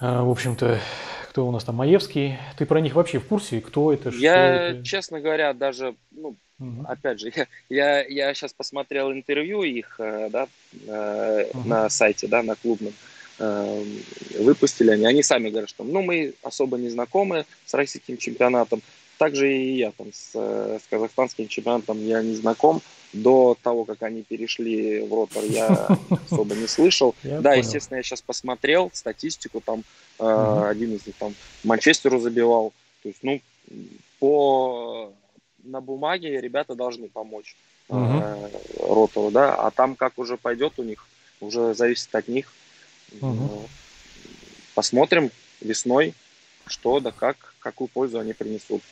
[0.00, 0.80] э, в общем-то,
[1.28, 4.84] кто у нас там, Маевский, ты про них вообще в курсе, кто это, Я, это?
[4.84, 6.86] честно говоря, даже, ну, Угу.
[6.88, 10.48] Опять же, я, я, я сейчас посмотрел интервью их э, да,
[11.54, 11.68] угу.
[11.68, 12.92] на сайте, да, на клубном.
[13.38, 13.84] Э,
[14.40, 15.06] выпустили они.
[15.06, 18.82] Они сами говорят, что ну, мы особо не знакомы с российским чемпионатом.
[19.18, 22.82] Также и я там с, с казахстанским чемпионатом я не знаком.
[23.12, 25.98] До того, как они перешли в ротор, я
[26.30, 27.14] особо не слышал.
[27.22, 29.60] да, естественно, я сейчас посмотрел статистику.
[29.60, 29.82] Там
[30.18, 32.72] один из них там Манчестеру забивал.
[33.02, 33.40] То есть, ну,
[34.18, 35.12] по
[35.64, 37.56] на бумаге ребята должны помочь
[37.88, 38.00] угу.
[38.00, 41.06] э, ротору, да, а там как уже пойдет у них,
[41.40, 42.52] уже зависит от них.
[43.20, 43.68] Угу.
[44.74, 45.30] Посмотрим
[45.60, 46.14] весной,
[46.66, 48.82] что да как, какую пользу они принесут.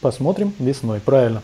[0.00, 1.42] Посмотрим весной, правильно.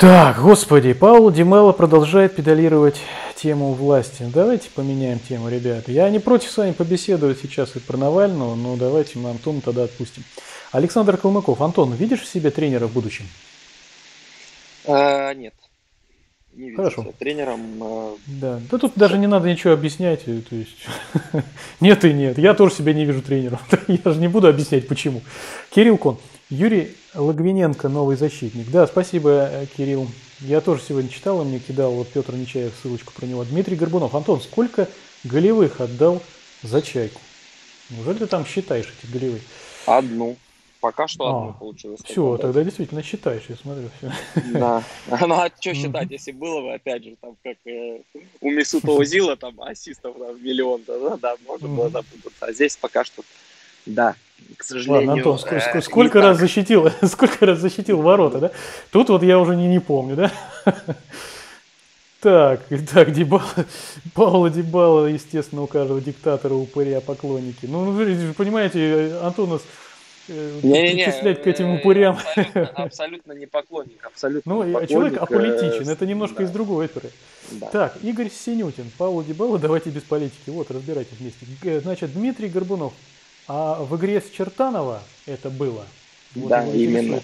[0.00, 3.02] Так, господи, Паул Димело продолжает педалировать
[3.36, 4.24] тему власти.
[4.32, 5.92] Давайте поменяем тему, ребята.
[5.92, 9.82] Я не против с вами побеседовать сейчас и про Навального, но давайте мы Антону тогда
[9.82, 10.24] отпустим.
[10.72, 11.60] Александр Калмыков.
[11.60, 13.26] Антон, видишь в себе тренера в будущем?
[14.86, 15.52] А, нет.
[16.54, 17.02] Не вижу Хорошо.
[17.02, 17.60] Себя тренером.
[17.82, 18.16] А...
[18.26, 18.60] Да.
[18.70, 20.24] да тут даже не надо ничего объяснять.
[20.24, 20.78] То есть
[21.80, 22.38] нет и нет.
[22.38, 23.58] Я тоже себя не вижу тренером.
[23.86, 25.20] Я же не буду объяснять почему.
[25.68, 26.16] Кирилл Кон.
[26.50, 28.68] Юрий Логвиненко, новый защитник.
[28.72, 30.08] Да, спасибо, э, Кирилл.
[30.40, 33.44] Я тоже сегодня читал, он мне кидал, вот Петр Нечаев ссылочку про него.
[33.44, 34.16] Дмитрий Горбунов.
[34.16, 34.88] Антон, сколько
[35.22, 36.20] голевых отдал
[36.62, 37.20] за чайку?
[37.90, 39.42] Неужели ты там считаешь эти голевые?
[39.86, 40.36] Одну.
[40.80, 42.00] Пока что а, получилось.
[42.02, 43.90] Все, тогда действительно считаешь, я смотрю.
[43.98, 44.12] Все.
[44.52, 44.82] Да.
[45.20, 48.00] Ну а что считать, если было бы, опять же, там, как э,
[48.40, 52.46] у Мисута Узила, там, ассистов там, миллион, да, да, можно было запутаться.
[52.46, 53.22] А здесь пока что,
[53.84, 54.16] да,
[54.56, 55.08] к сожалению.
[55.08, 56.40] Ладно, Антон, сколько, э, сколько раз так.
[56.46, 58.50] защитил, сколько раз защитил ворота, да?
[58.90, 60.32] Тут вот я уже не, не помню, да?
[62.20, 62.60] Так,
[62.92, 63.42] так, Дебала,
[64.14, 67.64] Паула Дебала, естественно, у каждого диктатора упыря поклонники.
[67.64, 69.62] Ну, вы понимаете, Антон у нас
[70.28, 72.18] не, не, причислять к этим упырям.
[72.18, 76.44] Абсолютно, абсолютно не поклонник, абсолютно Ну, не поклонник, человек аполитичен, это немножко да.
[76.44, 77.10] из другой оперы.
[77.52, 77.66] Да.
[77.68, 80.50] Так, Игорь Синютин, Павел Дебало, давайте без политики.
[80.50, 81.80] Вот, разбирайтесь вместе.
[81.80, 82.92] Значит, Дмитрий Горбунов.
[83.52, 85.84] А в игре с Чертанова это было?
[86.36, 87.20] Вот да, именно.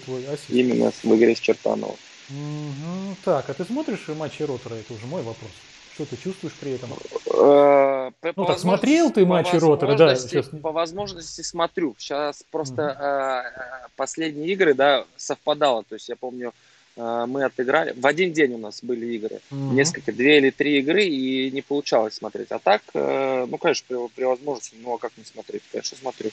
[0.49, 1.95] Именно в игре с Чертанова.
[2.29, 3.15] Угу.
[3.23, 4.75] Так, а ты смотришь матчи Ротора?
[4.75, 5.49] Это уже мой вопрос.
[5.93, 6.89] Что ты чувствуешь при этом?
[7.33, 10.17] Э, по, ну, так смотрел ты матчи Ротора, да?
[10.17, 10.47] Сейчас...
[10.47, 11.95] По возможности смотрю.
[11.97, 15.83] Сейчас просто mm последние игры, да, совпадало.
[15.85, 16.53] То есть я помню,
[16.97, 17.93] мы отыграли.
[17.95, 19.39] В один день у нас были игры.
[19.51, 22.51] mm Несколько, две или три игры, и не получалось смотреть.
[22.51, 25.61] А так, ну, конечно, при, при возможности, ну, а как не смотреть?
[25.71, 26.31] Конечно, смотрю,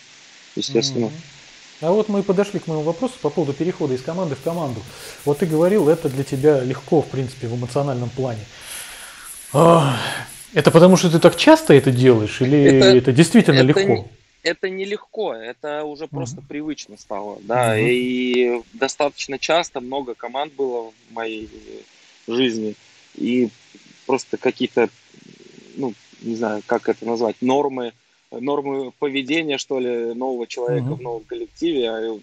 [0.56, 1.06] естественно.
[1.06, 1.12] mm
[1.82, 4.80] А вот мы подошли к моему вопросу по поводу перехода из команды в команду.
[5.24, 8.40] Вот ты говорил, это для тебя легко, в принципе, в эмоциональном плане.
[9.52, 13.80] Это потому, что ты так часто это делаешь, или это, это действительно это легко?
[13.80, 14.06] Не,
[14.44, 16.48] это нелегко, это уже просто uh-huh.
[16.48, 17.90] привычно стало, да, uh-huh.
[17.90, 21.48] и достаточно часто много команд было в моей
[22.28, 22.76] жизни,
[23.16, 23.48] и
[24.06, 24.88] просто какие-то,
[25.76, 27.92] ну, не знаю, как это назвать, нормы,
[28.30, 30.96] нормы поведения, что ли, нового человека uh-huh.
[30.96, 32.20] в новом коллективе, а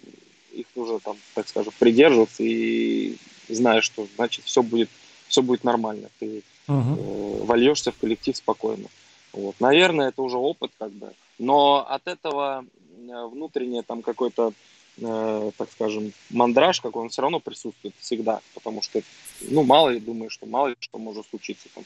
[0.52, 3.16] их нужно там, так скажем, придерживаться и
[3.48, 4.88] знаешь, что значит все будет,
[5.28, 6.08] все будет нормально.
[6.18, 7.44] Ты угу.
[7.44, 8.88] вольешься в коллектив спокойно.
[9.32, 9.56] Вот.
[9.60, 11.12] Наверное, это уже опыт, как бы.
[11.38, 14.52] Но от этого э, внутреннее там какой-то,
[14.98, 19.00] э, так скажем, мандраж, как он все равно присутствует всегда, потому что,
[19.40, 21.84] ну, мало ли думаешь, что мало ли что может случиться, там,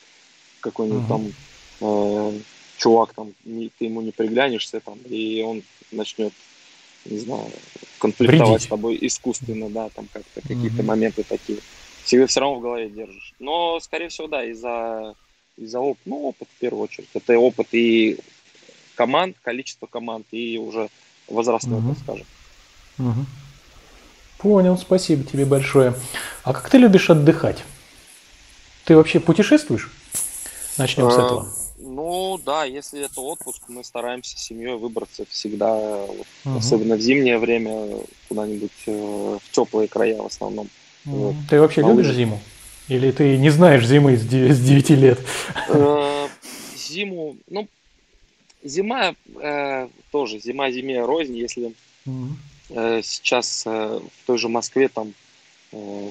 [0.61, 1.09] какой-нибудь угу.
[1.09, 1.33] там
[1.81, 2.41] э,
[2.77, 5.63] чувак, там, не, ты ему не приглянешься, там, и он
[5.93, 6.33] начнет,
[7.05, 7.51] не знаю,
[7.99, 8.67] конфликтовать Вредить.
[8.67, 11.59] с тобой искусственно, да, там как-то какие-то моменты такие
[12.05, 13.35] всегда все равно в голове держишь.
[13.39, 15.15] Но, скорее всего, да, из-за
[15.57, 17.09] из-за опыта, ну, опыт в первую очередь.
[17.15, 18.19] Это опыт и
[18.97, 20.89] команд, количество команд, и уже
[21.29, 21.95] возрастной, угу.
[21.95, 22.27] так скажем.
[22.99, 23.27] Угу.
[24.39, 25.95] Понял, спасибо тебе большое.
[26.43, 27.65] А как ты любишь отдыхать?
[28.85, 29.91] Ты вообще путешествуешь?
[30.79, 31.49] Начнем а, с этого.
[31.79, 36.59] Ну да, если это отпуск, мы стараемся с семьей выбраться всегда, вот, угу.
[36.59, 40.69] особенно в зимнее время, куда-нибудь э, в теплые края в основном.
[41.07, 41.17] Угу.
[41.17, 41.35] Вот.
[41.49, 42.41] Ты вообще а любишь зиму?
[42.89, 45.19] Или ты не знаешь зимы с 9 лет?
[45.69, 46.29] Э,
[46.77, 47.67] зиму, ну,
[48.69, 51.73] зима э, тоже, зима зиме рознь, если
[52.71, 55.15] э, сейчас э, в той же Москве там
[55.73, 56.11] э,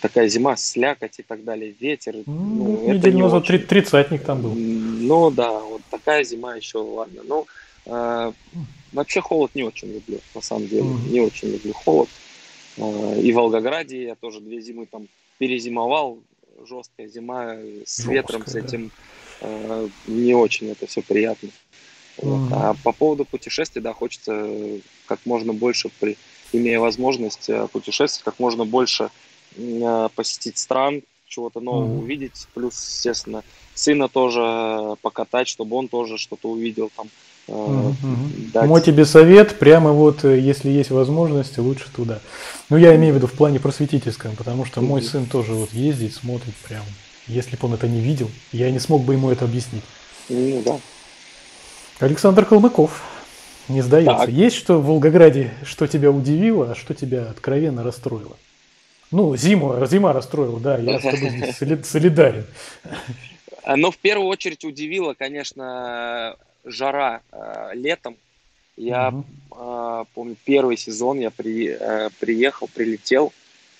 [0.00, 2.16] такая зима, слякоть и так далее, ветер.
[2.26, 3.66] Ну, ну неделю назад очень...
[3.66, 4.54] тридцатник там был.
[4.54, 7.22] Ну да, вот такая зима еще, ладно.
[7.24, 7.46] Ну,
[7.86, 8.32] э,
[8.92, 11.10] вообще холод не очень люблю, на самом деле, mm-hmm.
[11.10, 12.08] не очень люблю холод.
[12.76, 15.08] Э, и в Волгограде я тоже две зимы там
[15.38, 16.18] перезимовал,
[16.66, 17.54] жесткая зима
[17.84, 18.90] с Жесткая, ветром, с этим э,
[20.06, 21.50] не очень это все приятно.
[22.20, 22.52] Вот.
[22.52, 24.48] А по поводу путешествий, да, хочется
[25.06, 26.16] как можно больше, при,
[26.52, 29.10] имея возможность э, путешествовать, как можно больше
[29.56, 32.02] э, посетить стран, чего-то нового mm-hmm.
[32.02, 33.44] увидеть, плюс, естественно,
[33.74, 37.08] сына тоже покатать, чтобы он тоже что-то увидел там.
[37.46, 38.50] Mm-hmm.
[38.52, 38.66] Дать.
[38.66, 42.20] Мой тебе совет, прямо вот, если есть возможность, лучше туда.
[42.68, 46.14] Ну, я имею в виду в плане просветительском, потому что мой сын тоже вот ездит,
[46.14, 46.82] смотрит прям.
[47.28, 49.84] Если бы он это не видел, я не смог бы ему это объяснить.
[50.28, 50.78] Ну, да.
[52.00, 53.02] Александр Калмыков.
[53.68, 54.26] Не сдается.
[54.26, 54.30] Так.
[54.30, 58.36] Есть что в Волгограде, что тебя удивило, а что тебя откровенно расстроило?
[59.10, 62.46] Ну, зима, зима расстроила, да, я с тобой здесь солидарен.
[63.62, 68.16] А, но в первую очередь удивило, конечно, жара э, летом.
[68.76, 69.24] Я угу.
[69.56, 73.32] э, помню, первый сезон я при, э, приехал, прилетел,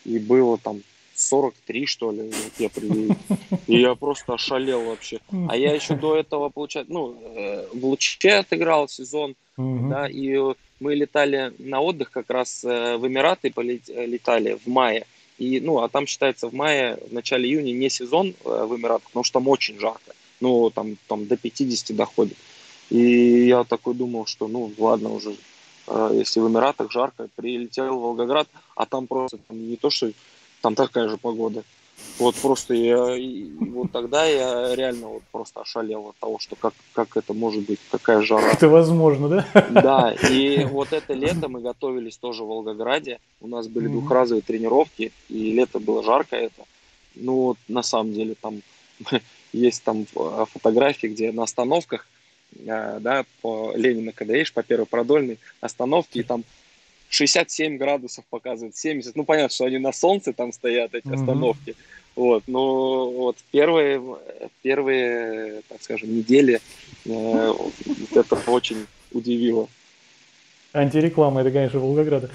[0.05, 0.83] и было там
[1.19, 3.09] 43, что ли, вот я при...
[3.67, 5.19] И я просто ошалел вообще.
[5.49, 9.89] А я еще до этого, получается, ну, э, в Луче отыграл сезон, угу.
[9.89, 10.39] да, и
[10.79, 15.07] мы летали на отдых как раз э, в Эмираты, полетали в мае.
[15.39, 19.09] И, ну, а там считается в мае, в начале июня не сезон э, в Эмиратах,
[19.09, 20.13] потому что там очень жарко.
[20.41, 22.37] Ну, там, там до 50 доходит.
[22.91, 25.35] И я такой думал, что, ну, ладно уже,
[26.13, 30.11] если в Эмиратах жарко, прилетел в Волгоград, а там просто там не то, что
[30.61, 31.63] там такая же погода.
[32.19, 36.75] Вот просто я, и вот тогда я реально вот просто ошалел от того, что как,
[36.93, 38.53] как это может быть, какая жара.
[38.53, 39.47] Это возможно, да?
[39.71, 43.93] Да, и вот это лето мы готовились тоже в Волгограде, у нас были mm-hmm.
[43.93, 46.65] двухразовые тренировки, и лето было жарко это.
[47.15, 48.63] Ну вот на самом деле там
[49.53, 52.07] есть там фотографии, где на остановках,
[52.67, 56.45] э, да, по Ленина, когда едешь по первой продольной остановке, и там
[57.09, 59.17] 67 градусов показывает, 70.
[59.17, 61.15] Ну, понятно, что они на солнце там стоят, эти mm-hmm.
[61.15, 61.77] остановки.
[62.17, 64.03] Вот, но вот первые,
[64.63, 66.61] первые, так скажем, недели
[67.07, 67.55] э,
[68.13, 69.69] это очень удивило.
[70.75, 72.29] Антиреклама, это, конечно, Волгограда.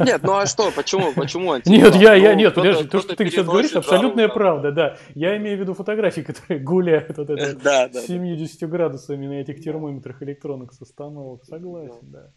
[0.00, 1.92] Нет, ну а что, почему, почему антиреклама?
[1.92, 4.96] Нет, я, я, ну, нет, подожди, то, что ты сейчас говоришь, абсолютная жару, правда, да.
[5.14, 9.62] Я имею в виду фотографии, которые гуляют вот это да, да, 70 градусами на этих
[9.62, 11.44] термометрах электронных с остановок.
[11.46, 12.30] Согласен, да.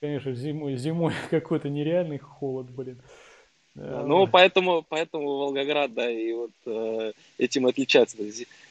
[0.00, 3.00] Конечно, зимой, зимой какой-то нереальный холод, блин.
[3.74, 8.16] Ну, поэтому, поэтому Волгоград, да, и вот э, этим отличается.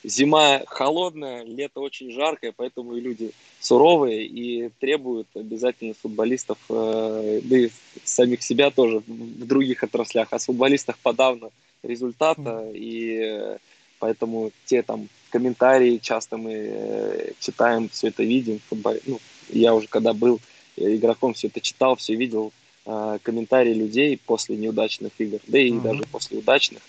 [0.03, 3.31] Зима холодная, лето очень жаркое, поэтому и люди
[3.61, 7.69] суровые и требуют обязательно футболистов, э, да и
[8.03, 11.51] самих себя тоже в других отраслях, а с футболистов подавно
[11.83, 13.57] результата, и э,
[13.99, 18.59] поэтому те там комментарии часто мы э, читаем, все это видим.
[18.67, 18.95] Футбол...
[19.05, 20.41] Ну, я уже когда был
[20.77, 22.53] игроком все это читал, все видел,
[22.85, 25.81] э, комментарии людей после неудачных игр, да и mm-hmm.
[25.81, 26.81] даже после удачных.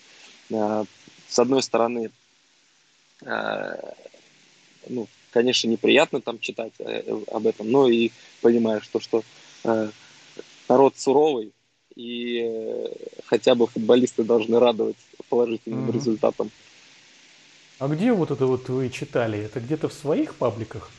[0.51, 0.85] Э,
[1.27, 2.11] с одной стороны,
[3.25, 3.93] э,
[4.87, 8.11] ну, конечно, неприятно там читать э, об этом, но и
[8.41, 9.23] понимаешь, что, что
[9.63, 9.89] э,
[10.67, 11.51] народ суровый,
[11.95, 12.87] и э,
[13.25, 14.97] хотя бы футболисты должны радовать
[15.27, 15.93] положительным mm-hmm.
[15.93, 16.51] результатом.
[17.79, 19.39] А где вот это вот вы читали?
[19.39, 20.91] Это где-то в своих пабликах?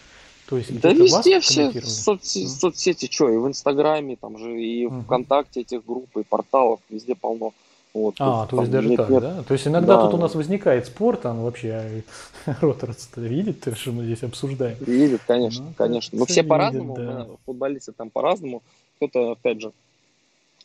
[0.50, 5.04] То есть да везде все соцсети, соцсети, что, и в Инстаграме, там же, и mm-hmm.
[5.04, 7.52] ВКонтакте этих групп, и порталов, везде полно.
[7.94, 9.22] Вот, а, то есть даже нет, так, нет.
[9.22, 9.42] да?
[9.44, 10.02] То есть иногда да.
[10.02, 12.02] тут у нас возникает спор, там вообще
[12.60, 14.76] Роторс видит, что мы здесь обсуждаем.
[14.80, 16.18] Видит, конечно, ну, конечно.
[16.18, 17.26] Но все по-разному, да.
[17.46, 18.62] футболисты там по-разному.
[18.96, 19.72] Кто-то, опять же,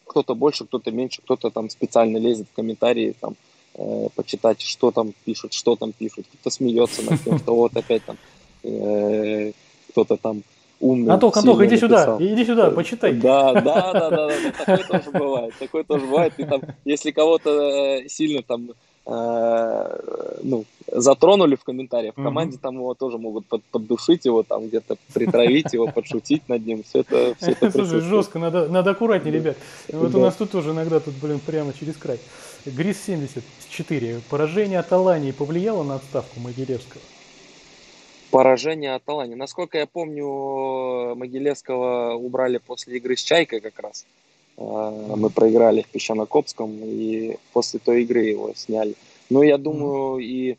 [0.08, 3.36] кто-то больше, кто-то меньше, кто-то там специально лезет в комментарии, там,
[3.76, 6.26] э, почитать, что там пишут, что там пишут.
[6.28, 8.18] Кто-то смеется над тем, что вот опять там
[8.64, 9.52] э,
[9.96, 10.44] кто-то там
[10.82, 11.14] умный.
[11.14, 13.14] Антох, Антох, иди сюда, иди сюда, почитай.
[13.14, 16.34] Да, да, да, да, да, такое тоже бывает, такое тоже бывает.
[16.38, 17.50] И там, если кого-то
[18.04, 18.72] э, сильно там
[19.06, 20.00] э,
[20.44, 24.98] ну, затронули в комментариях, в команде там его тоже могут под, поддушить его, там где-то
[25.14, 29.58] притравить его, подшутить над ним, все это, все это Слушай, жестко, надо, надо аккуратнее, ребят.
[29.94, 32.20] Вот у нас тут тоже иногда тут, блин, прямо через край.
[32.66, 34.20] Грис 74.
[34.30, 37.02] Поражение от Алании повлияло на отставку Могилевского?
[38.36, 39.36] Поражение от Алании.
[39.36, 44.06] Насколько я помню, Могилевского убрали после игры с Чайкой как раз.
[44.58, 48.96] А, мы проиграли в Песчанокопском, и после той игры его сняли.
[49.30, 50.58] Но я думаю, и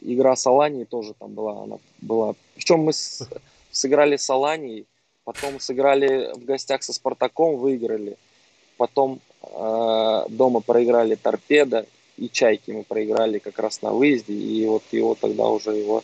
[0.00, 1.62] игра с Аланией тоже там была.
[1.62, 2.34] Она была.
[2.56, 3.28] Причем мы с,
[3.70, 4.84] сыграли с Аланией,
[5.22, 8.16] потом сыграли в гостях со Спартаком, выиграли.
[8.76, 11.86] Потом э, дома проиграли Торпедо
[12.16, 16.02] и Чайки мы проиграли как раз на выезде, и вот его тогда уже его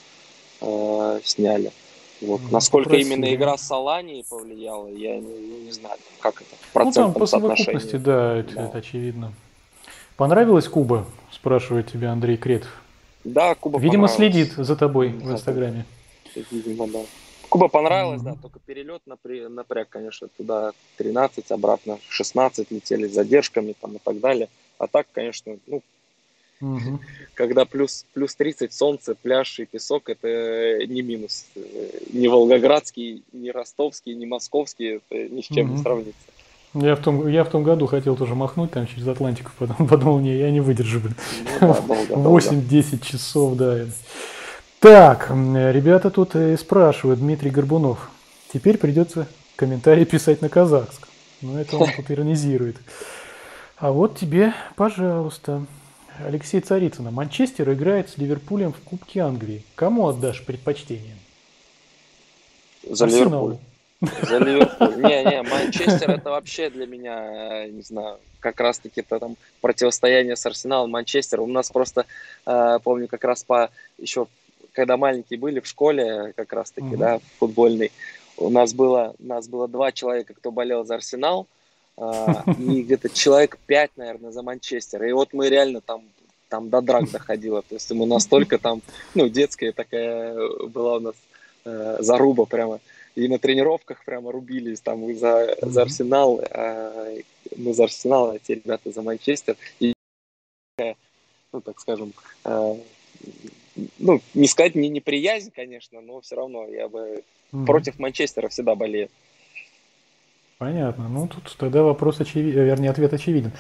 [0.61, 1.73] э, сняли.
[2.21, 2.41] Вот.
[2.43, 3.07] Ну, Насколько просили.
[3.07, 7.21] именно игра с Аланией повлияла, я не, не знаю, как это в процентном ну, там,
[7.21, 9.33] по совокупности, да, это, да, это очевидно.
[10.17, 12.71] Понравилась Куба, спрашивает тебя Андрей Кретов.
[13.25, 15.87] Да, Куба Видимо, следит за тобой в Инстаграме.
[16.51, 17.01] Видимо, да.
[17.49, 18.37] Куба понравилась, mm-hmm.
[18.37, 24.21] да, только перелет напряг, конечно, туда 13, обратно 16 летели с задержками там и так
[24.21, 24.49] далее.
[24.79, 25.83] А так, конечно, ну,
[26.61, 27.01] Угу.
[27.35, 31.47] Когда плюс, плюс 30, солнце, пляж и песок, это не минус.
[32.13, 35.77] Ни Волгоградский, ни Ростовский, ни Московский, это ни с чем угу.
[35.77, 36.21] не сравнится.
[36.75, 40.21] Я в, том, я в том году хотел тоже махнуть там через Атлантику, потом подумал,
[40.21, 41.17] не, я не выдержу, блин.
[41.61, 43.87] Ну, да, 8-10 часов, да.
[44.79, 48.11] Так, ребята тут э, спрашивают, Дмитрий Горбунов.
[48.53, 49.27] Теперь придется
[49.57, 51.09] комментарий писать на казахском.
[51.43, 52.77] Но это он тут иронизирует.
[53.77, 55.67] А вот тебе, пожалуйста.
[56.27, 57.11] Алексей Царицына.
[57.11, 59.65] Манчестер играет с Ливерпулем в Кубке Англии.
[59.75, 61.17] Кому отдашь предпочтение?
[62.89, 63.57] За Ливерпуль.
[64.01, 64.97] За Ливерпуль.
[64.97, 70.37] Не, не, Манчестер это вообще для меня, не знаю, как раз таки это там противостояние
[70.37, 71.41] с Арсеналом, Манчестер.
[71.41, 72.07] У нас просто,
[72.47, 74.27] э, помню, как раз по еще,
[74.73, 76.97] когда маленькие были в школе, как раз таки, угу.
[76.97, 77.93] да, футбольный,
[78.37, 81.47] у нас было, у нас было два человека, кто болел за Арсенал,
[82.59, 85.05] и где-то человек пять, наверное, за Манчестер.
[85.05, 86.03] И вот мы реально там
[86.49, 87.63] там до драк доходило.
[87.63, 88.83] То есть мы настолько там,
[89.15, 90.35] ну, детская такая
[90.67, 91.15] была у нас
[91.65, 92.81] э, заруба прямо.
[93.15, 97.15] И на тренировках прямо рубились там за, за Арсенал, а
[97.57, 99.57] мы за Арсенал, а те ребята за Манчестер.
[99.79, 99.95] И,
[100.79, 102.13] ну, так скажем,
[102.45, 102.77] э,
[103.99, 107.23] ну, не сказать не неприязнь, конечно, но все равно я бы
[107.53, 107.67] mm-hmm.
[107.67, 109.09] против Манчестера всегда болею.
[110.61, 111.09] Понятно.
[111.09, 113.51] Ну, тут тогда вопрос очевиден, вернее, ответ очевиден.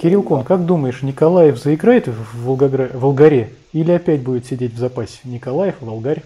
[0.00, 2.90] Кирилл Кон, как думаешь, Николаев заиграет в Волгогра...
[2.94, 5.18] Волгаре или опять будет сидеть в запасе?
[5.24, 6.22] Николаев, Волгарь?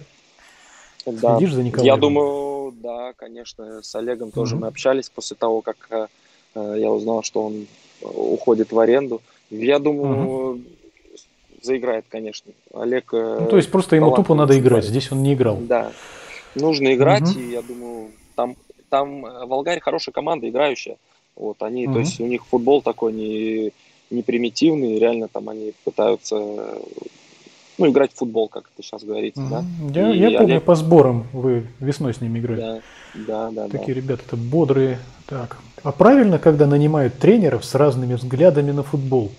[1.07, 1.35] Да.
[1.35, 1.95] Следишь за Николаевым?
[1.95, 3.81] Я думаю, да, конечно.
[3.81, 4.59] С Олегом тоже mm-hmm.
[4.59, 6.05] мы общались после того, как э,
[6.53, 7.65] э, я узнал, что он
[8.03, 9.23] уходит в аренду.
[9.49, 11.21] Я думаю, mm-hmm.
[11.63, 12.51] заиграет, конечно.
[12.75, 13.11] Олег...
[13.13, 14.85] Э, ну, то есть просто ему тупо надо играть.
[14.85, 15.57] Здесь он не играл.
[15.59, 15.91] Да.
[16.53, 17.41] Нужно играть, mm-hmm.
[17.41, 18.55] и я думаю, там
[18.89, 20.97] там э, Волгарь хорошая команда, играющая.
[21.35, 23.71] Вот, они, mm то есть у них футбол такой не,
[24.09, 26.35] не примитивный, реально там они пытаются
[27.77, 29.99] ну, играть в футбол, как это сейчас говорится, mm да.
[29.99, 30.65] Я, и я помню, Олег...
[30.65, 32.59] по сборам вы весной с ними играли.
[32.59, 32.81] Да,
[33.13, 33.67] да, да.
[33.69, 34.01] Такие да.
[34.01, 34.99] ребята-то бодрые.
[35.27, 35.57] Так.
[35.83, 39.31] А правильно, когда нанимают тренеров с разными взглядами на футбол?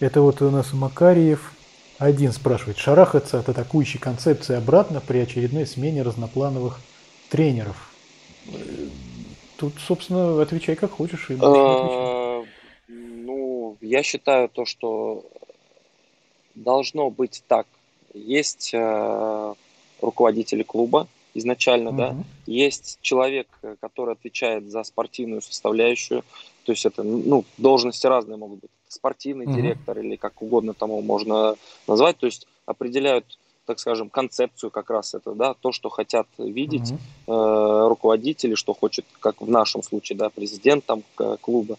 [0.00, 1.52] Это вот у нас Макарьев
[1.98, 6.80] один спрашивает, шарахаться от атакующей концепции обратно при очередной смене разноплановых
[7.30, 7.90] тренеров.
[9.56, 11.28] Тут, собственно, отвечай как хочешь.
[11.40, 12.44] А,
[12.88, 15.24] ну, я считаю то, что
[16.54, 17.66] должно быть так.
[18.12, 19.54] Есть э,
[20.00, 21.98] руководители клуба изначально, угу.
[21.98, 22.16] да,
[22.46, 23.46] есть человек,
[23.80, 26.22] который отвечает за спортивную составляющую,
[26.64, 29.54] то есть это, ну, должности разные могут быть, спортивный угу.
[29.54, 31.56] директор или как угодно тому можно
[31.86, 36.92] назвать, то есть определяют так скажем, концепцию как раз это, да, то, что хотят видеть
[36.92, 37.84] mm-hmm.
[37.84, 41.02] э, руководители, что хочет, как в нашем случае, да, президент там
[41.40, 41.76] клуба.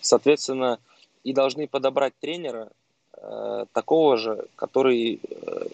[0.00, 0.78] Соответственно,
[1.24, 2.68] и должны подобрать тренера
[3.16, 5.66] э, такого же, который э,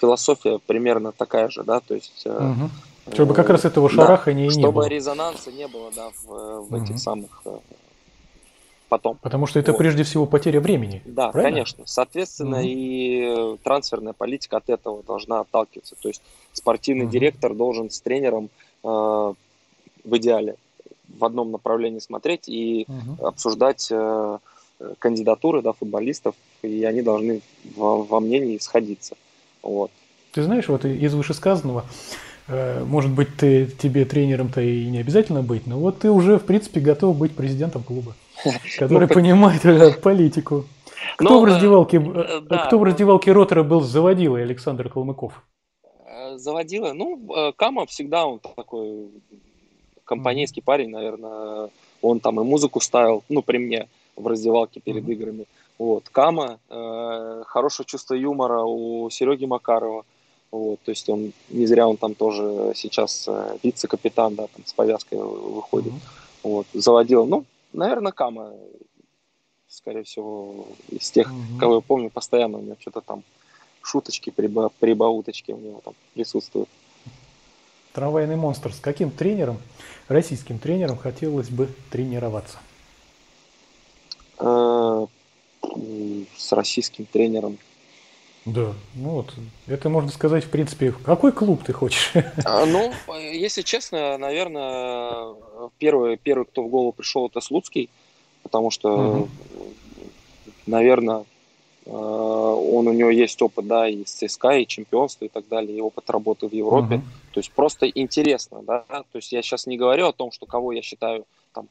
[0.00, 2.22] философия примерно такая же, да, то есть.
[2.24, 2.70] Э, угу.
[3.12, 4.86] Чтобы как раз этого шараха да, не, не чтобы было.
[4.86, 6.76] резонанса не было, да, в, в угу.
[6.76, 7.58] этих самых э,
[8.88, 9.18] потом.
[9.22, 9.78] Потому что это вот.
[9.78, 11.02] прежде всего потеря времени.
[11.04, 11.56] Да, правильно?
[11.56, 11.84] конечно.
[11.86, 12.66] Соответственно, угу.
[12.66, 15.96] и трансферная политика от этого должна отталкиваться.
[16.00, 17.12] То есть спортивный угу.
[17.12, 18.50] директор должен с тренером
[18.84, 19.34] э, в
[20.16, 20.56] идеале
[21.08, 23.26] в одном направлении смотреть и угу.
[23.26, 24.38] обсуждать э,
[24.98, 27.40] кандидатуры да, футболистов, и они должны
[27.76, 29.16] во, во мнении сходиться.
[29.62, 29.90] Вот.
[30.32, 31.84] Ты знаешь, вот из вышесказанного
[32.48, 36.80] может быть, ты, тебе тренером-то и не обязательно быть, но вот ты уже, в принципе,
[36.80, 38.14] готов быть президентом клуба,
[38.78, 40.64] который ну, понимает э, политику.
[41.16, 45.32] Кто ну, в раздевалке, э, кто в раздевалке Ротора был заводилой Александр Калмыков?
[46.36, 46.92] Заводила?
[46.92, 49.08] Ну, Кама всегда он такой
[50.04, 51.70] компанейский парень, наверное.
[52.00, 55.44] Он там и музыку ставил, ну, при мне в раздевалке перед играми.
[55.78, 56.08] Вот.
[56.10, 60.04] Кама, э, хорошее чувство юмора у Сереги Макарова.
[60.50, 64.72] Вот, то есть он не зря он там тоже сейчас э, вице-капитан, да, там с
[64.72, 65.92] повязкой выходит.
[65.92, 66.42] Mm-hmm.
[66.44, 68.52] Вот, заводил, ну, наверное, Кама,
[69.68, 71.58] скорее всего, из тех, mm-hmm.
[71.58, 73.22] кого я помню, постоянно у него что-то там
[73.82, 76.68] шуточки, приба- прибауточки у него там присутствуют.
[77.92, 78.72] Трамвайный монстр.
[78.72, 79.58] С каким тренером,
[80.08, 82.58] российским тренером хотелось бы тренироваться?
[84.38, 85.06] Э,
[86.36, 87.58] с российским тренером.
[88.54, 89.34] Да, ну вот,
[89.66, 92.12] это можно сказать, в принципе, какой клуб ты хочешь?
[92.44, 95.34] А, ну, если честно, наверное,
[95.78, 97.90] первый, первый, кто в голову пришел, это Слуцкий,
[98.42, 99.28] потому что, угу.
[100.66, 101.24] наверное,
[101.84, 105.76] э, он у него есть опыт, да, и с ЦСКА, и чемпионства, и так далее,
[105.76, 106.96] и опыт работы в Европе.
[106.96, 107.04] Угу.
[107.32, 108.84] То есть просто интересно, да.
[108.88, 111.68] То есть я сейчас не говорю о том, что кого я считаю там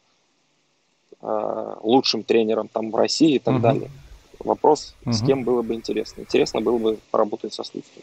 [1.22, 3.64] э, лучшим тренером там в России и так угу.
[3.64, 3.92] далее.
[4.40, 5.14] Вопрос, угу.
[5.14, 6.22] с кем было бы интересно.
[6.22, 8.02] Интересно было бы поработать со Слуцким.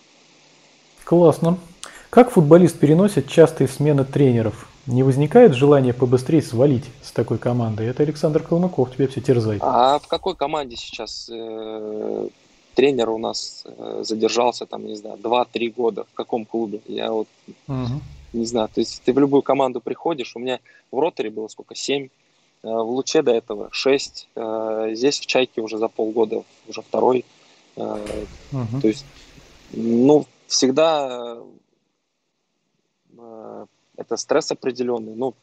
[1.05, 1.59] Классно.
[2.11, 4.69] Как футболист переносит частые смены тренеров?
[4.87, 7.87] Не возникает желания побыстрее свалить с такой командой?
[7.87, 9.61] Это Александр Калмыков тебя все терзает.
[9.65, 12.29] А в какой команде сейчас э,
[12.75, 16.05] тренер у нас э, задержался, там, не знаю, 2-3 года?
[16.13, 16.81] В каком клубе?
[16.87, 17.29] Я вот
[17.67, 18.01] угу.
[18.33, 18.69] не знаю.
[18.73, 20.61] То есть ты в любую команду приходишь, у меня
[20.93, 22.24] в роторе было сколько, 7 Э,
[22.65, 24.29] в Луче до этого 6.
[24.35, 27.25] Э, здесь в Чайке уже за полгода, уже второй.
[27.77, 28.81] Угу.
[28.81, 29.05] То есть,
[29.73, 31.39] ну, всегда
[33.97, 35.15] это стресс определенный.
[35.17, 35.35] Ну,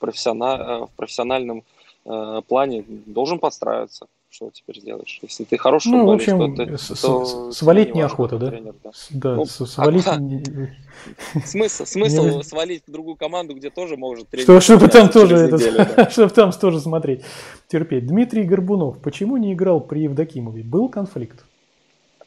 [0.00, 1.62] профессиональ, в профессиональном
[2.02, 5.18] плане должен подстраиваться что теперь сделаешь?
[5.22, 8.50] Если ты хороший ну, в общем, то, с, то свалить неохота, да?
[8.50, 8.90] Тренер, да?
[9.10, 10.06] Да, ну, свалить...
[10.06, 10.18] А.
[11.44, 14.44] Смысл, смысл свалить в другую команду, где тоже может тренер...
[14.44, 16.10] Что, чтобы там тоже, это, да.
[16.10, 17.22] чтобы там тоже смотреть,
[17.66, 18.06] терпеть.
[18.06, 20.62] Дмитрий Горбунов, почему не играл при Евдокимове?
[20.62, 21.44] Был конфликт?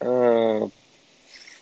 [0.00, 0.68] Э,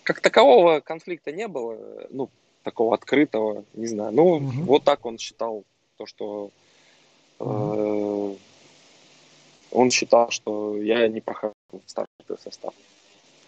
[0.02, 1.78] как такового конфликта не было,
[2.10, 2.30] ну,
[2.64, 4.12] такого открытого, не знаю.
[4.12, 4.46] Ну, угу.
[4.64, 5.62] вот так он считал,
[5.98, 6.50] то, что...
[7.38, 8.38] Угу
[9.72, 12.74] он считал, что я не прохожу в стартовый состав.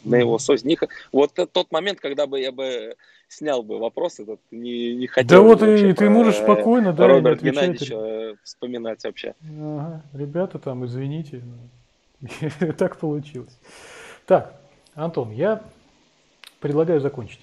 [0.04, 0.38] На его.
[0.64, 0.78] Не,
[1.12, 2.94] вот тот момент, когда бы я бы
[3.28, 5.38] снял бы вопрос этот, не, не хотел.
[5.38, 9.34] Да вот и ты можешь спокойно, да, Роберт Геннадьевича э, вспоминать вообще.
[9.42, 10.02] Ага.
[10.12, 11.42] Ребята там, извините,
[12.78, 13.58] так получилось.
[14.26, 14.54] Так,
[14.94, 15.62] Антон, я
[16.60, 17.40] предлагаю закончить.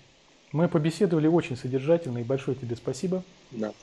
[0.52, 3.24] Мы побеседовали очень содержательно и большое тебе спасибо.
[3.52, 3.74] Да.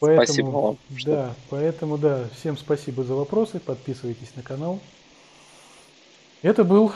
[0.00, 0.78] Поэтому, спасибо вам.
[0.96, 1.10] Что...
[1.10, 4.80] Да, поэтому да, всем спасибо за вопросы, подписывайтесь на канал.
[6.42, 6.92] Это был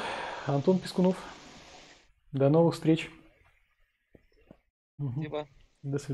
[0.46, 1.16] Антон Пескунов.
[2.32, 3.10] До новых встреч.
[5.00, 5.48] Спасибо.
[5.82, 6.08] До свидания.